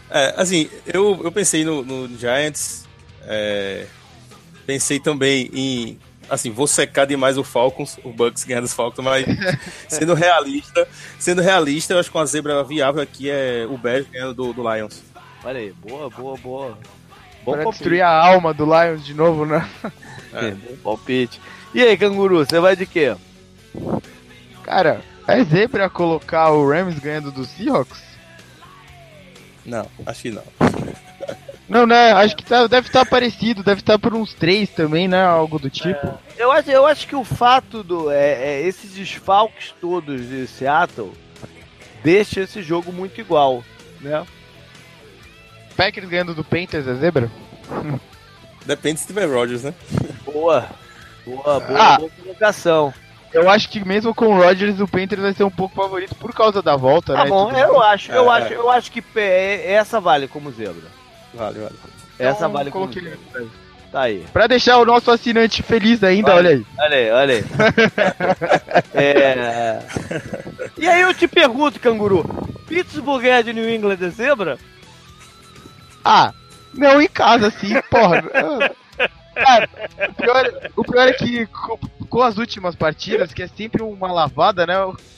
[0.10, 2.86] É, assim, eu, eu pensei no, no Giants,
[3.24, 3.86] é,
[4.66, 6.00] pensei também em,
[6.30, 9.26] assim, vou secar demais o Falcons, o Bucks ganhando os Falcons, mas
[9.88, 10.88] sendo realista,
[11.20, 14.74] sendo realista, eu acho que uma zebra viável aqui é o Bears ganhando do, do
[14.74, 15.02] Lions.
[15.44, 16.78] Olha aí, boa, boa, boa.
[17.44, 19.68] Bom destruir a alma do Lions de novo, né?
[20.34, 21.40] É, bom palpite.
[21.74, 23.16] E aí, canguru, você vai de quê?
[24.64, 28.02] Cara, é zebra colocar o Rams ganhando do Seahawks?
[29.66, 30.44] Não, acho que não.
[31.70, 32.12] Não, né?
[32.12, 35.24] Acho que tá- deve estar parecido, deve estar por uns três também, né?
[35.24, 36.20] Algo do tipo.
[36.38, 38.12] Eu acho, eu acho que o fato do.
[38.12, 41.14] É, é, esses desfalques todos de Seattle
[42.04, 43.64] deixa esse jogo muito igual,
[44.02, 44.26] né?
[45.78, 47.32] Packers ganhando do Panthers é zebra?
[48.66, 49.74] Depende se tiver Rodgers, né?
[50.26, 50.68] Boa.
[51.26, 51.98] Boa, boa, Ah.
[51.98, 52.94] boa colocação.
[53.34, 56.34] Eu acho que mesmo com o Rodgers, o Panthers vai ser um pouco favorito por
[56.34, 57.30] causa da volta, Tá né?
[57.30, 60.84] bom, eu acho, eu É, acho, eu acho que é, essa vale como zebra.
[61.34, 61.76] Vale, vale.
[62.20, 63.18] Essa Então, vale como zebra.
[63.90, 64.26] Tá aí.
[64.32, 66.48] Pra deixar o nosso assinante feliz ainda, Vale.
[66.48, 66.66] olha aí.
[66.80, 67.44] Olha aí, olha aí.
[68.94, 69.80] É...
[70.78, 72.24] E aí eu te pergunto, canguru,
[72.68, 74.58] Pittsburgh é de New England é zebra?
[76.04, 76.34] Ah,
[76.74, 78.24] não em casa, assim, porra.
[79.34, 79.70] Cara,
[80.10, 81.78] o pior, o pior é que com,
[82.10, 84.74] com as últimas partidas, que é sempre uma lavada, né?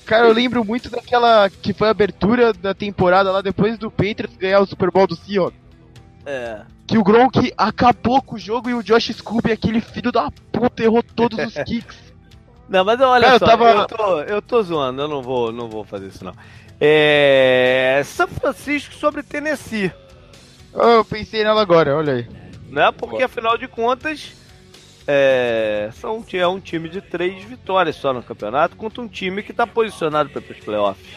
[0.06, 4.38] Cara, eu lembro muito daquela que foi a abertura da temporada lá depois do Patriots
[4.38, 5.58] ganhar o Super Bowl do Seahawks.
[6.26, 6.62] É.
[6.86, 10.84] Que o Gronk acabou com o jogo e o Josh Scooby, aquele filho da puta,
[10.84, 11.98] errou todos os kicks.
[12.70, 15.52] Não, mas olha Cara, eu só, tava- eu, tô, eu tô zoando, eu não vou,
[15.52, 16.34] não vou fazer isso não.
[16.80, 18.02] É...
[18.06, 19.92] São Francisco sobre Tennessee,
[20.74, 22.28] Oh, eu pensei nela agora, olha aí.
[22.70, 22.92] né?
[22.92, 24.34] Porque afinal de contas
[25.08, 29.52] é, são, é um time de três vitórias só no campeonato contra um time que
[29.52, 31.16] está posicionado para os playoffs,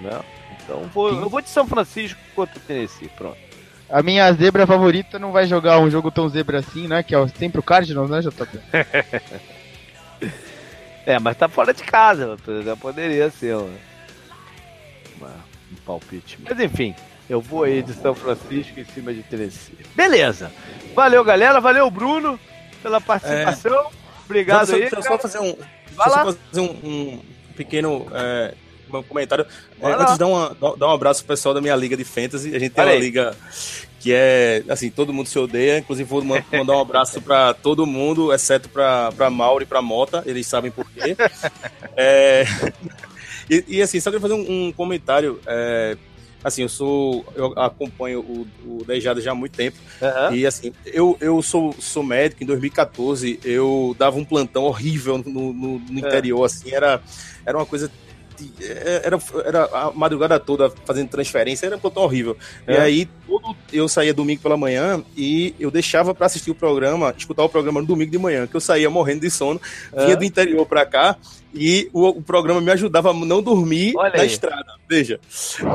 [0.00, 0.20] né?
[0.62, 3.36] Então vou, eu vou de São Francisco contra Tennessee, pronto.
[3.90, 7.02] A minha zebra favorita não vai jogar um jogo tão zebra assim, né?
[7.02, 8.58] Que é o- sempre o Cardinals, né, JP?
[11.06, 13.76] É, mas tá fora de casa, já poderia ser um
[15.84, 16.38] palpite.
[16.42, 16.94] Mas enfim,
[17.28, 19.76] eu vou aí de São Francisco em cima de Tennessee.
[19.94, 20.52] Beleza.
[20.94, 21.60] Valeu, galera.
[21.60, 22.38] Valeu, Bruno,
[22.82, 23.90] pela participação.
[24.24, 24.90] Obrigado Deixa eu aí.
[24.90, 25.22] só- deixa eu cara.
[25.22, 25.56] só fazer um,
[25.94, 26.24] Vai lá.
[26.24, 27.20] fazer um, um
[27.56, 28.54] pequeno é,
[28.92, 29.46] um comentário.
[29.80, 32.54] É, antes, dar, uma, dar um abraço pro pessoal da minha liga de fantasy.
[32.54, 33.00] A gente tem uma aí.
[33.00, 33.34] liga
[34.00, 35.78] que é, assim, todo mundo se odeia.
[35.78, 40.22] Inclusive, vou ma- mandar um abraço pra todo mundo, exceto pra Mauro e pra Mota.
[40.26, 41.16] Eles sabem por quê.
[41.96, 42.44] É,
[43.48, 45.40] e, e, assim, só queria fazer um, um comentário.
[45.46, 45.96] é,
[46.44, 47.24] assim, eu sou.
[47.34, 49.78] Eu acompanho o, o Dejada já há muito tempo.
[50.00, 50.36] Aham.
[50.36, 55.52] E assim, eu, eu sou, sou médico, em 2014 eu dava um plantão horrível no,
[55.52, 57.00] no, no interior, assim, era,
[57.46, 57.90] era uma coisa.
[59.04, 62.36] Era, era a madrugada toda fazendo transferência, era um plantão horrível.
[62.66, 62.80] E É.
[62.80, 67.44] aí, todo, eu saía domingo pela manhã e eu deixava pra assistir o programa, escutar
[67.44, 69.60] o programa no domingo de manhã, que eu saía morrendo de sono,
[69.92, 70.04] É.
[70.04, 71.16] vinha do interior pra cá
[71.54, 74.26] e o, o programa me ajudava a não dormir Olha na aí.
[74.26, 74.74] estrada.
[74.88, 75.20] Veja.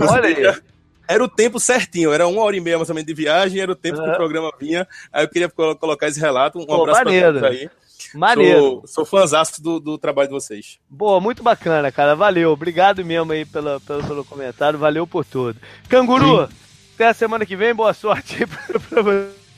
[0.10, 0.62] Olha aí.
[1.08, 3.72] Era o tempo certinho, era uma hora e meia mais ou menos de viagem, era
[3.72, 4.14] o tempo que Aham.
[4.14, 4.88] o programa vinha.
[5.12, 6.60] Aí eu queria colo- colocar esse relato.
[6.60, 7.40] Um Pô, abraço maneiro.
[7.40, 7.70] pra todos aí.
[8.14, 8.60] Maneiro.
[8.60, 10.78] Sou, sou fãzaço do, do trabalho de vocês.
[10.90, 12.16] Boa, muito bacana, cara.
[12.16, 12.52] Valeu.
[12.52, 14.78] Obrigado mesmo aí pela, pelo, pelo comentário.
[14.78, 15.60] Valeu por tudo.
[15.90, 16.48] Canguru,
[16.96, 17.74] até a semana que vem.
[17.74, 19.02] Boa sorte aí pra, pra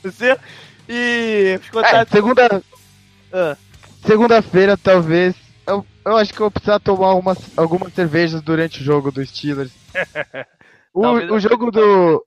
[0.02, 0.36] você.
[0.88, 2.62] E os É, segunda,
[3.32, 3.56] Ah,
[4.06, 5.34] segunda-feira, talvez.
[6.04, 9.72] Eu, acho que eu vou precisar tomar umas, algumas cervejas durante o jogo do Steelers.
[10.94, 12.22] O, o jogo do.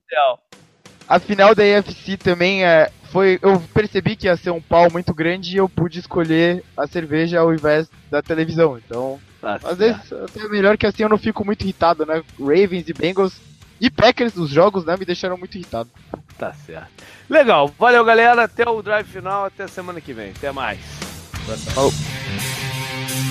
[1.07, 2.89] A final da AFC também é.
[3.11, 6.87] Foi, eu percebi que ia ser um pau muito grande e eu pude escolher a
[6.87, 8.75] cerveja ao invés da televisão.
[8.75, 12.23] Então, Tá às vezes até é melhor que assim eu não fico muito irritado, né?
[12.39, 13.39] Ravens e Bengals
[13.79, 15.89] e Packers, os jogos, né, me deixaram muito irritado.
[16.37, 16.89] Tá certo.
[17.29, 17.71] Legal.
[17.77, 18.43] Valeu, galera.
[18.43, 19.45] Até o drive final.
[19.45, 20.31] Até semana que vem.
[20.31, 20.79] Até mais.
[21.73, 21.91] Falou.